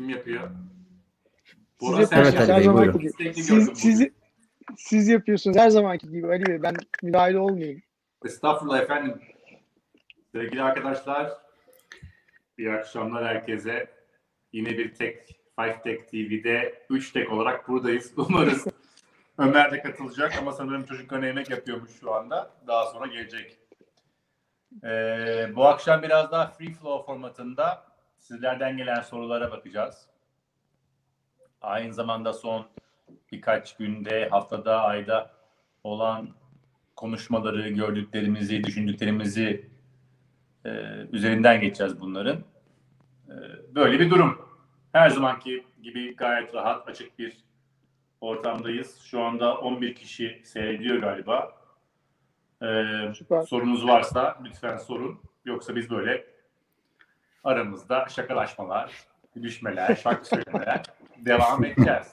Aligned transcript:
Kim 0.00 0.08
yapıyor? 0.08 0.50
Bora 1.80 2.06
sen 2.06 2.16
Evet, 2.16 2.34
Ali 2.34 2.48
her 2.48 2.56
Bey, 2.56 2.64
zamanki 2.64 2.94
buyurun. 2.94 3.32
Siz, 3.32 3.70
siz, 3.74 4.08
siz 4.76 5.08
yapıyorsunuz 5.08 5.56
her 5.56 5.70
zamanki 5.70 6.10
gibi 6.10 6.26
Ali 6.26 6.46
Bey. 6.46 6.62
Ben 6.62 6.74
müdahale 7.02 7.38
olmayayım. 7.38 7.82
Estağfurullah 8.24 8.80
efendim. 8.80 9.20
Sevgili 10.32 10.62
arkadaşlar, 10.62 11.32
iyi 12.58 12.72
akşamlar 12.72 13.24
herkese. 13.24 13.90
Yine 14.52 14.68
bir 14.78 14.94
tek 14.94 15.26
Five 15.58 15.82
Tech 15.82 16.06
TV'de 16.06 16.84
3 16.90 17.12
tek 17.12 17.32
olarak 17.32 17.68
buradayız. 17.68 18.12
Umarız 18.16 18.66
Ömer 19.38 19.72
de 19.72 19.82
katılacak 19.82 20.38
ama 20.38 20.52
sanırım 20.52 20.84
çocuklarına 20.84 21.26
yemek 21.26 21.50
yapıyormuş 21.50 21.90
şu 22.00 22.14
anda. 22.14 22.50
Daha 22.66 22.86
sonra 22.86 23.06
gelecek. 23.06 23.58
Ee, 24.84 25.50
bu 25.56 25.66
akşam 25.66 26.02
biraz 26.02 26.32
daha 26.32 26.46
free 26.46 26.72
flow 26.72 27.06
formatında 27.06 27.89
sizlerden 28.20 28.76
gelen 28.76 29.00
sorulara 29.00 29.50
bakacağız. 29.50 30.06
Aynı 31.62 31.94
zamanda 31.94 32.32
son 32.32 32.66
birkaç 33.32 33.76
günde, 33.76 34.28
haftada, 34.28 34.82
ayda 34.82 35.30
olan 35.84 36.28
konuşmaları, 36.96 37.68
gördüklerimizi, 37.68 38.64
düşündüklerimizi 38.64 39.70
e, 40.64 40.70
üzerinden 41.12 41.60
geçeceğiz 41.60 42.00
bunların. 42.00 42.44
E, 43.28 43.34
böyle 43.74 44.00
bir 44.00 44.10
durum. 44.10 44.50
Her 44.92 45.10
zamanki 45.10 45.64
gibi 45.82 46.16
gayet 46.16 46.54
rahat, 46.54 46.88
açık 46.88 47.18
bir 47.18 47.36
ortamdayız. 48.20 49.00
Şu 49.00 49.22
anda 49.22 49.58
11 49.58 49.94
kişi 49.94 50.42
seyrediyor 50.44 50.96
galiba. 50.96 51.52
E, 52.62 52.66
Süper. 53.14 53.42
sorunuz 53.42 53.86
varsa 53.86 54.38
lütfen 54.44 54.76
sorun. 54.76 55.20
Yoksa 55.44 55.76
biz 55.76 55.90
böyle 55.90 56.26
aramızda 57.44 58.06
şakalaşmalar, 58.08 58.92
düşmeler, 59.42 59.94
şarkı 59.94 60.28
söylemeler 60.28 60.82
devam 61.18 61.64
edeceğiz. 61.64 62.06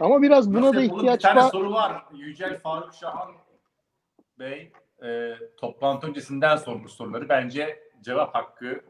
Ama 0.00 0.22
biraz 0.22 0.50
buna 0.54 0.62
da 0.62 0.66
Nasıl 0.66 0.80
yapalım? 0.80 0.98
ihtiyaç 1.00 1.18
Bir 1.18 1.22
tane 1.28 1.40
var. 1.40 1.50
soru 1.50 1.72
var. 1.72 2.04
Yücel 2.14 2.58
Faruk 2.58 2.94
Şahan 2.94 3.28
Bey 4.38 4.72
e, 5.04 5.32
toplantı 5.56 6.06
öncesinden 6.06 6.56
sormuş 6.56 6.92
soruları. 6.92 7.28
Bence 7.28 7.78
cevap 8.02 8.34
hakkı 8.34 8.80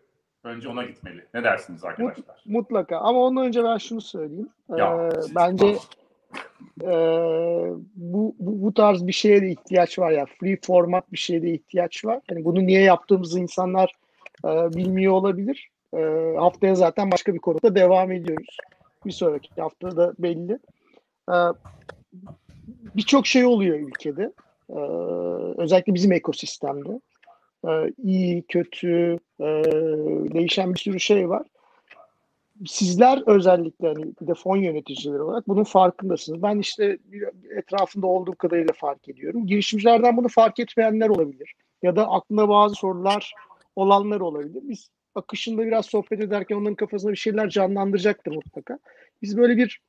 önce 0.45 0.69
ona 0.69 0.85
gitmeli. 0.85 1.27
Ne 1.35 1.45
dersiniz 1.45 1.85
arkadaşlar? 1.85 2.43
Mutlaka. 2.47 2.99
Ama 2.99 3.19
ondan 3.21 3.45
önce 3.47 3.65
ben 3.65 3.77
şunu 3.79 4.01
söyleyeyim. 4.01 4.49
Ya, 4.77 5.07
Ee, 5.07 5.21
siz- 5.23 5.35
bence 5.35 5.67
e, 6.83 6.91
bu, 7.95 8.35
bu, 8.39 8.63
bu 8.63 8.75
tarz 8.75 9.07
bir 9.07 9.13
şeye 9.13 9.43
de 9.43 9.49
ihtiyaç 9.51 9.99
var 9.99 10.11
ya. 10.11 10.27
Free 10.41 10.59
format 10.67 11.13
bir 11.13 11.19
şeye 11.19 11.43
de 11.43 11.51
ihtiyaç 11.51 12.05
var. 12.05 12.21
Yani 12.31 12.45
bunu 12.45 12.67
niye 12.67 12.81
yaptığımızı 12.83 13.41
insanlar 13.41 13.93
e, 14.45 14.49
bilmiyor 14.49 15.13
olabilir. 15.13 15.69
E, 15.97 16.01
haftaya 16.39 16.75
zaten 16.75 17.11
başka 17.11 17.35
bir 17.35 17.39
konuda 17.39 17.75
devam 17.75 18.13
ediyoruz. 18.13 18.57
Bir 19.07 19.13
sonraki 19.13 19.61
hafta 19.61 19.97
da 19.97 20.15
belli. 20.19 20.59
E, 21.31 21.37
Birçok 22.97 23.27
şey 23.27 23.47
oluyor 23.47 23.79
ülkede. 23.79 24.33
E, 24.71 24.79
özellikle 25.63 25.95
bizim 25.95 26.13
ekosistemde. 26.13 27.01
E, 27.69 27.71
iyi, 28.05 28.43
kötü, 28.43 29.19
e, 29.41 29.45
değişen 30.35 30.75
bir 30.75 30.79
sürü 30.79 31.01
şey 31.01 31.29
var 31.29 31.47
sizler 32.67 33.23
özellikle 33.27 33.89
hani 33.89 34.05
bir 34.21 34.27
de 34.27 34.35
fon 34.35 34.57
yöneticileri 34.57 35.23
olarak 35.23 35.49
bunun 35.49 35.65
farkındasınız. 35.65 36.43
Ben 36.43 36.59
işte 36.59 36.99
etrafında 37.57 38.07
olduğum 38.07 38.35
kadarıyla 38.35 38.73
fark 38.77 39.09
ediyorum. 39.09 39.47
Girişimcilerden 39.47 40.17
bunu 40.17 40.29
fark 40.29 40.59
etmeyenler 40.59 41.09
olabilir. 41.09 41.55
Ya 41.83 41.97
da 41.97 42.11
aklında 42.11 42.49
bazı 42.49 42.75
sorular 42.75 43.33
olanlar 43.79 44.21
olabilir. 44.21 44.63
Biz 44.63 44.89
akışında 45.15 45.67
biraz 45.67 45.87
sohbet 45.87 46.21
ederken 46.21 46.57
onların 46.57 46.75
kafasında 46.75 47.13
bir 47.13 47.17
şeyler 47.17 47.49
canlandıracaktır 47.49 48.33
mutlaka. 48.33 48.79
Biz 49.23 49.37
böyle 49.37 49.57
bir 49.57 49.81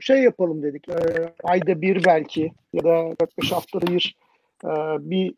şey 0.00 0.22
yapalım 0.22 0.62
dedik. 0.62 0.88
Ee, 0.88 1.32
ayda 1.42 1.82
bir 1.82 2.04
belki 2.04 2.52
ya 2.72 2.84
da 2.84 2.88
4-5 2.88 3.54
haftada 3.54 3.86
bir 3.86 4.16
e, 4.64 4.68
bir 5.10 5.34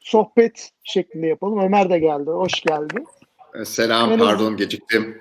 sohbet 0.00 0.70
şeklinde 0.84 1.26
yapalım. 1.26 1.58
Ömer 1.58 1.90
de 1.90 1.98
geldi. 1.98 2.30
Hoş 2.30 2.60
geldi. 2.60 3.04
Selam, 3.64 4.12
En 4.12 4.18
pardon 4.18 4.56
geciktim. 4.56 5.18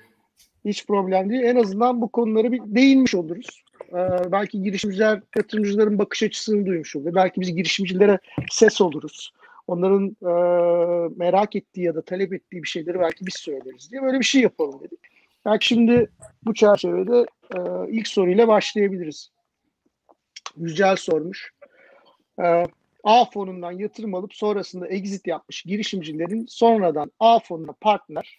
Hiç 0.65 0.87
problem 0.87 1.29
değil. 1.29 1.43
En 1.43 1.55
azından 1.55 2.01
bu 2.01 2.11
konulara 2.11 2.51
bir 2.51 2.61
değinmiş 2.65 3.15
oluruz. 3.15 3.63
Ee, 3.89 4.31
belki 4.31 4.63
girişimciler, 4.63 5.21
yatırımcıların 5.37 5.99
bakış 5.99 6.23
açısını 6.23 6.65
duymuş 6.65 6.95
olur. 6.95 7.15
Belki 7.15 7.41
biz 7.41 7.55
girişimcilere 7.55 8.19
ses 8.51 8.81
oluruz. 8.81 9.31
Onların 9.67 10.17
e, 10.21 10.33
merak 11.15 11.55
ettiği 11.55 11.83
ya 11.83 11.95
da 11.95 12.01
talep 12.01 12.33
ettiği 12.33 12.63
bir 12.63 12.67
şeyleri 12.67 12.99
belki 12.99 13.25
biz 13.25 13.33
söyleriz 13.33 13.91
diye 13.91 14.01
böyle 14.01 14.19
bir 14.19 14.25
şey 14.25 14.41
yapalım 14.41 14.79
dedik. 14.79 14.99
Belki 15.45 15.67
şimdi 15.67 16.09
bu 16.45 16.53
çerçevede 16.53 17.25
e, 17.55 17.59
ilk 17.91 18.07
soruyla 18.07 18.47
başlayabiliriz. 18.47 19.31
Yücel 20.57 20.95
sormuş. 20.95 21.53
E, 22.43 22.65
A 23.03 23.25
fonundan 23.25 23.71
yatırım 23.71 24.15
alıp 24.15 24.33
sonrasında 24.33 24.87
exit 24.87 25.27
yapmış 25.27 25.63
girişimcilerin 25.63 26.45
sonradan 26.49 27.11
A 27.19 27.39
fonuna 27.39 27.73
partner 27.81 28.37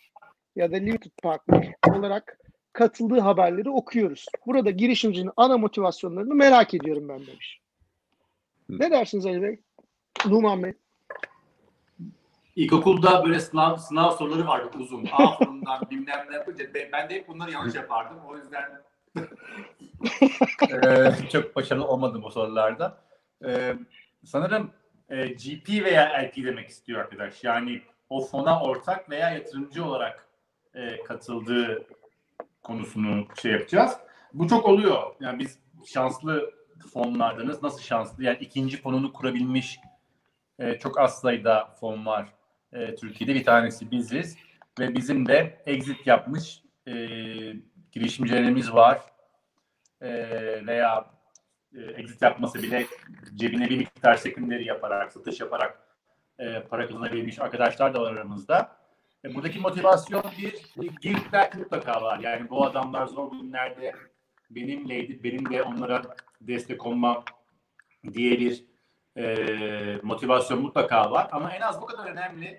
ya 0.57 0.73
da 0.73 0.77
limited 0.77 1.11
partner 1.23 1.75
olarak 1.89 2.39
katıldığı 2.73 3.21
haberleri 3.21 3.71
okuyoruz. 3.71 4.27
Burada 4.47 4.71
girişimcinin 4.71 5.31
ana 5.37 5.59
motivasyonlarını 5.59 6.35
merak 6.35 6.75
ediyorum 6.75 7.09
ben 7.09 7.27
demiş. 7.27 7.61
Ne 8.69 8.91
dersiniz 8.91 9.27
Ali 9.27 9.43
Bey? 9.43 9.61
Numan 10.27 10.63
Bey. 10.63 10.73
İlkokulda 12.57 13.25
böyle 13.25 13.41
sınav, 13.41 13.77
sınav 13.77 14.11
soruları 14.11 14.47
vardı 14.47 14.77
uzun. 14.81 15.07
A 15.13 15.37
fonundan 15.45 15.81
bilmem 15.91 16.27
ne 16.31 16.37
yapınca 16.37 16.75
be- 16.75 16.89
ben 16.93 17.11
de 17.11 17.15
hep 17.15 17.29
bunları 17.29 17.51
yanlış 17.51 17.75
yapardım. 17.75 18.17
O 18.29 18.37
yüzden 18.37 18.83
Eee, 20.71 21.13
çok 21.33 21.57
başarılı 21.57 21.87
olmadım 21.87 22.25
o 22.25 22.31
sorularda. 22.31 22.97
Eee, 23.45 23.77
sanırım 24.25 24.71
eee, 25.11 25.27
GP 25.27 25.85
veya 25.85 26.05
LP 26.23 26.37
demek 26.45 26.69
istiyor 26.69 27.01
arkadaş. 27.01 27.45
Yani 27.45 27.83
o 28.11 28.21
fona 28.27 28.63
ortak 28.63 29.11
veya 29.11 29.31
yatırımcı 29.31 29.85
olarak 29.85 30.27
eee, 30.75 31.05
katıldığı 31.05 31.85
konusunu 32.63 33.27
şey 33.43 33.53
yapacağız. 33.53 33.97
Bu 34.35 34.49
çok 34.49 34.67
oluyor. 34.67 35.03
Yani 35.21 35.39
biz 35.39 35.59
şanslı 35.87 36.55
fonlardanız. 36.93 37.63
Nasıl 37.63 37.81
şanslı? 37.81 38.25
Yani 38.25 38.39
ikinci 38.41 38.77
fonunu 38.83 39.13
kurabilmiş 39.13 39.81
eee, 40.61 40.79
çok 40.79 41.01
az 41.01 41.21
sayıda 41.21 41.75
fon 41.81 42.07
var. 42.07 42.29
Eee, 42.73 42.95
Türkiye'de 42.95 43.35
bir 43.35 43.45
tanesi 43.45 43.91
biziz. 43.91 44.37
Ve 44.81 44.95
bizim 44.95 45.29
de 45.29 45.63
exit 45.67 46.07
yapmış 46.07 46.63
eee, 46.87 47.57
girişimcilerimiz 47.93 48.73
var 48.73 49.01
e, 50.01 50.11
veya 50.67 51.11
e, 51.75 51.81
exit 51.81 52.23
yapması 52.23 52.63
bile 52.63 52.87
cebine 53.35 53.69
bir 53.69 53.77
miktar 53.79 54.17
sekunderi 54.17 54.65
yaparak, 54.65 55.13
satış 55.13 55.41
yaparak 55.41 55.79
e, 56.39 56.61
para 56.61 56.87
kazanabilmiş 56.87 57.39
arkadaşlar 57.39 57.95
da 57.95 58.01
var 58.01 58.13
aramızda. 58.13 58.77
E, 59.25 59.35
buradaki 59.35 59.59
motivasyon 59.59 60.25
bir, 60.39 60.55
give 61.01 61.19
back 61.33 61.55
mutlaka 61.55 62.03
var. 62.03 62.19
Yani 62.19 62.51
bu 62.51 62.65
adamlar 62.65 63.07
zor 63.07 63.33
günlerde 63.33 63.93
benimleydi, 64.51 65.25
benim 65.25 65.51
de 65.51 65.63
onlara 65.63 66.03
destek 66.41 66.87
olmam 66.87 67.25
diye 68.13 68.41
bir 68.41 68.65
e, 69.17 70.01
motivasyon 70.03 70.61
mutlaka 70.63 71.11
var. 71.11 71.29
Ama 71.33 71.51
en 71.51 71.61
az 71.61 71.83
bu 71.83 71.87
kadar 71.87 72.07
önemli 72.07 72.57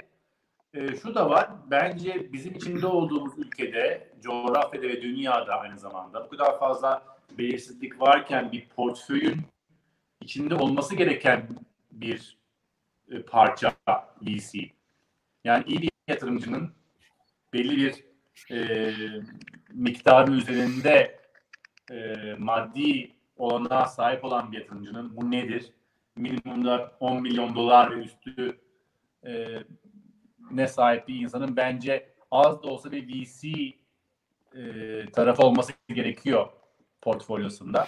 e, 0.74 0.96
şu 0.96 1.16
da 1.16 1.30
var. 1.30 1.50
Bence 1.72 2.34
bizim 2.34 2.56
içinde 2.56 2.88
olduğumuz 2.88 3.38
ülkede, 3.38 4.12
coğrafyada 4.22 4.88
ve 4.88 5.02
dünyada 5.02 5.60
aynı 5.60 5.80
zamanda 5.80 6.26
bu 6.26 6.30
kadar 6.30 6.60
fazla 6.60 7.04
belirsizlik 7.38 8.02
varken 8.02 8.52
bir 8.52 8.68
portföyün 8.68 9.38
içinde 10.22 10.56
olması 10.56 10.96
gereken 10.96 11.48
bir 11.92 12.38
e, 13.12 13.22
parça 13.22 13.74
VC. 14.22 14.70
Yani 15.44 15.64
iyi 15.68 15.82
bir 15.82 15.92
yatırımcının 16.08 16.74
belli 17.54 17.78
bir 17.78 18.06
e, 18.56 18.94
miktarın 19.74 20.34
üzerinde 20.34 21.20
e, 21.92 22.16
maddi 22.38 23.12
olanağa 23.38 23.86
sahip 23.86 24.24
olan 24.24 24.52
bir 24.52 24.58
yatırımcının 24.58 25.18
bu 25.18 25.32
nedir? 25.32 25.74
Minimumda 26.16 26.92
10 27.00 27.22
milyon 27.22 27.56
dolar 27.56 27.98
ve 27.98 28.04
üstü 28.04 28.60
e, 29.26 29.48
ne 30.52 30.68
sahip 30.68 31.08
bir 31.08 31.16
insanın 31.16 31.56
bence 31.56 32.14
az 32.32 32.64
da 32.64 32.68
olsa 32.68 32.92
bir 32.92 33.08
VC 33.08 33.48
e, 34.56 35.12
tarafı 35.12 35.44
olması 35.44 35.74
gerekiyor 35.88 36.50
portfolyosunda. 37.02 37.88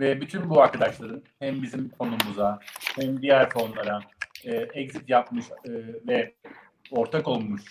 Ve 0.00 0.20
bütün 0.20 0.50
bu 0.50 0.62
arkadaşların 0.62 1.22
hem 1.38 1.62
bizim 1.62 1.88
fonumuza 1.88 2.58
hem 2.96 3.22
diğer 3.22 3.50
fonlara 3.50 4.00
e, 4.44 4.54
exit 4.54 5.08
yapmış 5.08 5.46
e, 5.50 5.70
ve 6.08 6.34
ortak 6.90 7.28
olmuş 7.28 7.62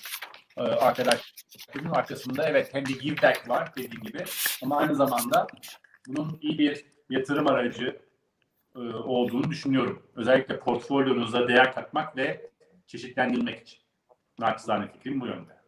e, 0.58 0.62
arkadaşların 0.62 1.92
arkasında 1.92 2.50
evet 2.50 2.74
hem 2.74 2.86
bir 2.86 3.00
give 3.00 3.22
back 3.22 3.50
var 3.50 3.72
dediğim 3.78 4.04
gibi 4.04 4.24
ama 4.64 4.78
aynı 4.78 4.96
zamanda 4.96 5.48
bunun 6.08 6.40
iyi 6.42 6.60
bir 6.60 6.86
yatırım 7.10 7.48
aracı 7.48 8.09
e, 8.76 8.80
olduğunu 8.80 9.50
düşünüyorum. 9.50 10.04
Özellikle 10.16 10.60
portfolyonuza 10.60 11.48
değer 11.48 11.74
katmak 11.74 12.18
ve 12.18 12.50
çeşitlendirmek 12.88 13.62
için. 13.62 13.80
Naçizane 14.40 14.92
fikrim 14.92 15.22
bu 15.22 15.26
yönde. 15.26 15.60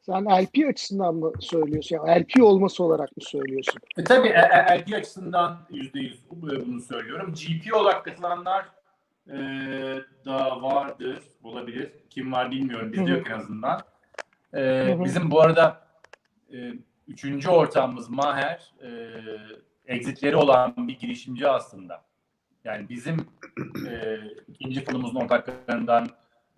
Sen 0.00 0.24
LP 0.24 0.68
açısından 0.68 1.14
mı 1.14 1.32
söylüyorsun? 1.40 1.96
Yani 1.96 2.22
LP 2.22 2.42
olması 2.42 2.84
olarak 2.84 3.16
mı 3.16 3.22
söylüyorsun? 3.22 3.80
E, 3.98 4.04
tabii 4.04 4.28
e, 4.28 4.40
e, 4.40 4.80
LP 4.80 4.94
açısından 4.94 5.58
%100 5.70 6.16
bunu 6.66 6.80
söylüyorum. 6.80 7.34
GP 7.34 7.74
olarak 7.74 8.04
katılanlar 8.04 8.66
e, 9.28 9.32
da 10.26 10.62
vardır, 10.62 11.18
olabilir. 11.42 11.92
Kim 12.10 12.32
var 12.32 12.50
bilmiyorum. 12.50 12.92
Bizde 12.92 13.10
yok 13.10 13.30
en 13.30 13.38
azından. 13.38 13.80
E, 14.54 14.96
bizim 15.04 15.30
bu 15.30 15.40
arada 15.40 15.80
e, 16.52 16.72
üçüncü 17.08 17.48
ortağımız 17.48 18.10
Maher 18.10 18.72
e, 18.82 18.90
exitleri 19.92 20.36
olan 20.36 20.74
bir 20.76 20.98
girişimci 20.98 21.48
aslında. 21.48 22.04
Yani 22.64 22.88
bizim 22.88 23.16
e, 23.88 24.18
ikinci 24.48 24.84
fonumuzun 24.84 25.20
ortaklarından 25.20 26.08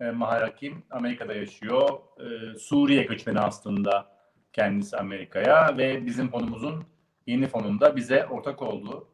e, 0.01 0.05
Hakim 0.05 0.83
Amerika'da 0.91 1.33
yaşıyor. 1.33 1.89
E, 2.19 2.57
Suriye 2.59 3.03
göçmeni 3.03 3.39
aslında 3.39 4.15
kendisi 4.53 4.97
Amerika'ya 4.97 5.77
ve 5.77 6.05
bizim 6.05 6.29
fonumuzun 6.29 6.83
yeni 7.27 7.47
fonunda 7.47 7.95
bize 7.95 8.25
ortak 8.25 8.61
oldu. 8.61 9.07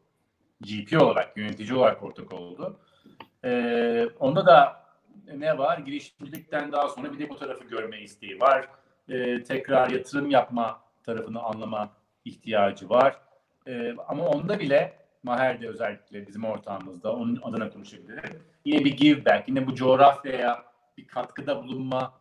GP 0.60 1.02
olarak, 1.02 1.36
yönetici 1.36 1.74
olarak 1.74 2.02
ortak 2.02 2.32
oldu. 2.32 2.80
E, 3.44 4.06
onda 4.20 4.46
da 4.46 4.82
ne 5.34 5.58
var? 5.58 5.78
Girişimcilikten 5.78 6.72
daha 6.72 6.88
sonra 6.88 7.12
bir 7.12 7.18
de 7.18 7.28
bu 7.28 7.36
tarafı 7.36 7.64
görme 7.64 8.00
isteği 8.00 8.40
var. 8.40 8.68
E, 9.08 9.42
tekrar 9.42 9.90
yatırım 9.90 10.30
yapma 10.30 10.80
tarafını 11.02 11.42
anlama 11.42 11.92
ihtiyacı 12.24 12.88
var. 12.88 13.20
E, 13.66 13.94
ama 14.08 14.26
onda 14.26 14.60
bile 14.60 14.92
Maher 15.22 15.60
de 15.60 15.68
özellikle 15.68 16.26
bizim 16.26 16.44
ortağımızda 16.44 17.12
onun 17.12 17.40
adına 17.42 17.70
konuşabilirim. 17.70 18.42
Yine 18.64 18.84
bir 18.84 18.96
give 18.96 19.24
back, 19.24 19.48
yine 19.48 19.66
bu 19.66 19.74
coğrafyaya 19.74 20.62
bir 20.98 21.06
katkıda 21.06 21.62
bulunma 21.62 22.12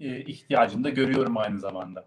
e, 0.00 0.20
ihtiyacını 0.20 0.84
da 0.84 0.90
görüyorum 0.90 1.36
aynı 1.36 1.60
zamanda. 1.60 2.04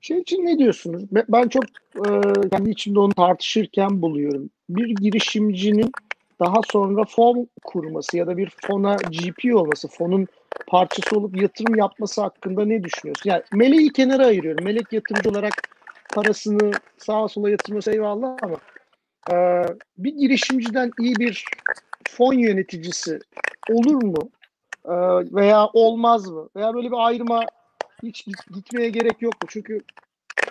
Şey 0.00 0.18
için 0.18 0.46
ne 0.46 0.58
diyorsunuz? 0.58 1.02
Ben 1.12 1.48
çok 1.48 1.64
e, 1.96 2.10
kendi 2.50 2.70
içimde 2.70 2.98
onu 2.98 3.12
tartışırken 3.12 4.02
buluyorum. 4.02 4.50
Bir 4.68 4.88
girişimcinin 4.88 5.92
daha 6.40 6.60
sonra 6.70 7.04
fon 7.04 7.48
kurması 7.64 8.16
ya 8.16 8.26
da 8.26 8.36
bir 8.36 8.52
fona 8.66 8.96
GP 8.96 9.54
olması, 9.54 9.88
fonun 9.88 10.26
parçası 10.66 11.16
olup 11.16 11.42
yatırım 11.42 11.74
yapması 11.74 12.20
hakkında 12.20 12.64
ne 12.64 12.84
düşünüyorsun? 12.84 13.30
Yani 13.30 13.42
Melek'i 13.52 13.92
kenara 13.92 14.26
ayırıyorum. 14.26 14.64
Melek 14.64 14.92
yatırımcı 14.92 15.30
olarak 15.30 15.52
parasını 16.16 16.70
sağa 16.98 17.28
sola 17.28 17.50
yatırması 17.50 17.92
eyvallah 17.92 18.36
ama 18.42 18.56
e, 19.32 19.64
bir 19.98 20.14
girişimciden 20.14 20.90
iyi 21.00 21.16
bir 21.16 21.44
fon 22.08 22.32
yöneticisi 22.32 23.18
olur 23.70 24.02
mu? 24.02 24.30
E, 24.84 24.94
veya 25.34 25.66
olmaz 25.66 26.30
mı? 26.30 26.48
Veya 26.56 26.74
böyle 26.74 26.90
bir 26.90 27.06
ayrıma 27.06 27.44
hiç 28.02 28.26
gitmeye 28.54 28.90
gerek 28.90 29.22
yok 29.22 29.34
mu? 29.42 29.48
Çünkü 29.48 29.80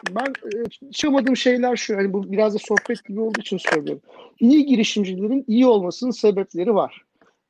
ben 0.10 0.34
çıkamadığım 0.92 1.38
şeyler 1.38 1.76
şu. 1.76 1.94
Yani 1.94 2.14
bu 2.14 2.32
biraz 2.32 2.54
da 2.54 2.58
sohbet 2.58 3.06
gibi 3.06 3.22
olduğu 3.22 3.40
için 3.40 3.58
söylüyorum. 3.58 4.02
İyi 4.40 4.66
girişimcilerin 4.66 5.46
iyi 5.48 5.68
olmasının 5.68 6.12
sebepleri 6.12 6.76
var. 6.76 7.02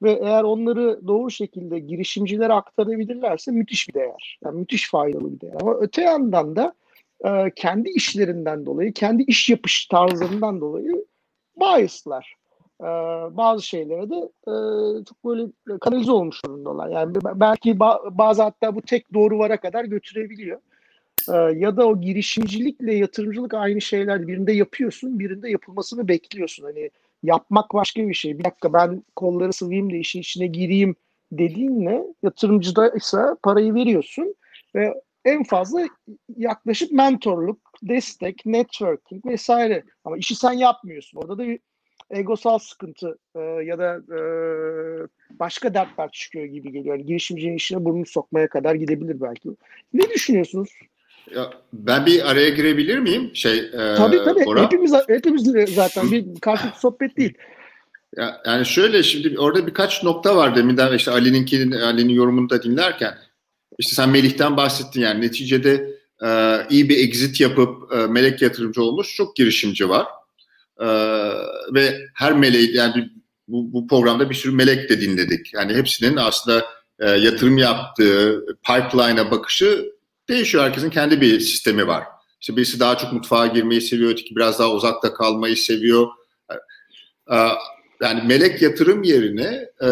Ve 0.04 0.12
eğer 0.12 0.44
onları 0.44 1.08
doğru 1.08 1.32
şekilde 1.32 1.80
girişimcilere 1.80 2.54
aktarabilirlerse 2.54 3.52
müthiş 3.52 3.90
bir 3.90 3.94
değer. 3.94 4.40
Yani 4.46 4.60
müthiş 4.60 4.90
faydalı 4.90 5.34
bir 5.34 5.42
değer. 5.42 5.56
Ama 5.62 5.74
öte 5.80 6.02
yandan 6.02 6.56
da 6.56 6.74
e, 7.26 7.52
kendi 7.56 7.90
işlerinden 7.90 8.66
dolayı, 8.66 8.94
kendi 8.94 9.24
iş 9.24 9.50
yapış 9.50 9.86
tarzlarından 9.86 10.62
dolayı 10.62 11.06
biaslar. 11.60 12.36
E, 12.82 12.86
bazı 13.38 13.62
şeylere 13.62 14.10
de 14.10 14.30
e, 14.48 14.54
çok 15.04 15.26
böyle 15.26 15.48
kanalize 15.82 16.12
olmuş 16.12 16.46
durumdalar. 16.46 16.90
Yani 16.90 17.16
belki 17.36 17.72
ba- 17.72 18.18
bazı 18.18 18.44
hatta 18.44 18.76
bu 18.76 18.82
tek 18.82 19.14
doğru 19.14 19.40
vara 19.40 19.60
kadar 19.60 19.86
götürebiliyor. 19.86 20.60
E, 21.34 21.36
ya 21.36 21.78
da 21.78 21.88
o 21.88 22.02
girişimcilikle 22.02 22.96
yatırımcılık 22.96 23.54
aynı 23.54 23.82
şeyler. 23.82 24.28
Birinde 24.28 24.54
yapıyorsun, 24.54 25.20
birinde 25.20 25.50
yapılmasını 25.50 26.08
bekliyorsun. 26.08 26.64
Hani 26.64 26.90
yapmak 27.24 27.74
başka 27.74 28.08
bir 28.08 28.14
şey. 28.14 28.40
Bir 28.40 28.44
dakika 28.44 28.74
ben 28.74 29.04
kolları 29.16 29.54
sıvayım 29.54 29.92
da 29.92 29.96
işin 29.96 30.20
içine 30.20 30.48
gireyim 30.48 30.96
dediğinle 31.32 32.04
yatırımcıda 32.24 32.90
ise 32.90 33.18
parayı 33.44 33.74
veriyorsun 33.74 34.36
ve 34.76 35.02
en 35.26 35.44
fazla 35.44 35.88
yaklaşık 36.38 36.92
mentorluk, 36.92 37.60
destek, 37.84 38.46
networking 38.46 39.26
vesaire. 39.26 39.84
Ama 40.06 40.18
işi 40.18 40.36
sen 40.36 40.52
yapmıyorsun. 40.52 41.18
Orada 41.18 41.38
da 41.38 41.48
bir 41.48 41.60
egosal 42.10 42.60
sıkıntı 42.60 43.18
e, 43.36 43.40
ya 43.40 43.80
da 43.80 43.96
e, 43.96 44.20
başka 45.40 45.74
dertler 45.74 46.12
çıkıyor 46.12 46.46
gibi 46.46 46.72
geliyor. 46.72 46.96
Yani 46.96 47.06
girişimcinin 47.06 47.56
işine 47.56 47.86
burnunu 47.86 48.06
sokmaya 48.06 48.48
kadar 48.48 48.76
gidebilir 48.76 49.22
belki. 49.22 49.50
Ne 49.94 50.10
düşünüyorsunuz? 50.10 50.70
Ya, 51.36 51.52
ben 51.74 52.06
bir 52.06 52.32
araya 52.32 52.50
girebilir 52.50 53.00
miyim? 53.00 53.32
Şey, 53.34 53.58
e, 53.60 53.96
tabii 53.98 54.18
tabii. 54.26 54.46
Bora. 54.46 54.64
Hepimiz, 54.64 54.94
hepimiz 55.08 55.44
zaten 55.76 56.12
bir 56.12 56.26
karşılıklı 56.42 56.80
sohbet 56.80 57.18
değil. 57.18 57.34
Ya, 58.18 58.42
yani 58.46 58.66
şöyle 58.66 59.04
şimdi 59.04 59.40
orada 59.40 59.68
birkaç 59.68 60.04
nokta 60.04 60.36
var 60.36 60.56
deminden 60.56 60.94
işte 60.94 61.12
Ali'nin 61.12 61.72
Ali'nin 61.72 62.14
yorumunu 62.14 62.50
da 62.50 62.64
dinlerken. 62.64 63.14
İşte 63.80 63.96
sen 63.96 64.10
Melih'ten 64.10 64.58
bahsettin 64.58 65.02
yani 65.02 65.22
neticede 65.22 65.96
e, 66.26 66.60
iyi 66.70 66.90
bir 66.90 66.98
exit 66.98 67.42
yapıp 67.42 67.94
e, 67.94 67.96
melek 67.96 68.42
yatırımcı 68.42 68.82
olmuş 68.82 69.16
çok 69.16 69.36
girişimci 69.36 69.90
var. 69.90 70.08
E, 70.80 70.88
ve 71.74 72.00
her 72.14 72.34
meleği 72.34 72.76
yani 72.76 73.10
bu, 73.48 73.74
bu 73.74 73.88
programda 73.88 74.30
bir 74.30 74.36
sürü 74.36 74.56
melek 74.56 74.90
de 74.90 75.02
dinledik. 75.02 75.54
Yani 75.54 75.74
hepsinin 75.74 76.16
aslında 76.18 76.66
e, 77.00 77.10
yatırım 77.10 77.58
yaptığı 77.58 78.46
pipeline'a 78.64 79.32
bakışı 79.32 79.86
değişiyor. 80.30 80.64
Herkesin 80.64 80.90
kendi 80.90 81.22
bir 81.22 81.40
sistemi 81.40 81.88
var. 81.88 82.04
İşte 82.42 82.56
birisi 82.56 82.80
daha 82.80 82.98
çok 82.98 83.14
mutfağa 83.14 83.48
girmeyi 83.48 83.82
seviyor, 83.82 84.12
öteki 84.12 84.36
biraz 84.36 84.60
daha 84.60 84.72
uzakta 84.72 85.14
kalmayı 85.14 85.58
seviyor. 85.58 86.08
E, 87.32 87.36
yani 88.02 88.22
melek 88.28 88.62
yatırım 88.62 89.04
yerine 89.04 89.70
e, 89.82 89.90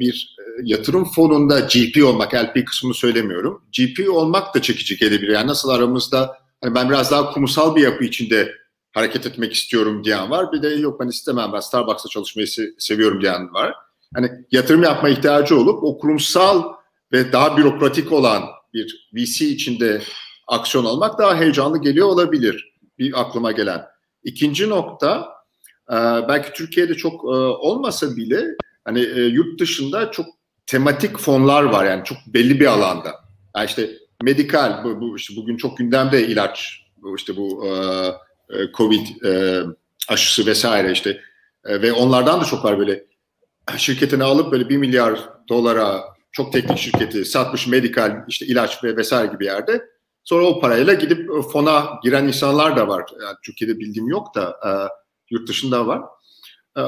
bir 0.00 0.31
e, 0.31 0.31
yatırım 0.62 1.04
fonunda 1.04 1.60
GP 1.60 2.04
olmak, 2.04 2.34
LP 2.34 2.66
kısmını 2.66 2.94
söylemiyorum. 2.94 3.62
GP 3.78 4.10
olmak 4.10 4.54
da 4.54 4.62
çekici 4.62 4.96
gelebilir. 4.96 5.32
Yani 5.32 5.46
nasıl 5.46 5.68
aramızda 5.68 6.36
hani 6.60 6.74
ben 6.74 6.90
biraz 6.90 7.10
daha 7.10 7.30
kurumsal 7.30 7.76
bir 7.76 7.82
yapı 7.82 8.04
içinde 8.04 8.54
hareket 8.92 9.26
etmek 9.26 9.52
istiyorum 9.52 10.04
diyen 10.04 10.30
var. 10.30 10.52
Bir 10.52 10.62
de 10.62 10.68
yok 10.68 11.00
ben 11.00 11.08
istemem 11.08 11.52
ben 11.52 11.60
Starbucks'ta 11.60 12.08
çalışmayı 12.08 12.46
se- 12.46 12.74
seviyorum 12.78 13.20
diyen 13.20 13.54
var. 13.54 13.74
Hani 14.14 14.30
yatırım 14.50 14.82
yapma 14.82 15.08
ihtiyacı 15.08 15.58
olup 15.58 15.84
o 15.84 15.98
kurumsal 15.98 16.64
ve 17.12 17.32
daha 17.32 17.56
bürokratik 17.56 18.12
olan 18.12 18.42
bir 18.74 19.08
VC 19.14 19.46
içinde 19.46 20.02
aksiyon 20.48 20.84
almak 20.84 21.18
daha 21.18 21.36
heyecanlı 21.36 21.78
geliyor 21.78 22.06
olabilir. 22.06 22.72
Bir 22.98 23.20
aklıma 23.20 23.52
gelen. 23.52 23.82
İkinci 24.24 24.68
nokta 24.68 25.28
belki 26.28 26.52
Türkiye'de 26.52 26.94
çok 26.94 27.24
olmasa 27.24 28.16
bile 28.16 28.44
hani 28.84 29.00
yurt 29.16 29.60
dışında 29.60 30.10
çok 30.10 30.26
tematik 30.72 31.18
fonlar 31.18 31.62
var 31.62 31.84
yani 31.84 32.04
çok 32.04 32.18
belli 32.26 32.60
bir 32.60 32.66
alanda. 32.66 33.12
Yani 33.56 33.66
işte 33.66 33.90
medikal 34.22 34.84
bu, 34.84 35.00
bu 35.00 35.16
işte 35.16 35.36
bugün 35.36 35.56
çok 35.56 35.78
gündemde 35.78 36.26
ilaç 36.26 36.82
bu 36.96 37.16
işte 37.16 37.36
bu 37.36 37.66
e, 37.66 37.72
Covid 38.76 39.06
aşısı 40.08 40.46
vesaire 40.46 40.92
işte 40.92 41.20
ve 41.64 41.92
onlardan 41.92 42.40
da 42.40 42.44
çok 42.44 42.64
var 42.64 42.78
böyle 42.78 43.04
şirketini 43.76 44.24
alıp 44.24 44.52
böyle 44.52 44.68
bir 44.68 44.76
milyar 44.76 45.20
dolara 45.48 46.04
çok 46.32 46.52
teknik 46.52 46.78
şirketi 46.78 47.24
satmış 47.24 47.66
medikal 47.66 48.24
işte 48.28 48.46
ilaç 48.46 48.84
ve 48.84 48.96
vesaire 48.96 49.32
gibi 49.32 49.44
yerde 49.44 49.82
sonra 50.24 50.46
o 50.46 50.60
parayla 50.60 50.94
gidip 50.94 51.30
fona 51.52 52.00
giren 52.02 52.28
insanlar 52.28 52.76
da 52.76 52.88
var. 52.88 53.04
Yani 53.22 53.36
Türkiye'de 53.44 53.78
bildiğim 53.78 54.08
yok 54.08 54.34
da 54.34 54.58
Yurt 55.30 55.48
dışında 55.48 55.86
var. 55.86 56.02
E, 56.76 56.82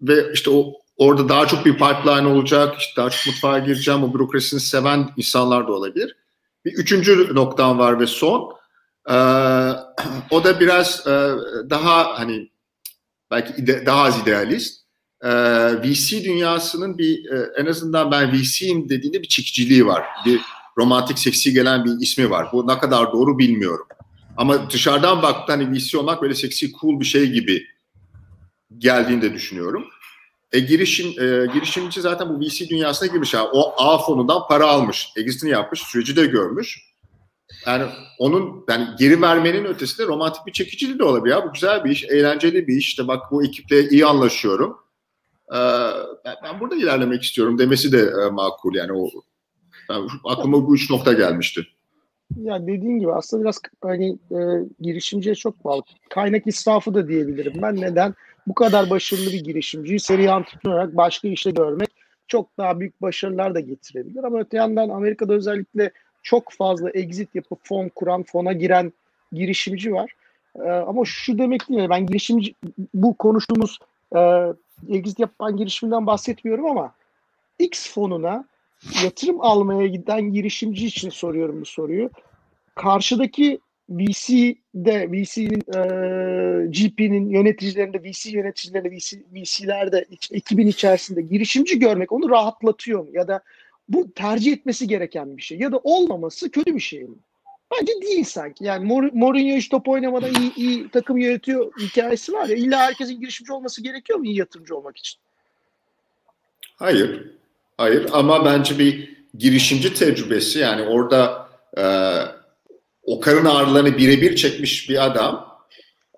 ve 0.00 0.32
işte 0.32 0.50
o 0.50 0.72
orada 0.96 1.28
daha 1.28 1.46
çok 1.46 1.66
bir 1.66 1.72
pipeline 1.72 2.26
olacak. 2.26 2.78
İşte 2.78 2.92
daha 2.96 3.10
çok 3.10 3.26
mutfağa 3.26 3.58
gireceğim. 3.58 4.04
O 4.04 4.14
bürokrasisini 4.14 4.60
seven 4.60 5.10
insanlar 5.16 5.68
da 5.68 5.72
olabilir. 5.72 6.16
Bir 6.64 6.72
üçüncü 6.72 7.34
noktam 7.34 7.78
var 7.78 8.00
ve 8.00 8.06
son. 8.06 8.52
E, 9.08 9.14
o 10.30 10.44
da 10.44 10.60
biraz 10.60 11.06
e, 11.06 11.10
daha 11.70 12.18
hani 12.18 12.50
belki 13.30 13.62
ide, 13.62 13.86
daha 13.86 14.02
az 14.02 14.22
idealist. 14.22 14.84
E, 15.22 15.30
VC 15.82 16.24
dünyasının 16.24 16.98
bir 16.98 17.30
e, 17.30 17.50
en 17.56 17.66
azından 17.66 18.10
ben 18.10 18.32
VC'yim 18.32 18.88
dediğinde 18.88 19.22
bir 19.22 19.28
çekiciliği 19.28 19.86
var. 19.86 20.04
Bir 20.26 20.40
romantik 20.78 21.18
seksi 21.18 21.52
gelen 21.52 21.84
bir 21.84 21.90
ismi 22.00 22.30
var. 22.30 22.48
Bu 22.52 22.68
ne 22.68 22.78
kadar 22.78 23.12
doğru 23.12 23.38
bilmiyorum. 23.38 23.86
Ama 24.36 24.70
dışarıdan 24.70 25.22
baktığında 25.22 25.52
hani 25.52 25.76
VC 25.76 25.98
olmak 25.98 26.22
böyle 26.22 26.34
seksi 26.34 26.72
cool 26.72 27.00
bir 27.00 27.04
şey 27.04 27.30
gibi 27.30 27.66
geldiğini 28.78 29.22
de 29.22 29.34
düşünüyorum. 29.34 29.86
E, 30.54 30.60
girişim 30.60 31.06
e, 31.06 31.46
girişimci 31.54 32.00
zaten 32.00 32.28
bu 32.28 32.40
VC 32.40 32.68
dünyasına 32.68 33.08
girmiş. 33.08 33.34
Yani 33.34 33.48
o 33.52 33.74
A 33.76 33.98
fonundan 33.98 34.48
para 34.48 34.66
almış. 34.66 35.08
Exit'ini 35.16 35.50
yapmış. 35.50 35.80
Süreci 35.80 36.16
de 36.16 36.26
görmüş. 36.26 36.94
Yani 37.66 37.84
onun 38.18 38.64
yani 38.68 38.88
geri 38.98 39.22
vermenin 39.22 39.64
ötesinde 39.64 40.06
romantik 40.06 40.46
bir 40.46 40.52
çekiciliği 40.52 40.98
de 40.98 41.04
olabilir. 41.04 41.34
Ya. 41.34 41.46
Bu 41.48 41.52
güzel 41.52 41.84
bir 41.84 41.90
iş, 41.90 42.04
eğlenceli 42.04 42.66
bir 42.66 42.76
iş. 42.76 42.86
İşte 42.86 43.08
bak 43.08 43.22
bu 43.30 43.44
ekiple 43.44 43.88
iyi 43.88 44.06
anlaşıyorum. 44.06 44.78
Ee, 45.52 45.56
ben, 46.24 46.34
ben 46.44 46.60
burada 46.60 46.76
ilerlemek 46.76 47.22
istiyorum 47.22 47.58
demesi 47.58 47.92
de 47.92 48.10
e, 48.26 48.30
makul. 48.30 48.74
Yani 48.74 48.92
o 48.92 49.08
ben, 49.88 50.00
aklıma 50.24 50.66
bu 50.66 50.74
üç 50.74 50.90
nokta 50.90 51.12
gelmişti. 51.12 51.66
Ya 52.42 52.62
dediğin 52.62 52.98
gibi 52.98 53.12
aslında 53.12 53.42
biraz 53.42 53.60
hani 53.82 54.18
e, 54.30 54.38
girişimciye 54.80 55.34
çok 55.34 55.64
bağlı. 55.64 55.82
Kaynak 56.10 56.46
israfı 56.46 56.94
da 56.94 57.08
diyebilirim. 57.08 57.52
Ben 57.62 57.76
neden 57.76 58.14
bu 58.46 58.54
kadar 58.54 58.90
başarılı 58.90 59.26
bir 59.26 59.44
girişimciyi 59.44 60.00
seri 60.00 60.30
antrenör 60.30 60.74
olarak 60.74 60.96
başka 60.96 61.28
işte 61.28 61.50
görmek 61.50 61.88
çok 62.28 62.58
daha 62.58 62.80
büyük 62.80 63.02
başarılar 63.02 63.54
da 63.54 63.60
getirebilir. 63.60 64.24
Ama 64.24 64.38
öte 64.38 64.56
yandan 64.56 64.88
Amerika'da 64.88 65.34
özellikle 65.34 65.90
çok 66.22 66.52
fazla 66.52 66.90
exit 66.90 67.34
yapıp 67.34 67.58
fon 67.62 67.88
kuran, 67.88 68.22
fona 68.22 68.52
giren 68.52 68.92
girişimci 69.32 69.92
var. 69.92 70.12
Ee, 70.56 70.68
ama 70.68 71.04
şu 71.04 71.38
demek 71.38 71.68
değil. 71.68 71.88
Ben 71.90 72.06
girişimci 72.06 72.54
bu 72.94 73.14
konuştuğumuz 73.14 73.78
e, 74.16 74.20
exit 74.88 75.18
yapan 75.18 75.56
girişimden 75.56 76.06
bahsetmiyorum 76.06 76.66
ama 76.66 76.94
X 77.58 77.92
fonuna 77.92 78.44
yatırım 79.04 79.40
almaya 79.40 79.86
giden 79.86 80.32
girişimci 80.32 80.86
için 80.86 81.10
soruyorum 81.10 81.60
bu 81.60 81.64
soruyu. 81.64 82.10
Karşıdaki 82.74 83.58
VC'de, 83.90 85.12
VC'nin 85.12 85.62
e, 85.74 85.80
GP'nin 86.66 87.30
yöneticilerinde, 87.30 88.02
VC 88.02 88.30
yöneticilerinde, 88.30 88.96
VC, 88.96 89.16
VC'lerde, 89.34 90.06
ekibin 90.30 90.66
içerisinde 90.66 91.22
girişimci 91.22 91.78
görmek 91.78 92.12
onu 92.12 92.30
rahatlatıyor 92.30 93.00
mu? 93.00 93.08
Ya 93.12 93.28
da 93.28 93.40
bu 93.88 94.12
tercih 94.12 94.52
etmesi 94.52 94.88
gereken 94.88 95.36
bir 95.36 95.42
şey. 95.42 95.58
Ya 95.58 95.72
da 95.72 95.78
olmaması 95.78 96.50
kötü 96.50 96.74
bir 96.74 96.80
şey 96.80 97.04
mi? 97.04 97.16
Bence 97.72 97.92
değil 98.02 98.24
sanki. 98.24 98.64
Yani 98.64 98.84
Mourinho 99.12 99.56
hiç 99.56 99.68
top 99.68 99.88
oynamadan 99.88 100.34
iyi, 100.34 100.54
iyi 100.56 100.88
takım 100.88 101.18
yönetiyor 101.18 101.72
hikayesi 101.80 102.32
var 102.32 102.48
ya. 102.48 102.56
İlla 102.56 102.78
herkesin 102.78 103.20
girişimci 103.20 103.52
olması 103.52 103.82
gerekiyor 103.82 104.18
mu 104.18 104.24
iyi 104.24 104.38
yatırımcı 104.38 104.76
olmak 104.76 104.96
için? 104.96 105.18
Hayır. 106.76 107.30
Hayır 107.78 108.08
ama 108.12 108.44
bence 108.44 108.78
bir 108.78 109.16
girişimci 109.38 109.94
tecrübesi 109.94 110.58
yani 110.58 110.82
orada 110.82 111.48
e, 111.76 111.84
o 113.06 113.20
karın 113.20 113.44
ağrılarını 113.44 113.98
birebir 113.98 114.36
çekmiş 114.36 114.90
bir 114.90 115.04
adam 115.04 115.58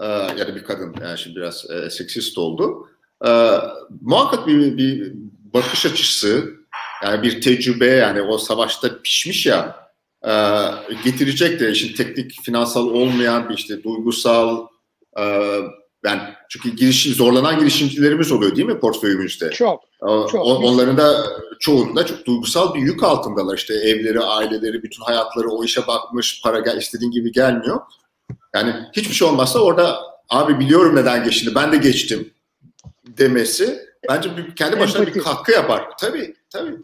e, 0.00 0.04
ya 0.06 0.48
da 0.48 0.56
bir 0.56 0.64
kadın 0.64 0.94
yani 1.00 1.18
şimdi 1.18 1.36
biraz 1.36 1.70
e, 1.70 1.90
seksist 1.90 2.38
oldu. 2.38 2.88
E, 3.26 3.58
muhakkak 4.00 4.46
bir, 4.46 4.76
bir 4.76 5.12
bakış 5.54 5.86
açısı 5.86 6.56
yani 7.02 7.22
bir 7.22 7.40
tecrübe 7.40 7.86
yani 7.86 8.22
o 8.22 8.38
savaşta 8.38 9.02
pişmiş 9.02 9.46
ya 9.46 9.76
e, 10.26 10.32
getirecek 11.04 11.60
de 11.60 11.70
işin 11.70 11.94
teknik 11.94 12.42
finansal 12.42 12.86
olmayan 12.86 13.48
bir 13.48 13.54
işte 13.54 13.82
duygusal 13.82 14.66
e, 15.18 15.22
yani 16.06 16.22
çünkü 16.48 16.76
girişim 16.76 17.14
zorlanan 17.14 17.58
girişimcilerimiz 17.58 18.32
oluyor 18.32 18.56
değil 18.56 18.66
mi 18.66 18.80
portföyümüzde? 18.80 19.50
Çok. 19.50 19.84
O, 20.00 20.28
çok. 20.28 20.46
Onların 20.46 20.96
da 20.96 21.26
çoğunda 21.60 22.06
çok 22.06 22.26
duygusal 22.26 22.74
bir 22.74 22.80
yük 22.80 23.02
altındalar. 23.02 23.56
İşte 23.56 23.74
evleri, 23.74 24.20
aileleri, 24.20 24.82
bütün 24.82 25.02
hayatları 25.02 25.48
o 25.48 25.64
işe 25.64 25.86
bakmış, 25.86 26.40
para 26.42 26.60
gel, 26.60 26.76
istediğin 26.76 27.10
gibi 27.10 27.32
gelmiyor. 27.32 27.80
Yani 28.54 28.74
hiçbir 28.92 29.14
şey 29.14 29.28
olmazsa 29.28 29.58
orada 29.58 30.00
abi 30.28 30.58
biliyorum 30.60 30.96
neden 30.96 31.24
geçtiğini, 31.24 31.54
ben 31.54 31.72
de 31.72 31.76
geçtim 31.76 32.30
demesi 33.06 33.78
bence 34.08 34.36
bir, 34.36 34.56
kendi 34.56 34.80
başına 34.80 34.98
Empati. 34.98 35.18
bir 35.18 35.24
katkı 35.24 35.52
yapar. 35.52 35.84
Tabii, 36.00 36.34
tabii. 36.50 36.76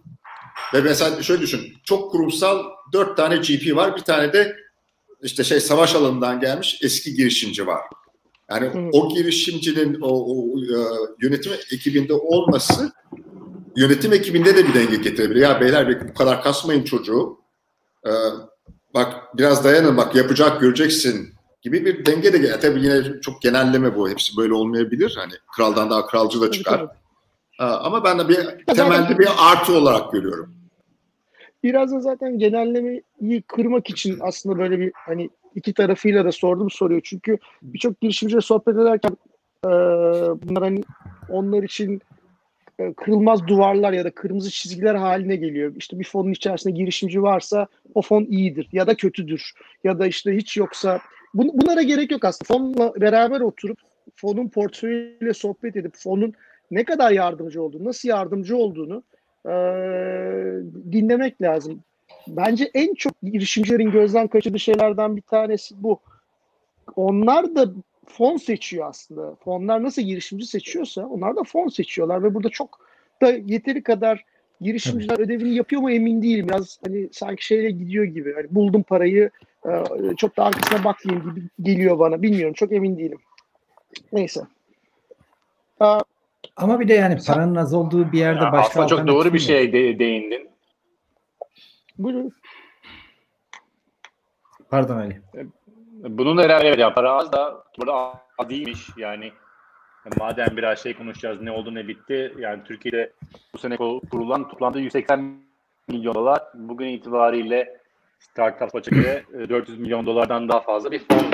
Ve 0.74 0.80
mesela 0.80 1.22
şöyle 1.22 1.42
düşün, 1.42 1.74
çok 1.84 2.12
kurumsal 2.12 2.64
dört 2.92 3.16
tane 3.16 3.36
GP 3.36 3.76
var, 3.76 3.96
bir 3.96 4.02
tane 4.02 4.32
de 4.32 4.56
işte 5.22 5.44
şey 5.44 5.60
savaş 5.60 5.94
alanından 5.94 6.40
gelmiş 6.40 6.78
eski 6.82 7.14
girişimci 7.14 7.66
var. 7.66 7.80
Yani 8.50 8.66
Hı. 8.66 8.88
o 8.92 9.08
girişimcinin 9.08 10.00
o, 10.00 10.08
o 10.08 10.58
e, 10.58 10.76
yönetim 11.22 11.52
ekibinde 11.72 12.14
olması 12.14 12.92
yönetim 13.76 14.12
ekibinde 14.12 14.56
de 14.56 14.68
bir 14.68 14.74
denge 14.74 14.96
getirebilir. 14.96 15.40
Ya 15.40 15.60
beyler 15.60 16.08
bu 16.08 16.14
kadar 16.14 16.42
kasmayın 16.42 16.84
çocuğu. 16.84 17.38
Ee, 18.06 18.10
bak 18.94 19.36
biraz 19.36 19.64
dayanın 19.64 19.96
bak 19.96 20.14
yapacak 20.14 20.60
göreceksin 20.60 21.34
gibi 21.62 21.84
bir 21.84 22.06
denge 22.06 22.32
de 22.32 22.38
gel. 22.38 22.60
Tabii 22.60 22.82
yine 22.82 23.20
çok 23.20 23.42
genelleme 23.42 23.96
bu. 23.96 24.08
Hepsi 24.08 24.36
böyle 24.36 24.54
olmayabilir. 24.54 25.14
Hani 25.18 25.32
kraldan 25.56 25.90
daha 25.90 26.06
kralcı 26.06 26.40
da 26.40 26.50
çıkar. 26.50 26.86
Ee, 27.60 27.64
ama 27.64 28.04
ben 28.04 28.18
de 28.18 28.28
bir 28.28 28.64
temelde 28.74 29.18
bir 29.18 29.28
artı 29.38 29.72
olarak 29.78 30.12
görüyorum. 30.12 30.54
Biraz 31.62 31.92
da 31.92 32.00
zaten 32.00 32.38
genellemeyi 32.38 33.42
kırmak 33.46 33.90
için 33.90 34.16
aslında 34.20 34.58
böyle 34.58 34.80
bir 34.80 34.92
hani 34.94 35.30
iki 35.54 35.74
tarafıyla 35.74 36.24
da 36.24 36.32
sordum 36.32 36.70
soruyor. 36.70 37.00
Çünkü 37.04 37.38
birçok 37.62 38.00
girişimciyle 38.00 38.40
sohbet 38.40 38.76
ederken 38.76 39.16
e, 39.64 39.70
bunlar 40.42 40.62
hani 40.62 40.82
onlar 41.28 41.62
için 41.62 42.00
e, 42.78 42.92
kırılmaz 42.92 43.46
duvarlar 43.46 43.92
ya 43.92 44.04
da 44.04 44.10
kırmızı 44.10 44.50
çizgiler 44.50 44.94
haline 44.94 45.36
geliyor. 45.36 45.72
İşte 45.76 45.98
bir 45.98 46.04
fonun 46.04 46.32
içerisinde 46.32 46.74
girişimci 46.74 47.22
varsa 47.22 47.66
o 47.94 48.02
fon 48.02 48.24
iyidir 48.24 48.68
ya 48.72 48.86
da 48.86 48.94
kötüdür 48.94 49.52
ya 49.84 49.98
da 49.98 50.06
işte 50.06 50.36
hiç 50.36 50.56
yoksa 50.56 51.00
bun, 51.34 51.50
bunlara 51.54 51.82
gerek 51.82 52.10
yok 52.10 52.24
aslında. 52.24 52.48
Fonla 52.48 53.00
beraber 53.00 53.40
oturup 53.40 53.78
fonun 54.14 54.48
portföyüyle 54.48 55.34
sohbet 55.34 55.76
edip 55.76 55.96
fonun 55.96 56.34
ne 56.70 56.84
kadar 56.84 57.10
yardımcı 57.10 57.62
olduğunu, 57.62 57.84
nasıl 57.84 58.08
yardımcı 58.08 58.56
olduğunu 58.56 59.02
e, 59.46 59.52
dinlemek 60.92 61.42
lazım. 61.42 61.80
Bence 62.28 62.70
en 62.74 62.94
çok 62.94 63.12
girişimcilerin 63.22 63.90
gözden 63.90 64.28
kaçırdığı 64.28 64.58
şeylerden 64.58 65.16
bir 65.16 65.22
tanesi 65.22 65.74
bu. 65.82 66.00
Onlar 66.96 67.54
da 67.54 67.72
fon 68.06 68.36
seçiyor 68.36 68.88
aslında. 68.88 69.34
Fonlar 69.34 69.82
nasıl 69.82 70.02
girişimci 70.02 70.46
seçiyorsa 70.46 71.06
onlar 71.06 71.36
da 71.36 71.42
fon 71.44 71.68
seçiyorlar 71.68 72.22
ve 72.22 72.34
burada 72.34 72.48
çok 72.48 72.78
da 73.22 73.32
yeteri 73.32 73.82
kadar 73.82 74.24
girişimciler 74.60 75.14
evet. 75.16 75.26
ödevini 75.26 75.54
yapıyor 75.54 75.82
mu 75.82 75.90
emin 75.90 76.22
değilim. 76.22 76.48
Biraz 76.48 76.78
hani 76.84 77.08
sanki 77.12 77.46
şeyle 77.46 77.70
gidiyor 77.70 78.04
gibi. 78.04 78.34
Hani 78.34 78.46
buldum 78.50 78.82
parayı 78.82 79.30
e, 79.66 79.70
çok 80.16 80.36
da 80.36 80.44
arkasına 80.44 80.84
bakmayayım 80.84 81.34
gibi 81.34 81.48
geliyor 81.62 81.98
bana. 81.98 82.22
Bilmiyorum 82.22 82.54
çok 82.54 82.72
emin 82.72 82.98
değilim. 82.98 83.18
Neyse. 84.12 84.40
Ama 86.56 86.80
bir 86.80 86.88
de 86.88 86.94
yani 86.94 87.18
paranın 87.26 87.54
az 87.54 87.74
olduğu 87.74 88.12
bir 88.12 88.18
yerde 88.18 88.44
ya 88.44 88.52
başka 88.52 88.86
çok 88.86 89.06
doğru 89.06 89.34
bir 89.34 89.38
şey 89.38 89.72
de, 89.72 89.98
değindin. 89.98 90.50
Buyurun. 91.98 92.32
Pardon 94.70 94.96
Ali. 94.96 95.20
Bunun 96.08 96.38
da 96.38 96.42
herhalde 96.42 96.80
ya 96.80 96.94
para 96.94 97.12
az 97.12 97.32
da 97.32 97.64
burada 97.78 97.94
az 98.38 98.50
değilmiş 98.50 98.88
yani. 98.96 99.32
Madem 100.18 100.56
biraz 100.56 100.78
şey 100.78 100.94
konuşacağız 100.94 101.40
ne 101.40 101.50
oldu 101.50 101.74
ne 101.74 101.88
bitti. 101.88 102.34
Yani 102.38 102.64
Türkiye'de 102.64 103.12
bu 103.54 103.58
sene 103.58 103.76
kurulan 103.76 104.48
toplamda 104.48 104.78
180 104.78 105.42
milyon 105.88 106.14
dolar. 106.14 106.42
Bugün 106.54 106.88
itibariyle 106.88 107.76
Startup 108.18 108.74
Açık'e 108.74 109.24
400 109.48 109.78
milyon 109.78 110.06
dolardan 110.06 110.48
daha 110.48 110.60
fazla 110.60 110.90
bir 110.90 110.98
fon. 111.08 111.26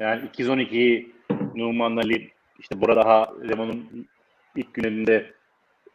Yani 0.00 0.26
212 0.26 1.12
Numan 1.54 1.96
Ali 1.96 2.30
işte 2.58 2.80
burada 2.80 2.96
daha 2.96 3.32
Lemon'un 3.48 4.08
ilk 4.56 4.74
günlerinde 4.74 5.32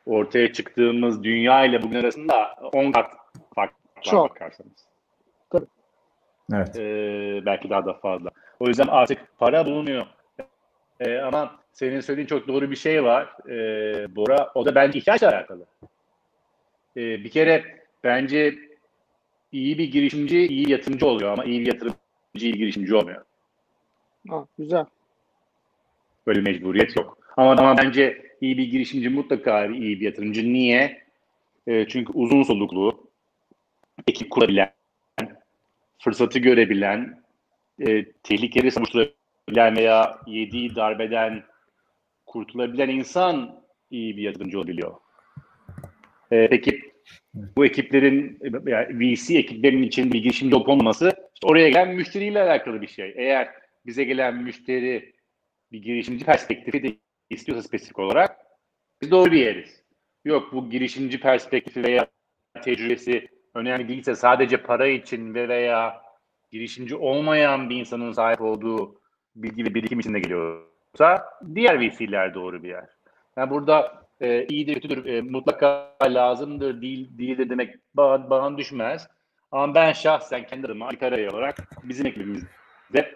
ortaya 0.05 0.53
çıktığımız 0.53 1.23
dünya 1.23 1.65
ile 1.65 1.81
bugün 1.81 1.99
arasında 1.99 2.55
10 2.73 2.91
kat 2.91 3.11
fark 3.55 3.71
var 3.97 4.03
Çok. 4.03 4.29
bakarsanız. 4.29 4.87
Tabii. 5.49 5.65
Evet. 6.53 6.79
Ee, 6.79 7.41
belki 7.45 7.69
daha 7.69 7.85
da 7.85 7.93
fazla. 7.93 8.29
O 8.59 8.67
yüzden 8.67 8.87
artık 8.87 9.37
para 9.37 9.65
bulunuyor. 9.65 10.05
Ee, 10.99 11.17
ama 11.17 11.55
senin 11.73 11.99
söylediğin 11.99 12.27
çok 12.27 12.47
doğru 12.47 12.71
bir 12.71 12.75
şey 12.75 13.03
var. 13.03 13.49
Ee, 13.49 14.15
Bora, 14.15 14.51
o 14.55 14.65
da 14.65 14.75
bence 14.75 14.99
ihtiyaçla 14.99 15.29
alakalı. 15.29 15.65
Ee, 16.97 17.23
bir 17.23 17.29
kere 17.29 17.85
bence 18.03 18.55
iyi 19.51 19.77
bir 19.77 19.91
girişimci 19.91 20.47
iyi 20.47 20.71
yatırımcı 20.71 21.05
oluyor 21.05 21.31
ama 21.31 21.43
iyi 21.45 21.61
bir 21.61 21.65
yatırımcı 21.65 21.97
iyi 22.35 22.53
girişimci 22.53 22.95
olmuyor. 22.95 23.25
Ha, 24.29 24.45
güzel. 24.57 24.85
Böyle 26.29 26.41
mecburiyet 26.41 26.95
yok. 26.95 27.17
Ama, 27.37 27.51
ama 27.51 27.77
bence 27.77 28.21
iyi 28.41 28.57
bir 28.57 28.71
girişimci 28.71 29.09
mutlaka 29.09 29.65
iyi 29.65 29.99
bir 29.99 30.05
yatırımcı. 30.05 30.53
Niye? 30.53 31.03
E, 31.67 31.85
çünkü 31.87 32.13
uzun 32.13 32.43
soluklu, 32.43 33.09
ekip 34.07 34.29
kurabilen, 34.29 34.71
fırsatı 35.99 36.39
görebilen, 36.39 37.23
e, 37.87 38.05
tehlikeli 38.23 38.71
savuşturabilen 38.71 39.75
veya 39.75 40.19
yediği 40.27 40.75
darbeden 40.75 41.43
kurtulabilen 42.25 42.89
insan 42.89 43.63
iyi 43.91 44.17
bir 44.17 44.21
yatırımcı 44.21 44.59
olabiliyor. 44.59 44.95
E, 46.31 46.47
peki 46.47 46.81
bu 47.33 47.65
ekiplerin 47.65 48.39
yani 48.67 48.99
VC 48.99 49.37
ekiplerinin 49.37 49.83
için 49.83 50.13
bir 50.13 50.23
girişimci 50.23 50.55
olup 50.55 50.93
işte 50.93 51.15
oraya 51.43 51.69
gelen 51.69 51.95
müşteriyle 51.95 52.41
alakalı 52.41 52.81
bir 52.81 52.87
şey. 52.87 53.13
Eğer 53.15 53.49
bize 53.85 54.03
gelen 54.03 54.35
müşteri 54.35 55.18
bir 55.71 55.81
girişimci 55.81 56.25
perspektifi 56.25 56.83
de 56.83 56.95
istiyorsa 57.29 57.67
spesifik 57.67 57.99
olarak 57.99 58.37
biz 59.01 59.11
doğru 59.11 59.31
bir 59.31 59.39
yeriz. 59.39 59.83
Yok 60.25 60.53
bu 60.53 60.69
girişimci 60.69 61.19
perspektifi 61.19 61.83
veya 61.83 62.07
tecrübesi 62.63 63.27
önemli 63.55 63.87
değilse 63.87 64.15
sadece 64.15 64.57
para 64.57 64.87
için 64.87 65.33
ve 65.33 65.47
veya 65.47 66.01
girişimci 66.51 66.95
olmayan 66.95 67.69
bir 67.69 67.75
insanın 67.75 68.11
sahip 68.11 68.41
olduğu 68.41 69.01
bilgi 69.35 69.65
ve 69.65 69.73
birikim 69.73 69.99
içinde 69.99 70.19
geliyorsa 70.19 71.25
diğer 71.55 71.79
VC'ler 71.79 72.33
doğru 72.33 72.63
bir 72.63 72.69
yer. 72.69 72.89
Yani 73.37 73.49
burada 73.49 74.05
e, 74.21 74.45
iyidir 74.45 74.73
kötüdür 74.73 75.05
e, 75.05 75.21
mutlaka 75.21 75.95
lazımdır 76.03 76.81
değil 76.81 77.17
değildir 77.17 77.49
demek 77.49 77.75
bana, 77.93 78.29
bana 78.29 78.57
düşmez. 78.57 79.07
Ama 79.51 79.75
ben 79.75 79.91
şahsen 79.91 80.45
kendi 80.45 80.67
adıma 80.67 80.89
olarak 81.33 81.57
bizim 81.83 82.05
ekibimizde 82.05 83.15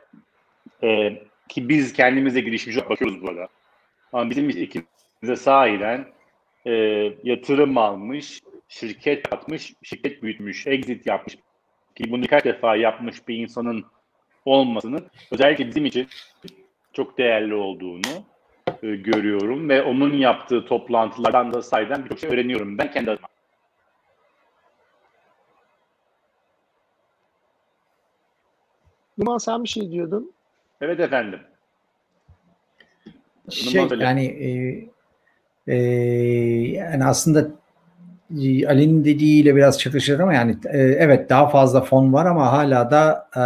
e, 0.84 1.18
ki 1.54 1.70
biz 1.70 1.94
kendimize 1.94 2.42
girişimci 2.42 2.80
olarak 2.80 2.90
bakıyoruz 2.90 3.22
bu 3.22 3.30
arada. 3.30 3.48
Ama 4.14 4.30
bizim 4.30 4.50
ekibimize 4.50 5.36
sahiden 5.36 6.08
e, 6.66 6.72
yatırım 7.24 7.78
almış, 7.78 8.42
şirket 8.68 9.32
yapmış, 9.32 9.74
şirket 9.84 10.24
büyütmüş, 10.24 10.68
exit 10.68 11.08
yapmış 11.08 11.36
ki 11.96 12.12
bunu 12.12 12.22
birkaç 12.22 12.46
defa 12.46 12.76
yapmış 12.76 13.28
bir 13.28 13.38
insanın 13.38 13.86
olmasının 14.46 15.08
özellikle 15.32 15.68
bizim 15.68 15.86
için 15.86 16.08
çok 16.94 17.18
değerli 17.18 17.54
olduğunu 17.56 18.24
e, 18.84 18.96
görüyorum 18.96 19.70
ve 19.70 19.84
onun 19.84 20.14
yaptığı 20.14 20.66
toplantılardan 20.66 21.54
da 21.54 21.62
sayeden 21.62 22.04
birçok 22.06 22.20
şey 22.20 22.30
öğreniyorum 22.30 22.78
ben 22.78 22.92
kendi 22.92 23.12
adıma. 23.12 23.28
Numan 29.18 29.38
sen 29.38 29.64
bir 29.64 29.70
şey 29.70 29.92
diyordun. 29.92 30.34
Evet 30.84 31.00
efendim. 31.00 31.40
Şey 33.50 33.88
yani 34.00 34.26
e, 34.26 34.48
e, 35.68 35.78
yani 36.68 37.06
aslında 37.06 37.48
e, 38.42 38.68
Ali'nin 38.68 39.06
dediğiyle 39.06 39.56
biraz 39.56 39.80
çatışır 39.80 40.20
ama 40.20 40.34
yani 40.34 40.58
e, 40.66 40.78
evet 40.80 41.30
daha 41.30 41.50
fazla 41.50 41.82
fon 41.82 42.14
var 42.14 42.26
ama 42.26 42.52
hala 42.52 42.92
da 42.92 43.30
e, 43.36 43.44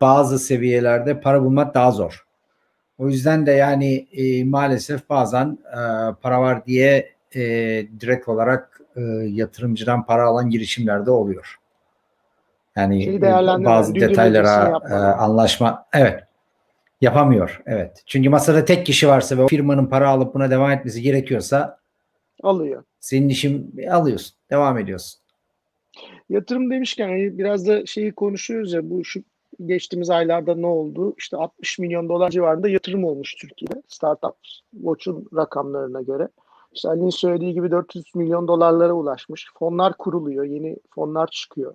bazı 0.00 0.38
seviyelerde 0.38 1.20
para 1.20 1.42
bulmak 1.42 1.74
daha 1.74 1.90
zor. 1.90 2.26
O 2.98 3.08
yüzden 3.08 3.46
de 3.46 3.52
yani 3.52 4.06
e, 4.12 4.44
maalesef 4.44 5.08
bazen 5.10 5.58
e, 5.72 5.80
para 6.22 6.40
var 6.40 6.66
diye 6.66 7.12
e, 7.34 7.40
direkt 8.00 8.28
olarak 8.28 8.80
e, 8.96 9.00
yatırımcıdan 9.28 10.06
para 10.06 10.26
alan 10.26 10.50
girişimlerde 10.50 11.10
oluyor. 11.10 11.58
Yani 12.78 13.16
e, 13.16 13.22
bazı 13.64 13.94
detaylara 13.94 14.80
e, 14.90 14.94
anlaşma 14.94 15.86
evet 15.92 16.24
yapamıyor. 17.00 17.62
Evet. 17.66 18.02
Çünkü 18.06 18.28
masada 18.28 18.64
tek 18.64 18.86
kişi 18.86 19.08
varsa 19.08 19.38
ve 19.38 19.42
o 19.42 19.48
firmanın 19.48 19.86
para 19.86 20.08
alıp 20.08 20.34
buna 20.34 20.50
devam 20.50 20.70
etmesi 20.70 21.02
gerekiyorsa 21.02 21.78
Alıyor. 22.42 22.84
senin 23.00 23.28
işin 23.28 23.74
alıyorsun. 23.90 24.36
Devam 24.50 24.78
ediyorsun. 24.78 25.20
Yatırım 26.28 26.70
demişken 26.70 27.08
hani 27.08 27.38
biraz 27.38 27.66
da 27.66 27.86
şeyi 27.86 28.12
konuşuyoruz 28.12 28.72
ya 28.72 28.90
bu 28.90 29.04
şu 29.04 29.20
geçtiğimiz 29.66 30.10
aylarda 30.10 30.54
ne 30.54 30.66
oldu? 30.66 31.14
İşte 31.18 31.36
60 31.36 31.78
milyon 31.78 32.08
dolar 32.08 32.30
civarında 32.30 32.68
yatırım 32.68 33.04
olmuş 33.04 33.34
Türkiye'de. 33.34 33.82
Startup 33.88 34.34
Watch'un 34.72 35.28
rakamlarına 35.36 36.02
göre. 36.02 36.28
İşte 36.72 36.88
Ali'nin 36.88 37.10
söylediği 37.10 37.54
gibi 37.54 37.70
400 37.70 38.14
milyon 38.14 38.48
dolarlara 38.48 38.92
ulaşmış. 38.92 39.46
Fonlar 39.58 39.96
kuruluyor. 39.96 40.44
Yeni 40.44 40.76
fonlar 40.94 41.26
çıkıyor. 41.26 41.74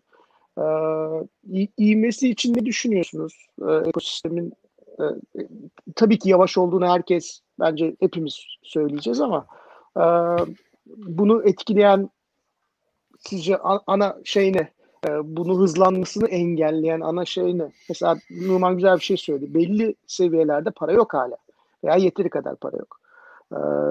Ee, 0.58 2.28
için 2.28 2.54
ne 2.56 2.66
düşünüyorsunuz? 2.66 3.48
Ee, 3.62 3.74
ekosistemin 3.74 4.54
e, 5.00 5.04
e, 5.04 5.48
tabii 5.96 6.20
ki 6.20 6.30
yavaş 6.30 6.58
olduğunu 6.58 6.88
herkes 6.88 7.42
bence 7.60 7.96
hepimiz 8.00 8.46
söyleyeceğiz 8.64 9.22
ama 9.22 9.46
e, 9.98 10.04
bunu 10.86 11.44
etkileyen 11.44 12.10
sizce 13.20 13.58
ana 13.88 14.16
şey 14.24 14.54
ne? 14.54 14.70
Ee, 15.08 15.36
bunu 15.38 15.60
hızlanmasını 15.60 16.28
engelleyen 16.28 17.02
ana 17.02 17.26
şey 17.26 17.58
ne? 17.58 17.72
Mesela 17.90 18.18
Numan 18.32 18.76
güzel 18.76 18.96
bir 18.96 19.04
şey 19.04 19.18
söyledi. 19.18 19.54
Belli 19.54 19.96
seviyelerde 20.08 20.72
para 20.72 20.92
yok 20.92 21.14
hala. 21.14 21.38
Veya 21.84 21.96
yeteri 21.96 22.30
kadar 22.30 22.56
para 22.56 22.78
yok. 22.78 23.00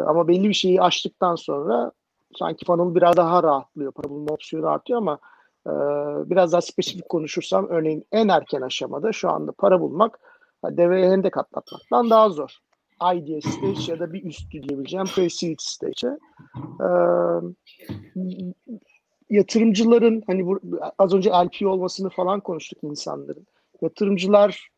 Ama 0.06 0.28
belli 0.28 0.48
bir 0.48 0.54
şeyi 0.54 0.82
aştıktan 0.82 1.34
sonra 1.34 1.92
sanki 2.38 2.64
funnel 2.64 2.94
biraz 2.94 3.16
daha 3.16 3.42
rahatlıyor. 3.42 3.92
Para 3.92 4.08
bulma 4.08 4.34
opsiyonu 4.34 4.68
artıyor 4.68 4.98
ama 4.98 5.14
e, 5.14 5.18
biraz 6.30 6.52
daha 6.52 6.60
spesifik 6.60 7.08
konuşursam 7.08 7.68
örneğin 7.68 8.06
en 8.12 8.28
erken 8.28 8.60
aşamada 8.60 9.12
şu 9.12 9.30
anda 9.30 9.52
para 9.52 9.80
bulmak 9.80 10.18
deveye 10.64 11.10
hendek 11.10 11.36
atlatmaktan 11.38 12.10
daha 12.10 12.28
zor. 12.28 12.58
IDA 13.14 13.50
stage 13.50 13.92
ya 13.92 14.00
da 14.00 14.12
bir 14.12 14.24
üstü 14.24 14.62
diyebileceğim 14.62 15.06
pre-seed 15.06 15.56
stage'e. 15.58 16.18
Ee, 16.80 16.88
yatırımcıların 19.30 20.22
hani 20.26 20.46
bu, 20.46 20.60
az 20.98 21.14
önce 21.14 21.30
LP 21.30 21.66
olmasını 21.66 22.10
falan 22.10 22.40
konuştuk 22.40 22.78
insanların. 22.82 23.46
Yatırımcılar 23.82 24.68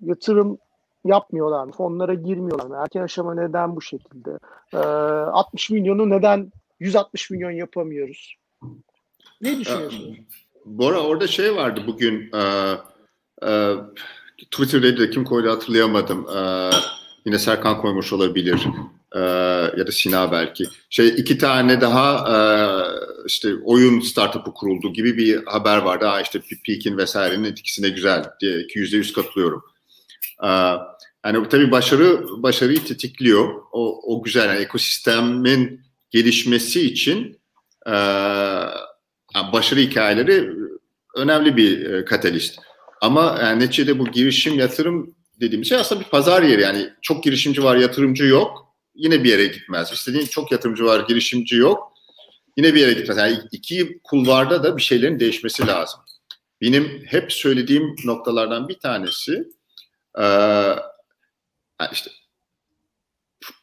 yatırım 0.00 0.58
yapmıyorlar 1.04 1.64
mı? 1.64 1.72
Fonlara 1.72 2.14
girmiyorlar 2.14 2.66
mı? 2.66 2.76
Erken 2.82 3.02
aşama 3.02 3.34
neden 3.34 3.76
bu 3.76 3.80
şekilde? 3.80 4.38
Ee, 4.74 4.76
60 4.76 5.70
milyonu 5.70 6.10
neden 6.10 6.52
160 6.80 7.30
milyon 7.30 7.50
yapamıyoruz? 7.50 8.34
Ne 9.40 9.60
düşünüyorsunuz? 9.60 10.18
Bora 10.64 11.00
orada 11.00 11.26
şey 11.26 11.56
vardı 11.56 11.80
bugün 11.86 12.30
e, 12.34 12.74
e, 13.46 13.74
Twitter'da 14.50 14.98
da 14.98 15.10
kim 15.10 15.24
koydu 15.24 15.50
hatırlayamadım. 15.50 16.26
E, 16.36 16.70
yine 17.26 17.38
Serkan 17.38 17.80
koymuş 17.80 18.12
olabilir. 18.12 18.66
E, 19.14 19.20
ya 19.78 19.86
da 19.86 19.92
Sina 19.92 20.32
belki. 20.32 20.64
Şey 20.90 21.08
iki 21.08 21.38
tane 21.38 21.80
daha 21.80 22.36
e, 22.36 22.36
işte 23.26 23.54
oyun 23.64 24.00
startup'ı 24.00 24.54
kuruldu 24.54 24.92
gibi 24.92 25.16
bir 25.16 25.44
haber 25.44 25.78
vardı. 25.78 26.04
Ha 26.04 26.20
işte 26.20 26.40
Peak'in 26.66 26.96
vesairenin 26.96 27.44
etkisine 27.44 27.88
güzel 27.88 28.24
diye 28.40 28.66
yüzde 28.74 28.96
yüz 28.96 29.12
katılıyorum. 29.12 29.62
E, 30.44 30.48
yani 31.26 31.48
tabii 31.50 31.70
başarı 31.70 32.24
başarıyı 32.42 32.84
tetikliyor. 32.84 33.62
O, 33.72 34.14
o 34.14 34.22
güzel. 34.22 34.48
Yani 34.48 34.60
ekosistemin 34.60 35.80
gelişmesi 36.10 36.80
için 36.80 37.40
e, 37.86 37.94
başarı 39.52 39.80
hikayeleri 39.80 40.50
önemli 41.16 41.56
bir 41.56 41.90
e, 41.90 42.04
katalist. 42.04 42.58
Ama 43.00 43.38
yani 43.42 43.60
neticede 43.60 43.98
bu 43.98 44.06
girişim 44.06 44.58
yatırım 44.58 45.14
dediğimiz 45.40 45.68
şey 45.68 45.78
aslında 45.78 46.00
bir 46.00 46.08
pazar 46.08 46.42
yeri. 46.42 46.62
Yani 46.62 46.90
çok 47.02 47.24
girişimci 47.24 47.64
var, 47.64 47.76
yatırımcı 47.76 48.24
yok. 48.24 48.74
Yine 48.94 49.24
bir 49.24 49.30
yere 49.30 49.46
gitmez. 49.46 49.92
İstediğin 49.92 50.26
çok 50.26 50.52
yatırımcı 50.52 50.84
var, 50.84 51.00
girişimci 51.08 51.56
yok. 51.56 51.92
Yine 52.56 52.74
bir 52.74 52.80
yere 52.80 52.92
gitmez. 52.92 53.16
Yani 53.16 53.38
iki 53.52 54.00
kulvarda 54.04 54.62
da 54.62 54.76
bir 54.76 54.82
şeylerin 54.82 55.20
değişmesi 55.20 55.66
lazım. 55.66 56.00
Benim 56.60 57.02
hep 57.06 57.32
söylediğim 57.32 57.96
noktalardan 58.04 58.68
bir 58.68 58.78
tanesi 58.78 59.44
e, 60.20 60.24
işte 61.92 62.10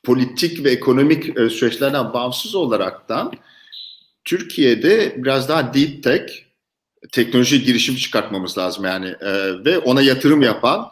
politik 0.04 0.64
ve 0.64 0.72
ekonomik 0.72 1.40
e, 1.40 1.50
süreçlerden 1.50 2.14
bağımsız 2.14 2.56
olaraktan 2.56 3.34
Türkiye'de 4.26 5.16
biraz 5.18 5.50
daha 5.50 5.74
deep 5.74 6.04
tech 6.04 6.46
teknoloji 7.12 7.64
girişim 7.64 7.96
çıkartmamız 7.96 8.58
lazım 8.58 8.86
yani 8.86 9.08
e, 9.22 9.32
ve 9.66 9.80
ona 9.80 10.02
yatırım 10.02 10.42
yapan 10.42 10.88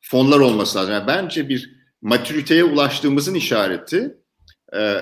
fonlar 0.00 0.38
olması 0.40 0.78
lazım. 0.78 0.92
Yani 0.92 1.06
bence 1.06 1.48
bir 1.48 1.78
matüriteye 2.02 2.64
ulaştığımızın 2.64 3.34
işareti 3.34 4.14
e, 4.76 4.96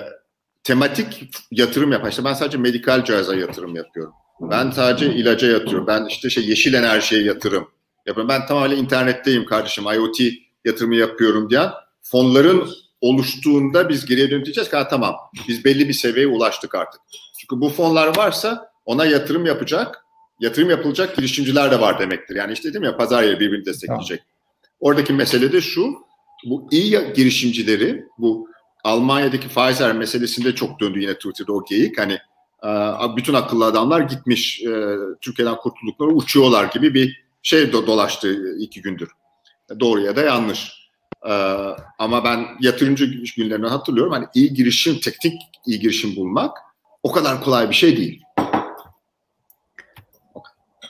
tematik 0.63 1.29
yatırım 1.51 1.91
yapan. 1.91 2.09
İşte 2.09 2.23
ben 2.23 2.33
sadece 2.33 2.57
medikal 2.57 3.05
cihaza 3.05 3.35
yatırım 3.35 3.75
yapıyorum. 3.75 4.13
Ben 4.41 4.71
sadece 4.71 5.13
ilaca 5.13 5.47
yatırıyorum. 5.47 5.87
Ben 5.87 6.05
işte 6.05 6.29
şey 6.29 6.47
yeşil 6.47 6.73
enerjiye 6.73 7.23
yatırım 7.23 7.67
yapıyorum. 8.05 8.29
Ben 8.29 8.45
tamamen 8.45 8.77
internetteyim 8.77 9.45
kardeşim. 9.45 9.83
IoT 9.83 10.19
yatırımı 10.65 10.95
yapıyorum 10.95 11.49
diyen 11.49 11.69
fonların 12.01 12.69
oluştuğunda 13.01 13.89
biz 13.89 14.05
geriye 14.05 14.31
dönüp 14.31 14.45
diyeceğiz 14.45 14.69
ki 14.69 14.77
tamam 14.89 15.15
biz 15.47 15.65
belli 15.65 15.87
bir 15.87 15.93
seviyeye 15.93 16.27
ulaştık 16.27 16.75
artık. 16.75 17.01
Çünkü 17.49 17.61
bu 17.61 17.69
fonlar 17.69 18.17
varsa 18.17 18.71
ona 18.85 19.05
yatırım 19.05 19.45
yapacak, 19.45 20.05
yatırım 20.39 20.69
yapılacak 20.69 21.15
girişimciler 21.15 21.71
de 21.71 21.79
var 21.79 21.99
demektir. 21.99 22.35
Yani 22.35 22.53
işte 22.53 22.69
dedim 22.69 22.83
ya 22.83 22.97
pazar 22.97 23.23
yeri 23.23 23.39
birbirini 23.39 23.65
destekleyecek. 23.65 24.21
Oradaki 24.79 25.13
mesele 25.13 25.51
de 25.51 25.61
şu, 25.61 25.93
bu 26.45 26.67
iyi 26.71 27.13
girişimcileri, 27.15 28.05
bu 28.17 28.49
Almanya'daki 28.83 29.47
Pfizer 29.47 29.93
meselesinde 29.95 30.55
çok 30.55 30.79
döndü 30.79 30.99
yine 30.99 31.13
Twitter'da 31.13 31.53
o 31.53 31.65
geyik. 31.65 31.97
Hani 31.99 32.13
e, 32.63 32.69
bütün 33.17 33.33
akıllı 33.33 33.65
adamlar 33.65 34.01
gitmiş, 34.01 34.61
e, 34.61 34.95
Türkiye'den 35.21 35.55
kurtuldukları 35.55 36.09
uçuyorlar 36.09 36.65
gibi 36.65 36.93
bir 36.93 37.23
şey 37.43 37.63
do- 37.63 37.87
dolaştı 37.87 38.55
iki 38.59 38.81
gündür. 38.81 39.09
Doğru 39.79 40.01
ya 40.01 40.15
da 40.15 40.21
yanlış. 40.21 40.89
E, 41.27 41.33
ama 41.99 42.23
ben 42.23 42.45
yatırımcı 42.61 43.05
günlerini 43.37 43.67
hatırlıyorum. 43.67 44.13
Hani 44.13 44.25
iyi 44.33 44.53
girişim, 44.53 44.99
teknik 44.99 45.41
iyi 45.65 45.79
girişim 45.79 46.15
bulmak 46.15 46.57
o 47.07 47.11
kadar 47.11 47.41
kolay 47.43 47.69
bir 47.69 47.75
şey 47.75 47.97
değil. 47.97 48.23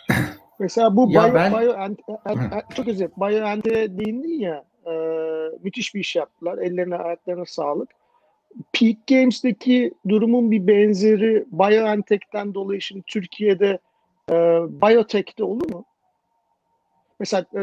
Mesela 0.59 0.95
bu 0.95 1.11
Ya 1.11 1.25
bio, 1.27 1.33
ben- 1.33 1.51
bio, 1.51 1.73
ent- 1.73 2.01
ent- 2.25 2.49
ent- 2.49 2.75
çok 2.75 2.87
özür 2.87 3.09
BioNT'e 3.17 3.97
değindin 3.97 4.39
ya 4.39 4.63
e, 4.85 4.91
müthiş 5.63 5.95
bir 5.95 5.99
iş 5.99 6.15
yaptılar. 6.15 6.57
Ellerine 6.57 6.95
ayaklarına 6.95 7.45
sağlık. 7.45 7.89
Peak 8.73 9.07
Games'teki 9.07 9.93
durumun 10.09 10.51
bir 10.51 10.67
benzeri 10.67 11.45
BioNTech'ten 11.51 12.53
dolayı 12.53 12.81
şimdi 12.81 13.03
Türkiye'de 13.07 13.79
e, 14.31 14.35
Biotech'te 14.81 15.43
olur 15.43 15.69
mu? 15.73 15.85
Mesela 17.19 17.45
e, 17.53 17.59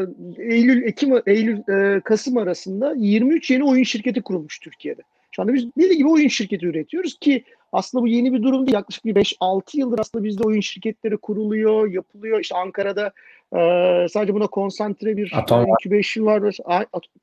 Eylül, 0.53 0.83
Ekim, 0.83 1.21
Eylül, 1.25 1.95
e, 1.95 2.01
Kasım 2.01 2.37
arasında 2.37 2.93
23 2.97 3.51
yeni 3.51 3.63
oyun 3.63 3.83
şirketi 3.83 4.21
kurulmuş 4.21 4.59
Türkiye'de. 4.59 5.01
Şu 5.35 5.41
anda 5.41 5.53
biz 5.53 5.65
deli 5.77 5.97
gibi 5.97 6.09
oyun 6.09 6.27
şirketi 6.27 6.65
üretiyoruz 6.65 7.19
ki 7.19 7.43
aslında 7.71 8.03
bu 8.03 8.07
yeni 8.07 8.33
bir 8.33 8.43
durum 8.43 8.65
değil. 8.65 8.75
Yaklaşık 8.75 9.05
bir 9.05 9.15
5-6 9.15 9.77
yıldır 9.77 9.99
aslında 9.99 10.23
bizde 10.23 10.43
oyun 10.43 10.61
şirketleri 10.61 11.17
kuruluyor, 11.17 11.91
yapılıyor. 11.91 12.39
İşte 12.39 12.55
Ankara'da 12.55 13.11
e, 13.55 13.59
sadece 14.09 14.33
buna 14.33 14.47
konsantre 14.47 15.17
bir 15.17 15.31
Atom 15.35 15.65
incubation 15.67 16.25
var 16.25 16.53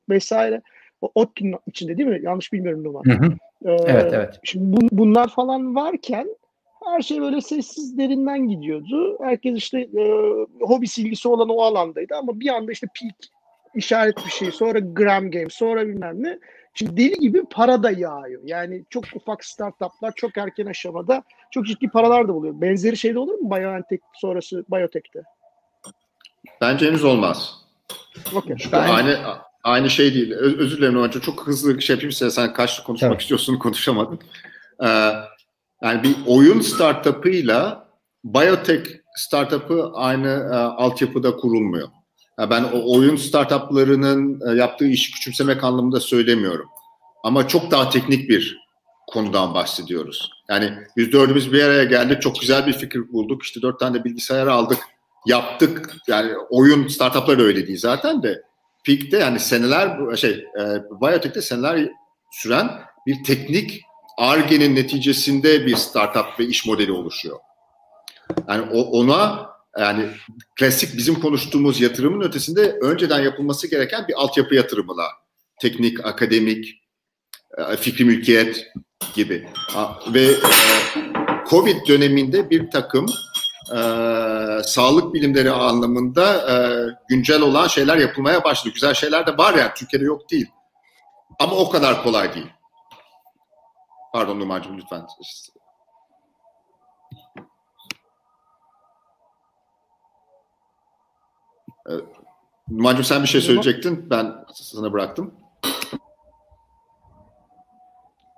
vesaire. 0.09 0.61
ODTÜ'nün 1.15 1.55
içinde 1.67 1.97
değil 1.97 2.09
mi? 2.09 2.19
Yanlış 2.23 2.53
bilmiyorum 2.53 2.83
Numan. 2.83 3.03
Hı 3.05 3.11
hı. 3.11 3.33
Ee, 3.65 3.77
Evet 3.87 4.13
evet. 4.13 4.39
Şimdi 4.43 4.77
bun- 4.77 4.89
bunlar 4.91 5.27
falan 5.27 5.75
varken 5.75 6.27
her 6.85 7.01
şey 7.01 7.21
böyle 7.21 7.41
sessiz 7.41 7.97
derinden 7.97 8.47
gidiyordu. 8.47 9.17
Herkes 9.23 9.57
işte 9.57 9.79
e, 9.79 10.11
hobi 10.61 10.87
silgisi 10.87 11.27
olan 11.27 11.49
o 11.49 11.61
alandaydı 11.61 12.15
ama 12.15 12.39
bir 12.39 12.49
anda 12.49 12.71
işte 12.71 12.87
peak 12.99 13.15
işaret 13.75 14.17
bir 14.25 14.31
şey, 14.31 14.51
sonra 14.51 14.79
gram 14.79 15.31
game, 15.31 15.49
sonra 15.49 15.87
bilmem 15.87 16.23
ne. 16.23 16.39
Şimdi 16.73 16.97
deli 16.97 17.19
gibi 17.19 17.43
para 17.51 17.83
da 17.83 17.91
yağıyor. 17.91 18.41
Yani 18.45 18.85
çok 18.89 19.03
ufak 19.15 19.45
startuplar 19.45 20.13
çok 20.15 20.37
erken 20.37 20.65
aşamada 20.65 21.23
çok 21.51 21.65
ciddi 21.65 21.87
paralar 21.89 22.27
da 22.27 22.33
buluyor. 22.33 22.61
Benzeri 22.61 22.97
şey 22.97 23.13
de 23.15 23.19
olur 23.19 23.33
mu 23.33 23.51
BioNTech 23.51 24.01
sonrası 24.13 24.65
Biotech'te? 24.71 25.23
Bence 26.61 26.87
henüz 26.87 27.03
olmaz. 27.03 27.55
Okey. 28.35 28.55
Çünkü 28.59 28.75
aynı 28.75 29.19
aynı 29.63 29.89
şey 29.89 30.13
değil. 30.13 30.31
Öz, 30.31 30.53
özür 30.59 30.77
dilerim 30.77 30.93
Numan'cığım. 30.93 31.21
Çok 31.21 31.47
hızlı 31.47 31.81
şey 31.81 31.95
yapayım 31.95 32.11
size. 32.11 32.31
Sen 32.31 32.53
kaçlı 32.53 32.83
konuşmak 32.83 33.11
Tabii. 33.11 33.21
istiyorsun 33.21 33.57
konuşamadın. 33.59 34.19
Ee, 34.83 34.87
yani 35.83 36.03
bir 36.03 36.15
oyun 36.27 36.61
startup'ıyla 36.61 37.87
biotech 38.23 38.89
startup'ı 39.15 39.91
aynı 39.93 40.27
e, 40.27 40.55
altyapıda 40.55 41.35
kurulmuyor. 41.35 41.87
Ben 42.39 42.63
o 42.63 42.95
oyun 42.95 43.15
startup'larının 43.15 44.41
e, 44.49 44.57
yaptığı 44.57 44.87
işi 44.87 45.11
küçümsemek 45.11 45.63
anlamında 45.63 45.99
söylemiyorum. 45.99 46.69
Ama 47.23 47.47
çok 47.47 47.71
daha 47.71 47.89
teknik 47.89 48.29
bir 48.29 48.63
konudan 49.07 49.53
bahsediyoruz. 49.53 50.31
Yani 50.49 50.73
biz 50.97 51.11
dördümüz 51.11 51.53
bir 51.53 51.63
araya 51.63 51.83
geldik. 51.83 52.21
Çok 52.21 52.39
güzel 52.39 52.67
bir 52.67 52.73
fikir 52.73 53.13
bulduk. 53.13 53.43
İşte 53.43 53.61
dört 53.61 53.79
tane 53.79 53.99
de 53.99 54.03
bilgisayar 54.03 54.47
aldık. 54.47 54.79
Yaptık. 55.25 55.95
Yani 56.07 56.31
oyun 56.49 56.87
startupları 56.87 57.39
da 57.39 57.43
öyle 57.43 57.67
değil 57.67 57.79
zaten 57.79 58.23
de. 58.23 58.43
Peak'te 58.85 59.17
yani 59.17 59.39
seneler 59.39 60.15
şey 60.15 60.31
e, 60.31 60.61
Biotech'te 61.01 61.41
seneler 61.41 61.89
süren 62.31 62.69
bir 63.07 63.23
teknik 63.23 63.81
ARGE'nin 64.17 64.75
neticesinde 64.75 65.65
bir 65.65 65.75
startup 65.75 66.39
ve 66.39 66.45
iş 66.45 66.65
modeli 66.65 66.91
oluşuyor. 66.91 67.39
Yani 68.47 68.71
ona 68.71 69.52
yani 69.79 70.09
klasik 70.59 70.97
bizim 70.97 71.19
konuştuğumuz 71.19 71.81
yatırımın 71.81 72.21
ötesinde 72.21 72.71
önceden 72.81 73.19
yapılması 73.19 73.69
gereken 73.69 74.07
bir 74.07 74.13
altyapı 74.13 74.55
yatırımına 74.55 75.05
teknik, 75.61 76.05
akademik, 76.05 76.83
e, 77.57 77.77
fikri 77.77 78.05
mülkiyet 78.05 78.67
gibi. 79.13 79.47
Ve 80.13 80.21
e, 80.21 80.37
Covid 81.49 81.87
döneminde 81.87 82.49
bir 82.49 82.71
takım 82.71 83.05
e, 83.71 83.77
sağlık 84.63 85.13
bilimleri 85.13 85.51
anlamında 85.51 86.51
e, 86.51 86.55
güncel 87.09 87.41
olan 87.41 87.67
şeyler 87.67 87.97
yapılmaya 87.97 88.43
başladı. 88.43 88.73
Güzel 88.73 88.93
şeyler 88.93 89.27
de 89.27 89.37
var 89.37 89.53
yani 89.53 89.71
Türkiye'de 89.75 90.05
yok 90.05 90.31
değil. 90.31 90.47
Ama 91.39 91.55
o 91.55 91.69
kadar 91.69 92.03
kolay 92.03 92.33
değil. 92.33 92.49
Pardon 94.13 94.39
Numan'cığım 94.39 94.77
lütfen. 94.77 95.05
Ee, 101.89 101.93
Numan'cığım 102.69 103.03
sen 103.03 103.23
bir 103.23 103.27
şey 103.27 103.41
söyleyecektin. 103.41 104.09
Ben 104.09 104.35
sana 104.53 104.93
bıraktım. 104.93 105.33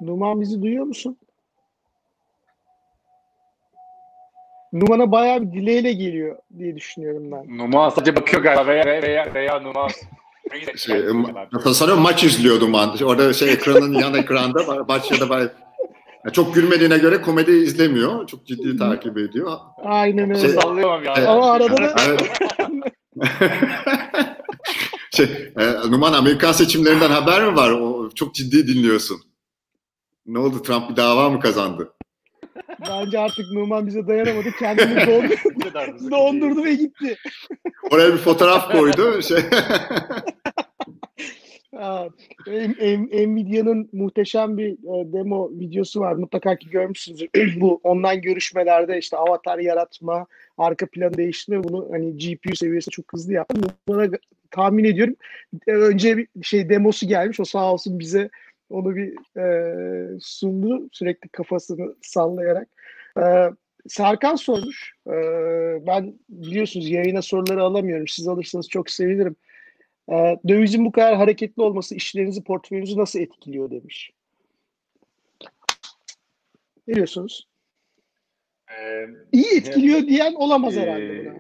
Numan 0.02 0.42
bizi 0.42 0.62
duyuyor 0.62 0.86
musun? 0.86 1.18
Numan'a 4.74 5.12
bayağı 5.12 5.42
bir 5.42 5.52
dileyle 5.52 5.94
geliyor 5.94 6.38
diye 6.60 6.76
düşünüyorum 6.76 7.32
ben. 7.32 7.58
Numan 7.58 7.90
sadece 7.90 8.16
bakıyor 8.16 8.44
galiba 8.44 8.68
veya 8.68 8.86
veya, 9.02 9.34
veya 9.34 9.60
Numan. 9.60 9.90
Şey, 10.78 10.96
ma- 10.96 11.74
sanıyorum 11.74 12.04
maç 12.04 12.24
izliyor 12.24 12.62
Numan. 12.62 12.96
Orada 13.04 13.34
şey 13.34 13.54
ekranın 13.54 13.94
yan 13.94 14.14
ekranda 14.14 14.60
ma- 14.60 14.86
maç 14.88 15.12
ya 15.12 15.30
da. 15.30 15.40
Yani 15.40 16.34
çok 16.34 16.56
gülmediğine 16.56 16.98
göre 16.98 17.22
komedi 17.22 17.52
izlemiyor. 17.52 18.28
Çok 18.28 18.46
ciddi 18.46 18.78
takip 18.78 19.18
ediyor. 19.18 19.58
Aynen 19.84 20.30
öyle. 20.30 20.40
Şey- 20.42 20.50
Sallıyorum 20.50 21.04
ya. 21.04 21.14
Evet. 21.18 21.28
Ama 21.30 21.52
arada 21.52 21.78
da 21.78 21.96
Evet. 22.08 22.40
şey, 25.12 25.52
e, 25.60 25.92
Numan 25.92 26.14
Amerikan 26.14 26.52
seçimlerinden 26.52 27.10
haber 27.10 27.46
mi 27.46 27.56
var? 27.56 27.72
O, 27.72 28.10
çok 28.16 28.36
ciddi 28.36 28.68
dinliyorsun. 28.68 29.22
Ne 30.26 30.40
oldu? 30.40 30.62
Trump 30.62 30.90
bir 30.90 30.96
dava 30.96 31.30
mı 31.30 31.40
kazandı? 31.40 31.92
bence 32.90 33.20
artık 33.20 33.52
Numan 33.52 33.88
bize 33.88 34.08
dayanamadı. 34.08 34.52
Kendini 34.60 34.96
dondu- 34.96 36.12
dondurdu 36.12 36.64
ve 36.64 36.74
gitti. 36.74 37.18
Oraya 37.92 38.14
bir 38.14 38.18
fotoğraf 38.18 38.72
koydu. 38.72 39.22
Şey. 39.22 39.38
Nvidia'nın 43.28 43.90
muhteşem 43.94 44.58
bir 44.58 44.72
e, 44.72 45.14
demo 45.14 45.50
videosu 45.52 46.00
var. 46.00 46.14
Mutlaka 46.14 46.56
ki 46.56 46.70
görmüşsünüzdür. 46.70 47.30
Bu 47.62 47.80
online 47.84 48.16
görüşmelerde 48.16 48.98
işte 48.98 49.18
avatar 49.18 49.60
yaratma, 49.60 50.28
arka 50.58 50.88
plan 50.88 51.14
değiştirme 51.14 51.64
bunu 51.64 51.88
hani 51.92 52.18
GPU 52.18 52.56
seviyesinde 52.56 52.92
çok 52.94 53.14
hızlı 53.14 53.34
yaptı. 53.34 53.62
Bana 53.88 54.10
tahmin 54.52 54.84
ediyorum 54.84 55.16
e, 55.68 55.72
önce 55.72 56.18
bir 56.18 56.28
şey 56.42 56.70
demosu 56.70 57.08
gelmiş. 57.08 57.40
O 57.40 57.46
sağ 57.46 57.74
olsun 57.74 58.00
bize 58.00 58.30
onu 58.70 58.96
bir 58.96 59.40
e, 59.40 60.20
sundu 60.20 60.90
sürekli 60.92 61.30
kafasını 61.30 61.96
sallayarak. 62.02 62.68
E, 63.20 63.24
Serkan 63.88 64.36
sormuş. 64.36 64.94
E, 65.08 65.14
ben 65.88 66.14
biliyorsunuz 66.30 66.90
yayına 66.90 67.22
soruları 67.22 67.64
alamıyorum. 67.64 68.08
Siz 68.08 68.28
alırsanız 68.28 68.70
çok 68.70 68.90
sevinirim. 68.90 69.36
Ee, 70.12 70.40
dövizin 70.48 70.86
bu 70.86 70.92
kadar 70.92 71.16
hareketli 71.16 71.62
olması 71.62 71.96
işlerinizi, 71.96 72.44
portföyünüzü 72.44 72.98
nasıl 72.98 73.20
etkiliyor 73.20 73.72
demiş. 73.72 74.12
Ne 76.88 76.96
diyorsunuz? 76.96 77.48
Ee, 78.72 79.08
İyi 79.32 79.58
etkiliyor 79.58 80.02
diyen 80.02 80.34
olamaz 80.34 80.76
herhalde 80.76 81.06
Ee, 81.06 81.26
buna. 81.26 81.36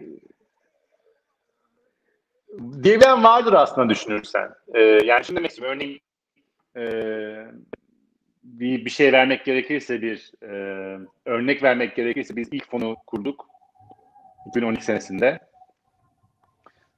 Diyebilen 2.84 3.24
vardır 3.24 3.54
aslında 3.54 3.90
düşünürsen. 3.90 4.50
Ee, 4.74 4.82
yani 4.82 5.26
şimdi 5.26 5.38
demek 5.38 5.52
istiyorum. 5.52 5.76
Örneğin 5.76 6.02
e, 6.78 6.84
bir, 8.44 8.86
bir 8.86 8.90
şey 8.90 9.14
vermek 9.14 9.46
gerekirse 9.46 10.02
bir 10.02 10.32
e, 10.42 10.48
örnek 11.26 11.64
vermek 11.64 11.96
gerekirse 11.96 12.36
biz 12.36 12.50
ilk 12.52 12.70
fonu 12.70 12.96
kurduk 13.08 13.48
2012 14.48 14.86
senesinde. 14.86 15.40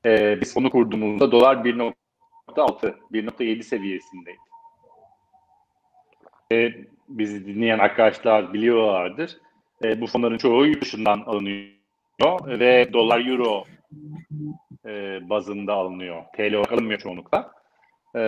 Ee, 0.08 0.42
biz 0.42 0.54
fonu 0.54 0.70
kurduğumuzda 0.70 1.32
dolar 1.32 1.56
1.6 1.56 2.96
1.7 3.12 3.64
seviyesindeydi. 3.64 4.38
Ee, 6.52 6.74
bizi 7.10 7.46
dinleyen 7.46 7.80
arkadaşlar 7.80 8.54
biliyorlardır. 8.54 9.38
Ee, 9.84 10.02
bu 10.02 10.08
fonların 10.08 10.38
çoğu 10.38 10.66
yurt 10.66 10.82
dışından 10.82 11.20
alınıyor 11.20 11.70
ve 12.60 12.94
dolar 12.94 13.26
euro 13.26 13.64
e, 14.86 15.20
bazında 15.30 15.74
alınıyor. 15.74 16.24
TL 16.38 16.54
olarak 16.54 16.72
alınmıyor 16.72 17.00
çoğunlukla. 17.00 17.52
E, 18.16 18.22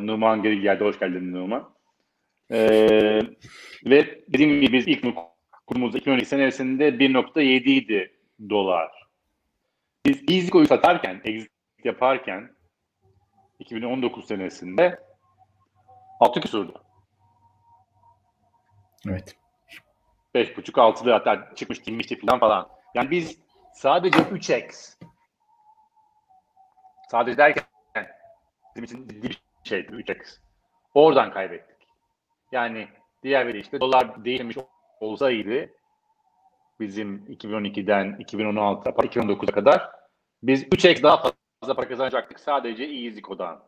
Numan 0.00 0.42
geri 0.42 0.60
geldi. 0.60 0.84
Hoş 0.84 0.98
geldin 0.98 1.32
Numan. 1.32 1.70
E, 2.50 2.60
ve 3.84 4.24
dediğim 4.28 4.60
gibi 4.60 4.72
biz 4.72 4.88
ilk 4.88 5.04
kurumuzda 5.66 5.98
2012 5.98 6.26
senesinde 6.26 6.88
1.7 6.88 7.44
idi 7.70 8.12
dolar. 8.50 8.99
Biz 10.06 10.22
Easyco'yu 10.28 10.66
satarken, 10.66 11.20
exit 11.24 11.52
yaparken 11.84 12.56
2019 13.58 14.26
senesinde 14.26 15.00
6 16.20 16.40
küsurdu. 16.40 16.84
Evet. 19.08 19.36
5.5-6'lı 20.34 21.12
hatta 21.12 21.54
çıkmış 21.54 21.78
inmişti 21.86 22.20
falan 22.20 22.38
falan. 22.38 22.68
Yani 22.94 23.10
biz 23.10 23.38
sadece 23.74 24.18
3x 24.18 24.94
sadece 27.10 27.36
derken 27.36 27.64
bizim 28.76 28.84
için 28.84 29.08
ciddi 29.08 29.28
bir 29.28 29.42
şeydi 29.64 29.92
3x. 29.92 30.38
Oradan 30.94 31.32
kaybettik. 31.32 31.88
Yani 32.52 32.88
diğer 33.22 33.46
bir 33.48 33.54
işte 33.54 33.80
dolar 33.80 34.24
değişmiş 34.24 34.56
olsaydı 35.00 35.70
bizim 36.80 37.16
2012'den 37.28 38.16
2016 38.18 38.90
2019'a 38.90 39.52
kadar 39.52 39.90
biz 40.42 40.64
3x 40.64 41.02
daha 41.02 41.16
fazla 41.16 41.74
para 41.74 41.88
kazanacaktık 41.88 42.40
sadece 42.40 42.84
EasyCo'dan. 42.84 43.62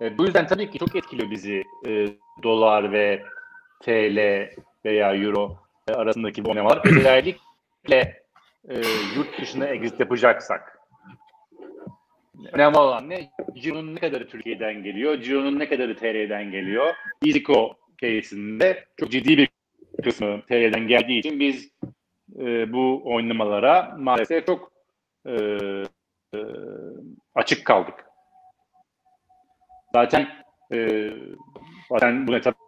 E, 0.00 0.18
bu 0.18 0.24
yüzden 0.24 0.46
tabii 0.46 0.70
ki 0.70 0.78
çok 0.78 0.96
etkiliyor 0.96 1.30
bizi 1.30 1.64
e, 1.86 2.06
dolar 2.42 2.92
ve 2.92 3.22
TL 3.80 4.48
veya 4.84 5.14
Euro 5.14 5.58
e, 5.88 5.92
arasındaki 5.92 6.44
bu 6.44 6.50
oynamalar. 6.50 6.82
Özellikle 6.98 8.22
e, 8.68 8.74
yurt 9.16 9.40
dışına 9.40 9.66
exit 9.66 10.00
yapacaksak. 10.00 10.78
önemli 12.52 12.78
olan 12.78 13.10
ne? 13.10 13.30
Ciro'nun 13.54 13.94
ne 13.94 14.00
kadarı 14.00 14.28
Türkiye'den 14.28 14.82
geliyor, 14.82 15.20
Ciro'nun 15.20 15.58
ne 15.58 15.68
kadarı 15.68 15.96
TL'den 15.96 16.50
geliyor. 16.50 16.94
Iziko 17.22 17.74
case'inde 18.02 18.84
çok 18.96 19.10
ciddi 19.10 19.38
bir 19.38 19.48
kısmı 20.02 20.42
TL'den 20.42 20.88
geldiği 20.88 21.18
için 21.18 21.40
biz 21.40 21.70
e, 22.38 22.72
bu 22.72 23.02
oynamalara 23.04 23.96
maalesef 23.98 24.46
çok 24.46 24.72
e, 25.26 25.32
e, 26.34 26.38
açık 27.34 27.64
kaldık. 27.64 28.04
Zaten 29.92 30.28
e, 30.72 31.10
zaten 31.92 32.26
bu 32.26 32.36
etapta 32.36 32.60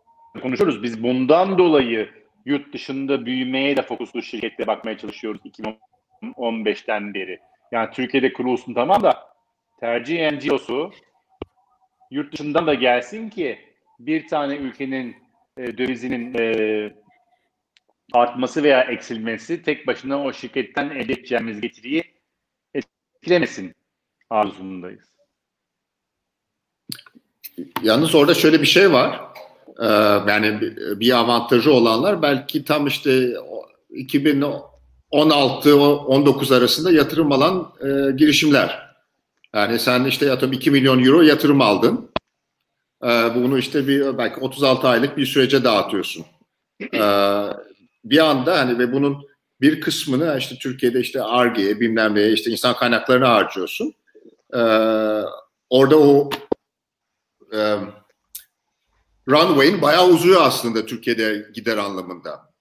konuşuyoruz. 0.42 0.82
Biz 0.82 1.02
bundan 1.02 1.58
dolayı 1.58 2.10
yurt 2.46 2.74
dışında 2.74 3.26
büyümeye 3.26 3.76
de 3.76 3.82
fokuslu 3.82 4.22
şirketlere 4.22 4.66
bakmaya 4.66 4.98
çalışıyoruz 4.98 5.40
2015'ten 6.22 7.14
beri. 7.14 7.38
Yani 7.72 7.90
Türkiye'de 7.90 8.32
kurulsun 8.32 8.74
tamam 8.74 9.02
da 9.02 9.32
tercih 9.80 10.32
NGO'su 10.32 10.90
yurt 12.10 12.32
dışından 12.32 12.66
da 12.66 12.74
gelsin 12.74 13.30
ki 13.30 13.58
bir 13.98 14.26
tane 14.26 14.56
ülkenin 14.56 15.16
e, 15.58 15.78
dövizinin 15.78 16.34
e, 16.38 17.01
artması 18.12 18.62
veya 18.62 18.82
eksilmesi 18.82 19.62
tek 19.62 19.86
başına 19.86 20.24
o 20.24 20.32
şirketten 20.32 20.90
elde 20.90 21.12
edeceğimiz 21.12 21.60
getiriyi 21.60 22.04
etkilemesin 22.74 23.74
arzusundayız. 24.30 25.12
Yalnız 27.82 28.14
orada 28.14 28.34
şöyle 28.34 28.60
bir 28.60 28.66
şey 28.66 28.92
var. 28.92 29.20
Ee, 29.80 29.86
yani 30.30 30.60
bir 31.00 31.18
avantajı 31.18 31.72
olanlar 31.72 32.22
belki 32.22 32.64
tam 32.64 32.86
işte 32.86 33.36
2016-19 33.90 36.56
arasında 36.56 36.92
yatırım 36.92 37.32
alan 37.32 37.74
e, 37.80 38.12
girişimler. 38.16 38.92
Yani 39.54 39.78
sen 39.78 40.04
işte 40.04 40.26
yatıp 40.26 40.54
2 40.54 40.70
milyon 40.70 41.04
euro 41.04 41.22
yatırım 41.22 41.60
aldın. 41.60 42.12
Ee, 43.04 43.34
bunu 43.34 43.58
işte 43.58 43.88
bir 43.88 44.18
belki 44.18 44.40
36 44.40 44.88
aylık 44.88 45.16
bir 45.16 45.26
sürece 45.26 45.64
dağıtıyorsun. 45.64 46.24
Ee, 46.94 46.98
bir 48.04 48.18
anda 48.18 48.58
hani 48.58 48.78
ve 48.78 48.92
bunun 48.92 49.28
bir 49.60 49.80
kısmını 49.80 50.36
işte 50.38 50.56
Türkiye'de 50.60 51.00
işte 51.00 51.22
ARGE'ye 51.22 51.80
bilmem 51.80 52.14
neye 52.14 52.32
işte 52.32 52.50
insan 52.50 52.76
kaynaklarına 52.76 53.28
harcıyorsun. 53.28 53.94
Ee, 54.54 54.58
orada 55.70 55.98
o 55.98 56.30
e, 57.54 57.76
runway'in 59.28 59.82
bayağı 59.82 60.08
uzuyor 60.08 60.42
aslında 60.42 60.86
Türkiye'de 60.86 61.46
gider 61.54 61.76
anlamında. 61.76 62.52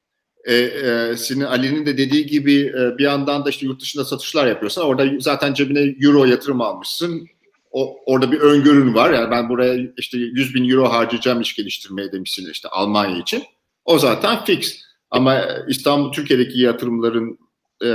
E, 0.46 0.56
e, 0.56 1.18
senin 1.18 1.42
Ali'nin 1.42 1.86
de 1.86 1.98
dediği 1.98 2.26
gibi 2.26 2.62
e, 2.62 2.98
bir 2.98 3.04
yandan 3.04 3.46
da 3.46 3.50
işte 3.50 3.66
yurt 3.66 3.82
dışında 3.82 4.06
satışlar 4.06 4.48
yapıyorsan 4.48 4.86
orada 4.86 5.06
zaten 5.20 5.54
cebine 5.54 5.96
euro 6.02 6.26
yatırım 6.26 6.62
almışsın. 6.62 7.28
O, 7.72 7.98
orada 8.06 8.32
bir 8.32 8.40
öngörün 8.40 8.94
var. 8.94 9.14
Yani 9.14 9.32
ben 9.32 9.50
buraya 9.50 9.88
işte 9.98 10.18
100 10.18 10.56
bin 10.56 10.70
euro 10.70 10.90
harcayacağım 10.90 11.42
iş 11.42 11.56
geliştirmeye 11.56 12.12
demişsin 12.12 12.52
işte 12.52 12.68
Almanya 12.70 13.18
için. 13.18 13.44
O 13.86 14.00
zaten 14.00 14.46
fix. 14.46 14.91
Ama 15.12 15.42
İstanbul, 15.68 16.12
Türkiye'deki 16.12 16.60
yatırımların 16.60 17.40
e, 17.84 17.90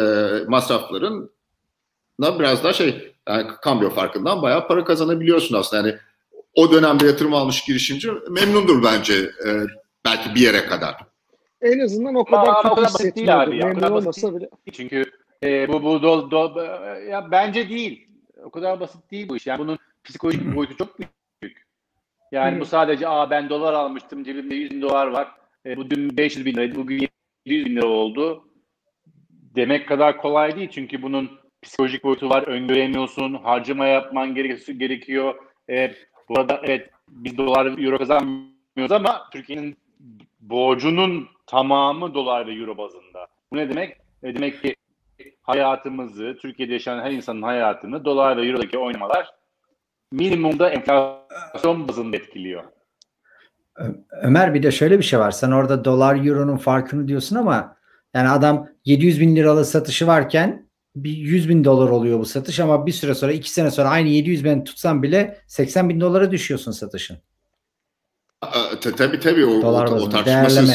masrafların 0.48 1.31
da 2.20 2.38
biraz 2.38 2.64
daha 2.64 2.72
şey 2.72 3.14
yani 3.29 3.48
kambiyo 3.62 3.90
farkından 3.90 4.42
bayağı 4.42 4.68
para 4.68 4.85
kazanabiliyorsun 4.85 5.57
aslında. 5.57 5.88
Yani 5.88 5.98
o 6.55 6.72
dönemde 6.72 7.07
yatırım 7.07 7.35
almış 7.35 7.64
girişimci 7.64 8.11
memnundur 8.31 8.85
bence 8.85 9.14
e, 9.14 9.48
belki 10.05 10.35
bir 10.35 10.40
yere 10.40 10.66
kadar. 10.66 10.94
En 11.62 11.79
azından 11.79 12.14
o 12.14 12.24
kadar 12.24 12.48
Aa, 12.48 12.62
kötü 12.74 12.83
hissetmiyordur. 12.88 13.52
Memnun 13.52 13.90
olmasa 13.90 14.35
bile. 14.37 14.48
Çünkü 14.72 15.05
e, 15.42 15.68
bu 15.68 15.83
bu 15.83 16.02
dol, 16.02 16.31
dol, 16.31 16.57
ya 17.11 17.31
bence 17.31 17.68
değil. 17.68 18.09
O 18.44 18.50
kadar 18.50 18.81
basit 18.81 19.11
değil 19.11 19.29
bu 19.29 19.37
iş. 19.37 19.46
Yani 19.46 19.59
bunun 19.59 19.79
psikolojik 20.05 20.57
boyutu 20.57 20.76
çok 20.76 20.98
büyük. 20.98 21.66
Yani 22.33 22.52
Hmm. 22.52 22.61
bu 22.61 22.64
sadece 22.64 23.09
aa 23.09 23.31
ben 23.31 23.48
dolar 23.48 23.72
almıştım 23.72 24.24
cebimde 24.24 24.55
100 24.55 24.70
bin 24.70 24.83
dolar 24.83 25.07
var. 25.07 25.29
E, 25.66 25.76
bu 25.76 25.90
dün 25.90 26.16
500 26.16 26.46
bin 26.46 26.52
liraydı 26.55 26.74
bugün 26.76 27.09
700 27.46 27.66
bin 27.66 27.76
lira 27.76 27.87
oldu. 27.87 28.48
Demek 29.31 29.88
kadar 29.88 30.16
kolay 30.16 30.57
değil 30.57 30.70
çünkü 30.70 31.02
bunun 31.02 31.31
psikolojik 31.62 32.05
boyutu 32.05 32.31
var. 32.31 32.42
Öngöremiyorsun. 32.42 33.35
Harcama 33.35 33.87
yapman 33.87 34.35
gerek- 34.35 34.79
gerekiyor. 34.81 35.35
E, 35.70 35.94
bu 36.29 36.35
evet 36.62 36.90
biz 37.09 37.38
dolar 37.38 37.66
euro 37.85 37.98
kazanmıyoruz 37.98 38.92
ama 38.92 39.31
Türkiye'nin 39.33 39.76
borcunun 40.40 41.29
tamamı 41.46 42.14
dolar 42.14 42.46
ve 42.46 42.52
euro 42.52 42.79
bazında. 42.79 43.26
Bu 43.52 43.57
ne 43.57 43.68
demek? 43.68 43.96
E, 44.22 44.35
demek 44.35 44.62
ki 44.62 44.76
hayatımızı, 45.42 46.37
Türkiye'de 46.40 46.72
yaşayan 46.72 47.00
her 47.02 47.11
insanın 47.11 47.42
hayatını 47.42 48.05
dolar 48.05 48.37
ve 48.37 48.46
eurodaki 48.46 48.79
oynamalar 48.79 49.31
minimumda 50.12 50.70
enflasyon 50.70 51.88
bazında 51.88 52.16
etkiliyor. 52.16 52.64
Ömer 54.22 54.54
bir 54.54 54.62
de 54.62 54.70
şöyle 54.70 54.98
bir 54.98 55.04
şey 55.04 55.18
var. 55.18 55.30
Sen 55.30 55.50
orada 55.50 55.84
dolar 55.84 56.26
euronun 56.26 56.56
farkını 56.56 57.08
diyorsun 57.08 57.36
ama 57.36 57.76
yani 58.14 58.28
adam 58.28 58.68
700 58.84 59.20
bin 59.20 59.36
liralık 59.36 59.66
satışı 59.66 60.06
varken 60.06 60.66
bir 60.96 61.10
100 61.10 61.48
bin 61.48 61.64
dolar 61.64 61.88
oluyor 61.88 62.18
bu 62.18 62.26
satış 62.26 62.60
ama 62.60 62.86
bir 62.86 62.92
süre 62.92 63.14
sonra 63.14 63.32
iki 63.32 63.50
sene 63.50 63.70
sonra 63.70 63.88
aynı 63.88 64.08
700 64.08 64.44
bin 64.44 64.64
tutsan 64.64 65.02
bile 65.02 65.40
80 65.46 65.88
bin 65.88 66.00
dolara 66.00 66.30
düşüyorsun 66.30 66.72
satışın. 66.72 67.18
Tabii 68.96 69.20
tabii 69.20 69.46
o, 69.46 69.62
Dolar 69.62 69.86
o, 69.86 69.94
o 69.94 70.08
tartışmasız 70.08 70.70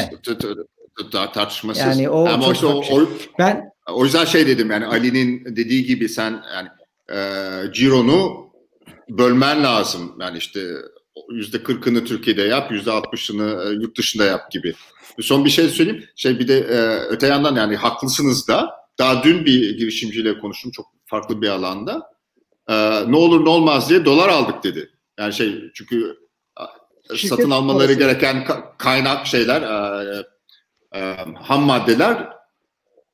tartışmasız. 1.33 1.83
Yani 1.83 2.09
o 2.09 2.27
Ama 2.27 2.45
çok 2.45 2.53
işte 2.53 2.65
o, 2.67 2.83
şey. 2.83 2.97
o, 2.97 3.07
Ben 3.39 3.71
o 3.93 4.03
yüzden 4.03 4.25
şey 4.25 4.47
dedim 4.47 4.71
yani 4.71 4.85
Ali'nin 4.85 5.45
dediği 5.55 5.85
gibi 5.85 6.09
sen 6.09 6.43
yani 6.55 6.67
e, 7.11 7.73
Ciro'nu 7.73 8.51
bölmen 9.09 9.63
lazım. 9.63 10.15
Yani 10.21 10.37
işte 10.37 10.59
yüzde 11.31 11.63
kırkını 11.63 12.05
Türkiye'de 12.05 12.41
yap, 12.41 12.71
yüzde 12.71 12.91
altmışını 12.91 13.63
e, 13.65 13.73
yurt 13.73 13.97
dışında 13.97 14.25
yap 14.25 14.51
gibi. 14.51 14.73
Son 15.21 15.45
bir 15.45 15.49
şey 15.49 15.67
söyleyeyim. 15.69 16.05
Şey 16.15 16.39
bir 16.39 16.47
de 16.47 16.59
e, 16.59 16.99
öte 17.09 17.27
yandan 17.27 17.55
yani 17.55 17.75
haklısınız 17.75 18.47
da. 18.47 18.71
Daha 18.99 19.23
dün 19.23 19.45
bir 19.45 19.77
girişimciyle 19.77 20.39
konuştum 20.39 20.71
çok 20.71 20.85
farklı 21.05 21.41
bir 21.41 21.49
alanda. 21.49 22.11
E, 22.69 22.75
ne 23.11 23.15
olur 23.17 23.45
ne 23.45 23.49
olmaz 23.49 23.89
diye 23.89 24.05
dolar 24.05 24.29
aldık 24.29 24.63
dedi. 24.63 24.89
Yani 25.19 25.33
şey 25.33 25.71
çünkü 25.73 26.17
Şirket 27.15 27.29
satın 27.29 27.51
almaları 27.51 27.87
parası. 27.87 27.99
gereken 27.99 28.35
ka- 28.35 28.77
kaynak 28.77 29.27
şeyler, 29.27 29.61
e, 29.61 30.23
e, 30.95 31.15
ham 31.41 31.61
maddeler 31.63 32.29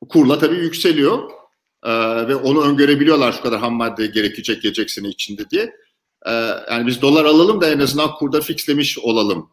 kurla 0.09 0.39
tabii 0.39 0.55
yükseliyor. 0.55 1.29
Ee, 1.83 2.27
ve 2.27 2.35
onu 2.35 2.63
öngörebiliyorlar 2.65 3.31
şu 3.31 3.41
kadar 3.41 3.59
ham 3.59 3.73
madde 3.73 4.07
gerekecek 4.07 4.61
gelecek 4.61 4.91
sene 4.91 5.07
içinde 5.07 5.49
diye. 5.49 5.73
Ee, 6.25 6.31
yani 6.71 6.87
biz 6.87 7.01
dolar 7.01 7.25
alalım 7.25 7.61
da 7.61 7.69
en 7.71 7.79
azından 7.79 8.11
kurda 8.15 8.41
fixlemiş 8.41 8.99
olalım 8.99 9.49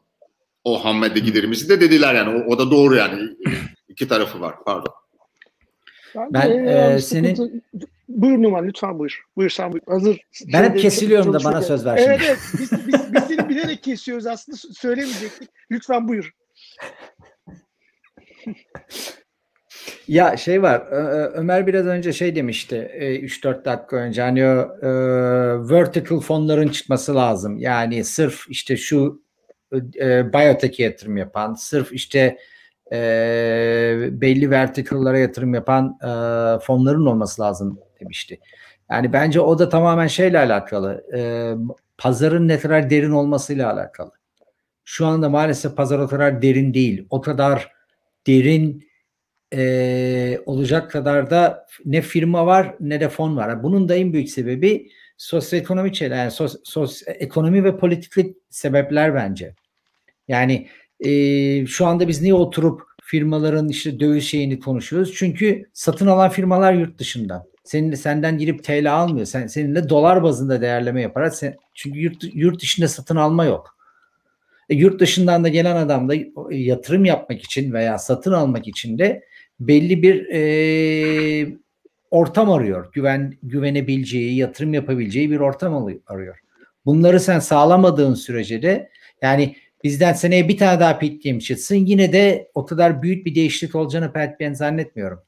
o 0.65 0.85
ham 0.85 0.97
madde 0.97 1.21
giderimizi 1.21 1.69
de 1.69 1.81
dediler 1.81 2.15
yani. 2.15 2.45
O, 2.45 2.49
o 2.55 2.59
da 2.59 2.71
doğru 2.71 2.97
yani. 2.97 3.37
İki 3.89 4.09
tarafı 4.09 4.41
var. 4.41 4.55
Pardon. 4.67 4.93
Ben, 6.17 6.33
Bence, 6.33 6.55
e, 6.55 6.73
yani 6.73 7.03
senin- 7.03 7.35
sıkıntı- 7.35 7.63
Buyur 8.09 8.43
Numan 8.43 8.67
lütfen 8.69 8.99
buyur. 8.99 9.23
Buyur 9.37 9.51
sen 9.51 9.73
buyur. 9.73 9.83
Hazır. 9.89 10.21
Ben 10.53 10.65
hep 10.65 10.79
kesiliyorum 10.79 11.33
da 11.33 11.45
bana 11.45 11.63
söz 11.63 11.85
ver 11.87 11.97
Evet 11.97 12.21
şimdi. 12.21 12.25
evet. 12.31 12.39
Biz, 12.61 12.73
biz, 12.89 13.13
biz 13.15 13.25
seni 13.25 13.49
bilerek 13.49 13.83
kesiyoruz 13.83 14.27
aslında 14.27 14.59
söylemeyecektik. 14.75 15.49
Lütfen 15.71 16.09
buyur. 16.09 16.31
Ya 20.09 20.37
şey 20.37 20.63
var 20.63 20.83
Ömer 21.35 21.67
biraz 21.67 21.87
önce 21.87 22.13
şey 22.13 22.37
demişti 22.37 22.77
e, 22.93 23.21
3-4 23.21 23.65
dakika 23.65 23.97
önce 23.97 24.23
hani 24.23 24.47
o 24.47 24.77
e, 24.83 24.89
vertical 25.71 26.21
fonların 26.21 26.69
çıkması 26.69 27.15
lazım. 27.15 27.59
Yani 27.59 28.05
sırf 28.05 28.45
işte 28.49 28.77
şu 28.77 29.23
e, 30.01 30.33
biyotek'e 30.33 30.85
yatırım 30.85 31.17
yapan, 31.17 31.55
sırf 31.55 31.93
işte 31.93 32.39
e, 32.93 32.99
belli 34.11 34.51
vertical'lara 34.51 35.19
yatırım 35.19 35.55
yapan 35.55 35.99
e, 36.03 36.09
fonların 36.61 37.07
olması 37.07 37.43
lazım 37.43 37.79
demişti. 38.01 38.41
Yani 38.91 39.13
bence 39.13 39.41
o 39.41 39.59
da 39.59 39.69
tamamen 39.69 40.07
şeyle 40.07 40.39
alakalı. 40.39 41.05
e, 41.17 41.53
pazarın 41.99 42.49
ne 42.49 42.59
kadar 42.59 42.91
derin 42.91 43.11
olmasıyla 43.11 43.73
alakalı. 43.73 44.11
Şu 44.85 45.07
anda 45.07 45.29
maalesef 45.29 45.77
pazar 45.77 45.99
o 45.99 46.09
kadar 46.09 46.43
derin 46.43 46.75
değil. 46.75 47.07
O 47.11 47.21
kadar 47.21 47.73
derin 48.27 48.89
e, 49.53 50.41
olacak 50.47 50.91
kadar 50.91 51.31
da 51.31 51.67
ne 51.85 52.01
firma 52.01 52.47
var 52.47 52.75
ne 52.81 53.01
de 53.01 53.09
fon 53.09 53.37
var. 53.37 53.63
Bunun 53.63 53.89
da 53.89 53.95
en 53.95 54.13
büyük 54.13 54.31
sebebi 54.31 54.91
sosyoekonomik 55.17 55.95
şeyler, 55.95 56.17
yani 56.17 56.31
sos, 56.31 56.57
sos, 56.65 57.03
ekonomi 57.07 57.65
ve 57.65 57.77
politiklik 57.77 58.37
sebepler 58.51 59.15
bence. 59.15 59.55
Yani 60.29 60.69
e, 61.01 61.67
şu 61.67 61.87
anda 61.87 62.09
biz 62.09 62.23
niye 62.23 62.35
oturup 62.35 62.83
firmaların 63.03 63.69
işte 63.69 64.01
döviz 64.01 64.25
şeyini 64.25 64.61
konuşuyoruz? 64.61 65.15
Çünkü 65.15 65.71
satın 65.73 66.07
alan 66.07 66.31
firmalar 66.31 66.73
yurt 66.73 66.99
dışından. 66.99 67.45
Senin 67.65 67.95
senden 67.95 68.39
girip 68.39 68.65
TL 68.65 68.93
almıyor. 68.93 69.27
Sen 69.27 69.47
seninle 69.47 69.89
dolar 69.89 70.23
bazında 70.23 70.61
değerleme 70.61 71.03
yapar. 71.03 71.31
Sen, 71.31 71.57
çünkü 71.75 71.99
yurt, 71.99 72.25
yurt 72.35 72.63
dışında 72.63 72.89
satın 72.89 73.17
alma 73.17 73.45
yok. 73.45 73.77
E, 74.69 74.75
yurt 74.75 75.01
dışından 75.01 75.45
da 75.45 75.49
gelen 75.49 75.77
adam 75.77 76.09
da 76.09 76.15
yatırım 76.51 77.05
yapmak 77.05 77.43
için 77.43 77.73
veya 77.73 77.99
satın 77.99 78.33
almak 78.33 78.69
için 78.69 78.99
de 78.99 79.25
belli 79.61 80.03
bir 80.03 80.29
e, 80.33 81.57
ortam 82.11 82.51
arıyor. 82.51 82.93
Güven 82.93 83.35
güvenebileceği, 83.43 84.37
yatırım 84.37 84.75
yapabileceği 84.75 85.31
bir 85.31 85.41
ortam 85.41 85.89
arıyor. 86.07 86.39
Bunları 86.87 87.21
sen 87.21 87.39
sağlamadığın 87.39 88.15
sürece 88.15 88.63
de 88.63 88.91
yani 89.23 89.57
bizden 89.85 90.13
seneye 90.13 90.49
bir 90.49 90.59
tane 90.59 90.81
daha 90.81 90.99
pit 90.99 91.25
game 91.25 91.41
çıksın 91.41 91.75
yine 91.75 92.13
de 92.13 92.51
o 92.55 92.67
kadar 92.67 93.03
büyük 93.03 93.27
bir 93.27 93.35
değişiklik 93.35 93.75
olacağını 93.75 94.13
pek 94.13 94.41
ben 94.41 94.53
zannetmiyorum. 94.53 95.21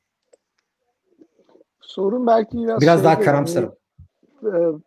Sorun 1.81 2.27
belki 2.27 2.59
biraz, 2.59 2.81
biraz 2.81 3.05
daha 3.05 3.15
şeyde, 3.15 3.25
karamsarım. 3.25 3.75
Yani, 4.43 4.77
e, 4.77 4.81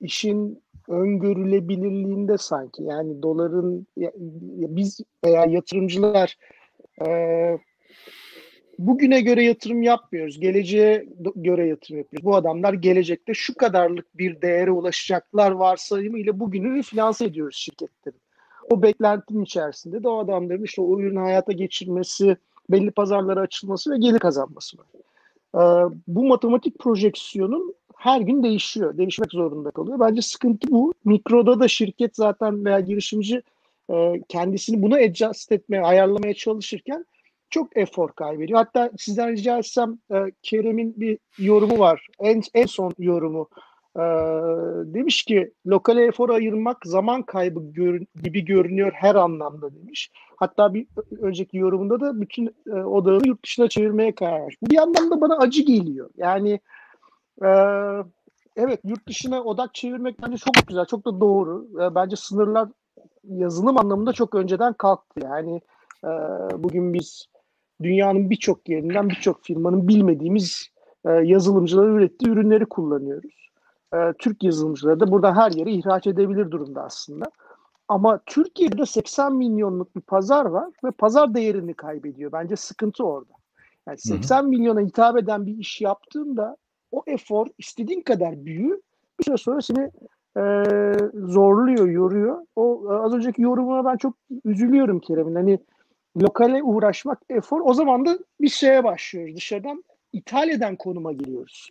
işin 0.00 0.62
öngörülebilirliğinde 0.88 2.38
sanki 2.38 2.82
yani 2.82 3.22
doların 3.22 3.86
ya 3.96 4.10
biz 4.68 5.00
veya 5.24 5.44
yatırımcılar 5.44 6.38
e, 7.06 7.08
bugüne 8.78 9.20
göre 9.20 9.44
yatırım 9.44 9.82
yapmıyoruz. 9.82 10.40
Geleceğe 10.40 11.06
göre 11.36 11.66
yatırım 11.66 11.98
yapıyoruz. 11.98 12.24
Bu 12.24 12.36
adamlar 12.36 12.72
gelecekte 12.72 13.34
şu 13.34 13.54
kadarlık 13.54 14.18
bir 14.18 14.42
değere 14.42 14.70
ulaşacaklar 14.70 15.50
varsayımıyla 15.50 16.40
bugünü 16.40 16.82
finanse 16.82 17.24
ediyoruz 17.24 17.56
şirketlerin. 17.56 18.20
O 18.70 18.82
beklentinin 18.82 19.44
içerisinde 19.44 20.02
de 20.02 20.08
o 20.08 20.18
adamların 20.18 20.64
işte 20.64 20.82
o 20.82 21.00
ürünü 21.00 21.18
hayata 21.18 21.52
geçirmesi, 21.52 22.36
belli 22.70 22.90
pazarlara 22.90 23.40
açılması 23.40 23.90
ve 23.90 23.98
gelir 23.98 24.18
kazanması 24.18 24.76
var. 24.78 24.86
Ee, 25.54 25.94
bu 26.08 26.24
matematik 26.24 26.78
projeksiyonun 26.78 27.74
her 27.96 28.20
gün 28.20 28.42
değişiyor. 28.42 28.98
Değişmek 28.98 29.32
zorunda 29.32 29.70
kalıyor. 29.70 30.00
Bence 30.00 30.22
sıkıntı 30.22 30.70
bu. 30.70 30.94
Mikroda 31.04 31.60
da 31.60 31.68
şirket 31.68 32.16
zaten 32.16 32.64
veya 32.64 32.80
girişimci 32.80 33.42
e, 33.90 34.22
kendisini 34.28 34.82
buna 34.82 34.96
adjust 34.96 35.52
etmeye, 35.52 35.82
ayarlamaya 35.82 36.34
çalışırken 36.34 37.04
çok 37.50 37.76
efor 37.76 38.12
kaybediyor. 38.12 38.58
Hatta 38.58 38.90
sizden 38.98 39.32
rica 39.32 39.58
etsem 39.58 39.98
e, 40.10 40.16
Kerem'in 40.42 40.94
bir 41.00 41.18
yorumu 41.38 41.78
var. 41.78 42.06
En, 42.20 42.42
en 42.54 42.66
son 42.66 42.92
yorumu. 42.98 43.48
E, 43.96 44.04
demiş 44.94 45.24
ki 45.24 45.52
lokale 45.66 46.04
efor 46.04 46.30
ayırmak 46.30 46.86
zaman 46.86 47.22
kaybı 47.22 47.60
gör, 47.72 48.00
gibi 48.22 48.44
görünüyor 48.44 48.92
her 48.94 49.14
anlamda 49.14 49.74
demiş. 49.74 50.10
Hatta 50.36 50.74
bir 50.74 50.86
önceki 51.20 51.56
yorumunda 51.56 52.00
da 52.00 52.20
bütün 52.20 52.54
e, 52.66 52.72
odağını 52.72 53.28
yurt 53.28 53.44
dışına 53.44 53.68
çevirmeye 53.68 54.14
karar 54.14 54.40
vermiş. 54.40 54.56
Bu 54.62 54.70
bir 54.70 54.74
yandan 54.74 55.10
da 55.10 55.20
bana 55.20 55.36
acı 55.36 55.62
geliyor. 55.62 56.10
Yani 56.16 56.60
e, 57.42 57.48
evet 58.56 58.80
yurt 58.84 59.08
dışına 59.08 59.42
odak 59.42 59.74
çevirmek 59.74 60.22
bence 60.22 60.36
çok 60.36 60.68
güzel, 60.68 60.84
çok 60.84 61.04
da 61.04 61.20
doğru. 61.20 61.68
E, 61.82 61.94
bence 61.94 62.16
sınırlar 62.16 62.68
yazılım 63.24 63.78
anlamında 63.78 64.12
çok 64.12 64.34
önceden 64.34 64.72
kalktı. 64.72 65.20
Yani 65.24 65.60
e, 66.04 66.08
bugün 66.62 66.94
biz 66.94 67.26
dünyanın 67.82 68.30
birçok 68.30 68.68
yerinden 68.68 69.08
birçok 69.08 69.44
firmanın 69.44 69.88
bilmediğimiz 69.88 70.68
e, 71.04 71.10
yazılımcıların 71.10 71.96
ürettiği 71.96 72.32
ürünleri 72.32 72.66
kullanıyoruz. 72.66 73.50
E, 73.94 74.12
Türk 74.18 74.42
yazılımcıları 74.42 75.00
da 75.00 75.10
burada 75.10 75.36
her 75.36 75.50
yere 75.50 75.72
ihraç 75.72 76.06
edebilir 76.06 76.50
durumda 76.50 76.82
aslında. 76.82 77.24
Ama 77.88 78.20
Türkiye'de 78.26 78.86
80 78.86 79.34
milyonluk 79.34 79.96
bir 79.96 80.00
pazar 80.00 80.44
var 80.44 80.70
ve 80.84 80.90
pazar 80.90 81.34
değerini 81.34 81.74
kaybediyor. 81.74 82.32
Bence 82.32 82.56
sıkıntı 82.56 83.04
orada. 83.04 83.32
Yani 83.88 83.98
80 83.98 84.38
Hı-hı. 84.38 84.48
milyona 84.48 84.80
hitap 84.80 85.18
eden 85.18 85.46
bir 85.46 85.58
iş 85.58 85.80
yaptığında 85.80 86.56
o 86.92 87.02
efor 87.06 87.46
istediğin 87.58 88.00
kadar 88.00 88.44
büyü 88.44 88.82
bir 89.18 89.24
süre 89.24 89.36
sonra 89.36 89.60
seni 89.60 89.90
e, 90.36 90.42
zorluyor, 91.14 91.88
yoruyor. 91.88 92.38
O 92.56 92.90
az 92.90 93.14
önceki 93.14 93.42
yorumuna 93.42 93.84
ben 93.84 93.96
çok 93.96 94.14
üzülüyorum 94.44 95.00
Kerem'in. 95.00 95.34
Hani 95.34 95.58
lokale 96.22 96.62
uğraşmak 96.62 97.18
efor. 97.30 97.60
O 97.64 97.74
zaman 97.74 98.06
da 98.06 98.18
bir 98.40 98.48
şeye 98.48 98.84
başlıyoruz. 98.84 99.36
Dışarıdan 99.36 99.84
ithal 100.12 100.48
eden 100.48 100.76
konuma 100.76 101.12
giriyoruz. 101.12 101.70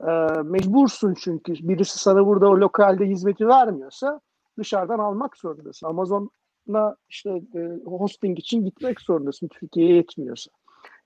E, 0.00 0.10
mecbursun 0.42 1.14
çünkü 1.14 1.54
birisi 1.68 1.98
sana 1.98 2.26
burada 2.26 2.48
o 2.48 2.60
lokalde 2.60 3.06
hizmeti 3.06 3.48
vermiyorsa 3.48 4.20
dışarıdan 4.58 4.98
almak 4.98 5.36
zorundasın. 5.36 5.86
Amazon'a 5.86 6.96
işte 7.08 7.30
e, 7.54 7.60
hosting 7.84 8.38
için 8.38 8.64
gitmek 8.64 9.00
zorundasın. 9.00 9.48
Türkiye'ye 9.48 9.94
yetmiyorsa. 9.94 10.50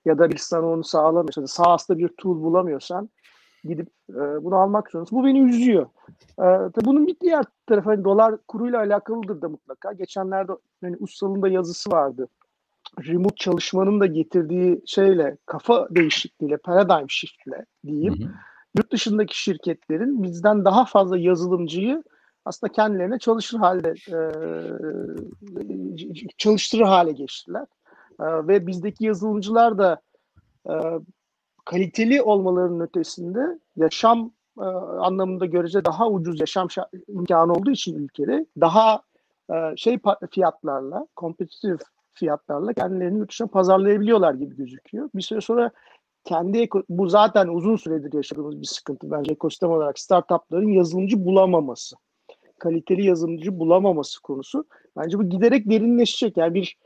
Ya 0.05 0.17
da 0.17 0.31
bir 0.31 0.37
sana 0.37 0.67
onu 0.67 0.83
sağlamıyorsa, 0.83 1.47
sahasında 1.47 1.97
bir 1.97 2.07
tool 2.07 2.41
bulamıyorsan 2.41 3.09
gidip 3.63 3.87
e, 4.09 4.43
bunu 4.43 4.55
almak 4.55 4.91
zorundasın. 4.91 5.17
Bu 5.19 5.25
beni 5.25 5.39
üzüyor. 5.39 5.85
E, 6.39 6.45
bunun 6.85 7.07
bir 7.07 7.19
diğer 7.19 7.45
tarafı 7.67 7.89
hani 7.89 8.03
dolar 8.03 8.37
kuruyla 8.47 8.79
alakalıdır 8.79 9.41
da 9.41 9.49
mutlaka. 9.49 9.93
Geçenlerde 9.93 10.51
hani 10.81 10.97
Ussal'ın 10.99 11.41
da 11.41 11.47
yazısı 11.47 11.91
vardı. 11.91 12.27
Remote 13.07 13.35
çalışmanın 13.35 13.99
da 13.99 14.05
getirdiği 14.05 14.81
şeyle, 14.85 15.37
kafa 15.45 15.87
değişikliğiyle, 15.89 16.57
paradigm 16.57 17.05
shiftle 17.09 17.65
diyeyim. 17.85 18.19
Hı 18.19 18.23
hı. 18.23 18.31
Yurt 18.77 18.91
dışındaki 18.91 19.41
şirketlerin 19.41 20.23
bizden 20.23 20.65
daha 20.65 20.85
fazla 20.85 21.17
yazılımcıyı 21.17 22.03
aslında 22.45 22.73
kendilerine 22.73 23.19
çalışır 23.19 23.57
halde 23.57 23.93
e, 24.07 24.19
çalıştırır 26.37 26.83
hale 26.83 27.11
geçtiler. 27.11 27.65
E, 28.19 28.25
ve 28.47 28.67
bizdeki 28.67 29.05
yazılımcılar 29.05 29.77
da 29.77 30.01
e, 30.69 30.73
kaliteli 31.65 32.21
olmalarının 32.21 32.79
ötesinde 32.79 33.59
yaşam 33.75 34.31
e, 34.59 34.65
anlamında 34.99 35.45
görece 35.45 35.85
daha 35.85 36.09
ucuz 36.09 36.39
yaşam 36.39 36.67
imkanı 37.07 37.53
olduğu 37.53 37.71
için 37.71 37.95
ülkede 37.95 38.45
daha 38.61 39.01
e, 39.53 39.77
şey 39.77 39.99
fiyatlarla, 40.31 41.07
kompetitif 41.15 41.81
fiyatlarla 42.15 42.73
kendilerini 42.73 43.19
yurt 43.19 43.29
dışına 43.29 43.47
pazarlayabiliyorlar 43.47 44.33
gibi 44.33 44.55
gözüküyor. 44.55 45.09
Bir 45.15 45.21
süre 45.21 45.41
sonra 45.41 45.71
kendi 46.23 46.69
bu 46.89 47.07
zaten 47.07 47.47
uzun 47.47 47.75
süredir 47.75 48.13
yaşadığımız 48.13 48.61
bir 48.61 48.65
sıkıntı 48.65 49.11
bence 49.11 49.31
ekosistem 49.31 49.69
olarak 49.69 49.99
startupların 49.99 50.67
yazılımcı 50.67 51.25
bulamaması 51.25 51.95
kaliteli 52.59 53.05
yazılımcı 53.05 53.59
bulamaması 53.59 54.21
konusu. 54.21 54.65
Bence 54.97 55.19
bu 55.19 55.29
giderek 55.29 55.69
derinleşecek. 55.69 56.37
Yani 56.37 56.53
bir 56.53 56.77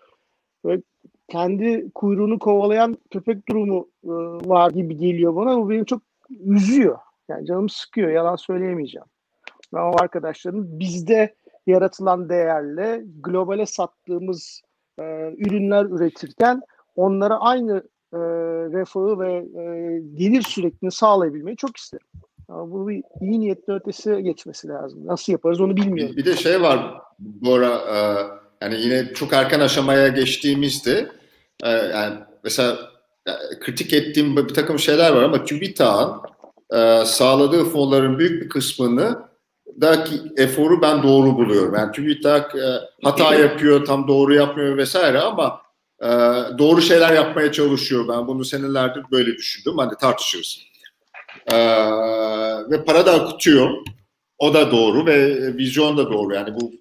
böyle 0.66 0.82
kendi 1.28 1.92
kuyruğunu 1.96 2.40
kovalayan 2.40 2.98
köpek 3.10 3.50
durumu 3.50 3.90
e, 4.04 4.10
var 4.50 4.72
gibi 4.72 4.98
geliyor 4.98 5.36
bana. 5.36 5.58
Bu 5.58 5.70
beni 5.70 5.86
çok 5.86 6.02
üzüyor. 6.30 6.98
Yani 7.30 7.46
canım 7.46 7.70
sıkıyor. 7.70 8.10
Yalan 8.10 8.36
söyleyemeyeceğim. 8.36 9.08
Ben 9.74 9.80
o 9.80 9.92
arkadaşların 10.02 10.80
bizde 10.80 11.36
yaratılan 11.68 12.30
değerle 12.30 13.04
globale 13.24 13.66
sattığımız 13.66 14.62
e, 15.00 15.36
ürünler 15.38 15.86
üretirken 15.86 16.62
onlara 16.96 17.40
aynı 17.40 17.84
e, 18.14 18.20
refahı 18.78 19.20
ve 19.20 19.34
e, 19.34 19.64
gelir 20.16 20.42
sürekliliğini 20.42 20.92
sağlayabilmeyi 20.92 21.58
çok 21.58 21.78
isterim. 21.78 22.08
Ama 22.48 22.72
bu 22.72 22.88
bir 22.88 23.04
iyi 23.22 23.40
niyetli 23.40 23.74
ötesi 23.74 24.24
geçmesi 24.24 24.68
lazım. 24.68 25.06
Nasıl 25.06 25.32
yaparız 25.32 25.62
onu 25.62 25.76
bilmiyorum. 25.76 26.16
Bir, 26.18 26.26
de 26.26 26.36
şey 26.36 26.62
var 26.62 27.02
bu 27.20 27.54
ara 27.54 27.68
e, 27.68 27.98
yani 28.62 28.82
yine 28.82 29.14
çok 29.14 29.34
erken 29.34 29.60
aşamaya 29.60 30.08
geçtiğimizde 30.08 31.08
e, 31.64 31.70
yani 31.70 32.16
mesela 32.44 32.78
kritik 33.60 33.94
ettiğim 33.94 34.38
bir 34.38 34.54
takım 34.54 34.80
şeyler 34.80 35.12
var 35.12 35.24
ama 35.24 35.44
TÜBİTAK'ın 35.44 36.30
e, 36.80 37.06
sağladığı 37.06 37.64
fonların 37.64 38.20
büyük 38.20 38.44
bir 38.44 38.50
kısmını 38.50 39.29
daki 39.82 40.22
eforu 40.38 40.82
ben 40.82 41.04
doğru 41.04 41.38
buluyorum. 41.38 41.76
Yani 41.76 41.92
TÜBİTAK 41.92 42.56
e, 42.56 42.80
hata 43.04 43.36
yapıyor, 43.42 43.86
tam 43.86 44.08
doğru 44.08 44.34
yapmıyor 44.34 44.78
vesaire 44.78 45.20
ama 45.20 45.62
e, 46.02 46.08
doğru 46.58 46.82
şeyler 46.82 47.14
yapmaya 47.14 47.52
çalışıyor. 47.52 48.08
Ben 48.08 48.28
bunu 48.28 48.46
senelerdir 48.46 49.04
böyle 49.12 49.36
düşündüm. 49.36 49.78
Hani 49.78 49.92
tartışırız. 50.02 50.70
Ee, 51.52 51.58
ve 52.70 52.84
para 52.86 53.06
da 53.06 53.14
akutuyor. 53.14 53.70
O 54.38 54.54
da 54.54 54.72
doğru 54.72 55.06
ve 55.06 55.38
vizyon 55.58 55.98
da 55.98 56.12
doğru. 56.12 56.34
Yani 56.34 56.56
bu 56.56 56.72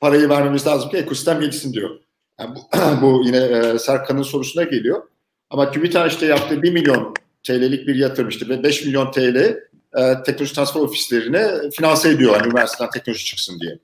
parayı 0.00 0.28
vermemiz 0.28 0.66
lazım 0.66 0.90
ki 0.90 0.96
ekosistem 0.96 1.40
gelişsin 1.40 1.72
diyor. 1.72 1.90
Yani 2.40 2.56
bu, 2.56 2.78
bu 3.02 3.22
yine 3.24 3.38
e, 3.38 3.78
Serkan'ın 3.78 4.22
sorusuna 4.22 4.62
geliyor. 4.62 5.02
Ama 5.50 5.70
TÜBİTAK 5.70 6.12
işte 6.12 6.26
yaptığı 6.26 6.62
1 6.62 6.72
milyon 6.72 7.14
TL'lik 7.46 7.88
bir 7.88 7.94
yatırım 7.94 8.28
işte 8.28 8.48
ve 8.48 8.62
5 8.62 8.84
milyon 8.84 9.10
TL 9.10 9.56
e, 9.96 10.22
teknoloji 10.26 10.54
transfer 10.54 10.80
ofislerine 10.80 11.70
finanse 11.70 12.08
ediyor 12.08 12.32
yani 12.32 12.46
üniversiteden 12.46 12.90
teknoloji 12.90 13.24
çıksın 13.24 13.60
diye. 13.60 13.78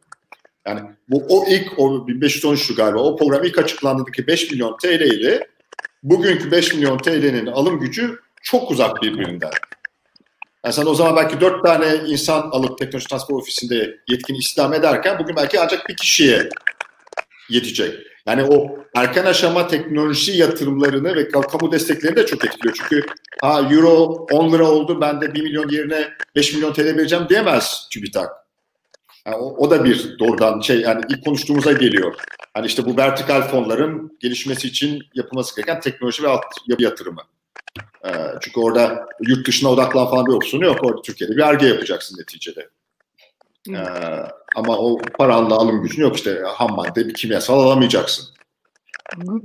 Yani 0.66 0.80
bu 1.08 1.26
o 1.28 1.46
ilk 1.48 1.78
o 1.78 2.06
1513'tü 2.06 2.74
galiba 2.74 2.98
o 2.98 3.16
program 3.16 3.44
ilk 3.44 3.58
açıklandığındaki 3.58 4.26
5 4.26 4.50
milyon 4.50 4.76
TL 4.76 5.00
ile 5.00 5.48
bugünkü 6.02 6.50
5 6.50 6.74
milyon 6.74 6.98
TL'nin 6.98 7.46
alım 7.46 7.80
gücü 7.80 8.20
çok 8.42 8.70
uzak 8.70 9.02
birbirinden. 9.02 9.50
Yani 10.64 10.74
sen 10.74 10.86
o 10.86 10.94
zaman 10.94 11.16
belki 11.16 11.40
dört 11.40 11.64
tane 11.64 11.94
insan 12.06 12.40
alıp 12.40 12.78
teknoloji 12.78 13.08
transfer 13.08 13.34
ofisinde 13.34 13.98
yetkin 14.08 14.34
istihdam 14.34 14.74
ederken 14.74 15.18
bugün 15.18 15.36
belki 15.36 15.60
ancak 15.60 15.88
bir 15.88 15.96
kişiye 15.96 16.48
yetecek. 17.50 18.13
Yani 18.26 18.44
o 18.44 18.78
erken 18.94 19.24
aşama 19.24 19.66
teknoloji 19.66 20.32
yatırımlarını 20.32 21.14
ve 21.14 21.28
kamu 21.28 21.72
desteklerini 21.72 22.16
de 22.16 22.26
çok 22.26 22.44
etkiliyor. 22.44 22.74
Çünkü 22.74 23.06
ha 23.40 23.60
euro 23.70 24.26
10 24.32 24.52
lira 24.52 24.70
oldu 24.70 25.00
ben 25.00 25.20
de 25.20 25.34
1 25.34 25.42
milyon 25.42 25.68
yerine 25.68 26.08
5 26.36 26.54
milyon 26.54 26.72
TL 26.72 26.84
vereceğim 26.84 27.26
diyemez 27.28 27.88
TÜBİTAK. 27.92 28.30
Yani 29.26 29.36
o, 29.36 29.56
o 29.66 29.70
da 29.70 29.84
bir 29.84 30.18
doğrudan 30.18 30.60
şey 30.60 30.80
yani 30.80 31.02
ilk 31.08 31.24
konuştuğumuza 31.24 31.72
geliyor. 31.72 32.14
Hani 32.54 32.66
işte 32.66 32.84
bu 32.84 32.96
vertikal 32.96 33.42
fonların 33.42 34.18
gelişmesi 34.20 34.68
için 34.68 35.02
yapılması 35.14 35.56
gereken 35.56 35.80
teknoloji 35.80 36.22
ve 36.22 36.28
alt 36.28 36.44
yatırımı. 36.78 37.22
E, 38.04 38.10
çünkü 38.40 38.60
orada 38.60 39.06
yurt 39.20 39.46
dışına 39.46 39.70
odaklan 39.70 40.10
falan 40.10 40.26
bir 40.26 40.32
opsiyonu 40.32 40.64
yok. 40.64 40.84
Orada 40.84 41.02
Türkiye'de 41.02 41.36
bir 41.36 41.48
arge 41.48 41.66
yapacaksın 41.66 42.18
neticede. 42.20 42.68
E, 43.70 43.80
ama 44.56 44.78
o 44.78 44.98
paranla 44.98 45.54
alım 45.54 45.82
gücün 45.82 46.02
yok 46.02 46.16
işte 46.16 46.42
ham 46.46 46.74
madde 46.76 47.08
bir 47.08 47.14
kimyasal 47.14 47.60
alamayacaksın. 47.60 48.34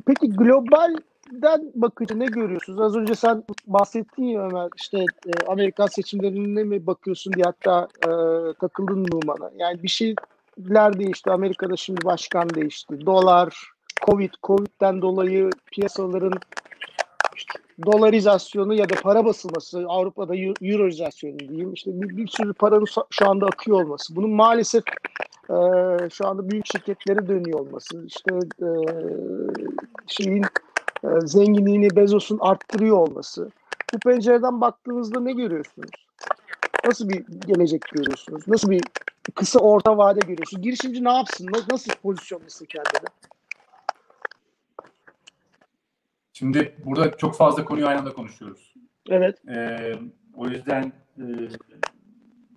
Peki 0.05 0.30
globalden 0.30 1.72
bakınca 1.76 2.15
ne 2.15 2.26
görüyorsunuz? 2.26 2.80
Az 2.80 2.95
önce 2.95 3.15
sen 3.15 3.43
bahsettin 3.67 4.24
ya 4.24 4.41
Ömer 4.41 4.70
işte 4.76 4.97
e, 4.97 5.32
Amerikan 5.47 5.88
seçimlerine 5.88 6.63
mi 6.63 6.88
bakıyorsun 6.88 7.34
diye 7.34 7.43
hatta 7.45 7.88
e, 8.03 8.09
takıldın 8.53 9.05
Numan'a. 9.11 9.51
Yani 9.57 9.84
bir 9.84 9.88
şeyler 9.88 10.99
değişti. 10.99 11.32
Amerika'da 11.32 11.76
şimdi 11.76 12.05
başkan 12.05 12.49
değişti. 12.49 13.05
Dolar, 13.05 13.72
Covid, 14.05 14.34
Covid'den 14.43 15.01
dolayı 15.01 15.49
piyasaların 15.72 16.39
işte 17.36 17.59
dolarizasyonu 17.86 18.73
ya 18.73 18.89
da 18.89 18.95
para 19.01 19.25
basılması, 19.25 19.86
Avrupa'da 19.88 20.36
euro- 20.36 20.65
euroizasyonu 20.73 21.39
diyeyim. 21.39 21.73
İşte 21.73 22.01
bir, 22.01 22.17
bir 22.17 22.27
sürü 22.27 22.53
paranın 22.53 22.86
şu 23.09 23.30
anda 23.30 23.45
akıyor 23.45 23.82
olması. 23.84 24.15
Bunun 24.15 24.30
maalesef 24.30 24.84
e, 25.49 25.55
şu 26.09 26.27
anda 26.27 26.49
büyük 26.49 26.65
şirketlere 26.67 27.27
dönüyor 27.27 27.59
olması. 27.59 28.05
İşte 28.05 28.36
e, 28.61 28.67
şeyin 30.07 30.43
e, 31.03 31.07
zenginliğini 31.25 31.95
Bezos'un 31.95 32.38
arttırıyor 32.41 32.97
olması. 32.97 33.49
Bu 33.93 33.99
pencereden 33.99 34.61
baktığınızda 34.61 35.19
ne 35.19 35.32
görüyorsunuz? 35.32 35.89
Nasıl 36.86 37.09
bir 37.09 37.25
gelecek 37.47 37.82
görüyorsunuz? 37.82 38.47
Nasıl 38.47 38.69
bir 38.69 38.82
kısa 39.36 39.59
orta 39.59 39.97
vade 39.97 40.19
görüyorsunuz? 40.19 40.63
Girişimci 40.63 41.03
ne 41.03 41.11
yapsın? 41.13 41.45
Na- 41.45 41.73
Nasıl 41.75 41.91
pozisyonlasın 42.03 42.65
kendini? 42.65 43.09
Şimdi 46.40 46.76
burada 46.86 47.18
çok 47.18 47.36
fazla 47.36 47.66
konuyu 47.66 47.88
aynı 47.88 48.00
anda 48.00 48.14
konuşuyoruz. 48.14 48.74
Evet. 49.10 49.38
Ee, 49.50 49.94
o 50.36 50.48
yüzden 50.48 50.94
e, 51.18 51.24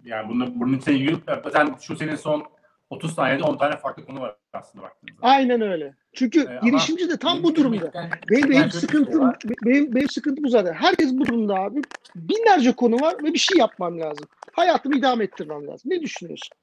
yani 0.05 0.29
bunu, 0.29 0.61
bunun 0.61 0.79
için 0.79 0.93
yürüp 0.93 1.23
zaten 1.27 1.75
şu 1.81 1.97
senin 1.97 2.17
son 2.17 2.45
30 2.91 3.15
saniyede 3.15 3.43
10 3.43 3.57
tane 3.57 3.77
farklı 3.77 4.05
konu 4.05 4.21
var 4.21 4.37
aslında 4.53 4.85
baktığınızda. 4.85 5.27
Aynen 5.27 5.61
öyle. 5.61 5.95
Çünkü 6.13 6.41
Ee, 6.41 6.61
girişimci 6.63 7.11
de 7.11 7.17
tam 7.17 7.43
bu 7.43 7.55
durumda. 7.55 7.93
Benim, 8.31 8.51
Benim, 8.51 8.71
şey 8.71 8.81
sıkıntım 8.81 9.21
var. 9.21 9.39
benim, 9.65 9.95
benim 9.95 10.09
sıkıntım 10.09 10.45
bu 10.45 10.49
zaten. 10.49 10.73
Herkes 10.73 11.13
bu 11.13 11.27
durumda 11.27 11.55
abi. 11.55 11.83
Binlerce 12.17 12.73
konu 12.73 12.97
var 12.97 13.15
ve 13.25 13.33
bir 13.33 13.39
şey 13.39 13.59
yapmam 13.59 14.01
lazım. 14.01 14.27
Hayatımı 14.53 14.97
idame 14.97 15.25
ettirmem 15.25 15.67
lazım. 15.67 15.91
Ne 15.91 16.01
düşünüyorsun? 16.01 16.59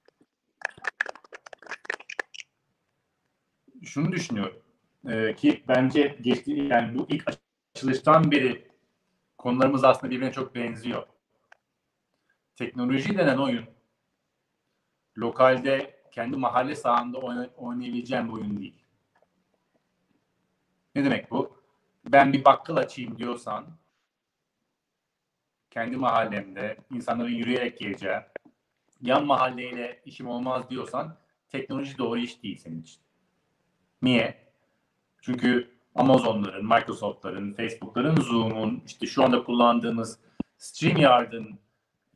şunu 3.84 4.12
düşünüyorum 4.12 4.62
Ee, 5.08 5.36
ki 5.36 5.64
bence 5.68 6.18
geçti 6.22 6.52
yani 6.52 7.00
bu 7.00 7.06
ilk 7.10 7.32
açılıştan 7.76 8.32
beri 8.32 8.68
konularımız 9.38 9.84
aslında 9.84 10.12
birbirine 10.12 10.32
çok 10.32 10.56
benziyor. 10.56 11.08
Teknoloji 12.56 13.18
denen 13.18 13.38
oyun 13.38 13.66
lokalde 15.18 16.04
kendi 16.12 16.38
mahalle 16.38 16.76
sahanda 16.76 17.18
oyna- 17.18 17.50
oynayabileceğim 17.58 18.28
bir 18.28 18.34
oyun 18.34 18.60
değil. 18.60 18.84
Ne 20.96 21.06
demek 21.06 21.32
bu? 21.32 21.64
Ben 22.06 22.34
bir 22.34 22.46
bakkal 22.46 22.76
açayım 22.76 23.18
diyorsan 23.18 23.68
kendi 25.70 25.98
mahallemde 25.98 26.78
insanların 26.92 27.30
yürüyerek 27.30 27.80
geleceği 27.80 28.20
yan 29.02 29.26
mahalleyle 29.26 30.02
işim 30.06 30.28
olmaz 30.28 30.70
diyorsan 30.70 31.18
teknoloji 31.50 31.98
doğru 31.98 32.20
iş 32.20 32.44
değil 32.44 32.58
senin 32.58 32.82
için. 32.82 33.02
Niye? 34.02 34.49
Çünkü 35.22 35.72
Amazon'ların, 35.96 36.66
Microsoft'ların, 36.66 37.54
Facebook'ların, 37.54 38.16
Zoom'un, 38.16 38.84
işte 38.86 39.06
şu 39.06 39.24
anda 39.24 39.44
kullandığımız 39.44 40.20
StreamYard'ın, 40.58 41.60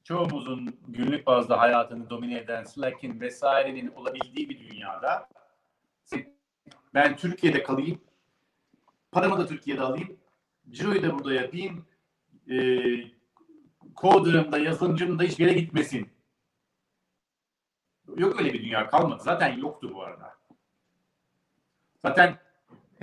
çoğumuzun 0.03 0.77
günlük 0.87 1.27
bazda 1.27 1.59
hayatını 1.59 2.09
domine 2.09 2.37
eden 2.37 2.63
Slack'in 2.63 3.21
vesairenin 3.21 3.87
olabildiği 3.87 4.49
bir 4.49 4.59
dünyada 4.59 5.29
ben 6.93 7.15
Türkiye'de 7.15 7.63
kalayım, 7.63 8.01
paramı 9.11 9.37
da 9.37 9.47
Türkiye'de 9.47 9.81
alayım, 9.81 10.17
ciroyu 10.69 11.03
da 11.03 11.15
burada 11.19 11.33
yapayım, 11.33 11.85
e, 12.49 12.55
coder'ım 13.95 14.51
da 14.51 14.57
yazılımcım 14.57 15.19
da 15.19 15.23
hiçbir 15.23 15.45
yere 15.47 15.59
gitmesin. 15.59 16.09
Yok 18.17 18.39
öyle 18.39 18.53
bir 18.53 18.63
dünya 18.63 18.87
kalmadı. 18.87 19.23
Zaten 19.23 19.57
yoktu 19.57 19.91
bu 19.93 20.03
arada. 20.03 20.37
Zaten 22.01 22.39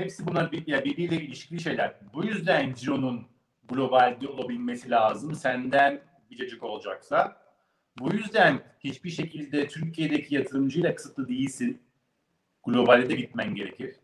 hepsi 0.01 0.27
bunlar 0.27 0.53
bir, 0.53 0.67
yani 0.67 0.85
birbiriyle 0.85 1.23
ilişkili 1.23 1.61
şeyler. 1.61 1.95
Bu 2.15 2.25
yüzden 2.25 2.75
Ciro'nun 2.75 3.27
globalde 3.69 4.29
olabilmesi 4.29 4.91
lazım. 4.91 5.35
Senden 5.35 6.01
bir 6.31 6.37
cacık 6.37 6.63
olacaksa. 6.63 7.37
Bu 7.99 8.15
yüzden 8.15 8.61
hiçbir 8.81 9.11
şekilde 9.11 9.69
Türkiye'deki 9.69 10.35
yatırımcıyla 10.35 10.95
kısıtlı 10.95 11.29
değilsin. 11.29 11.83
Globalde 12.65 13.09
de 13.09 13.15
gitmen 13.15 13.55
gerekir. 13.55 13.97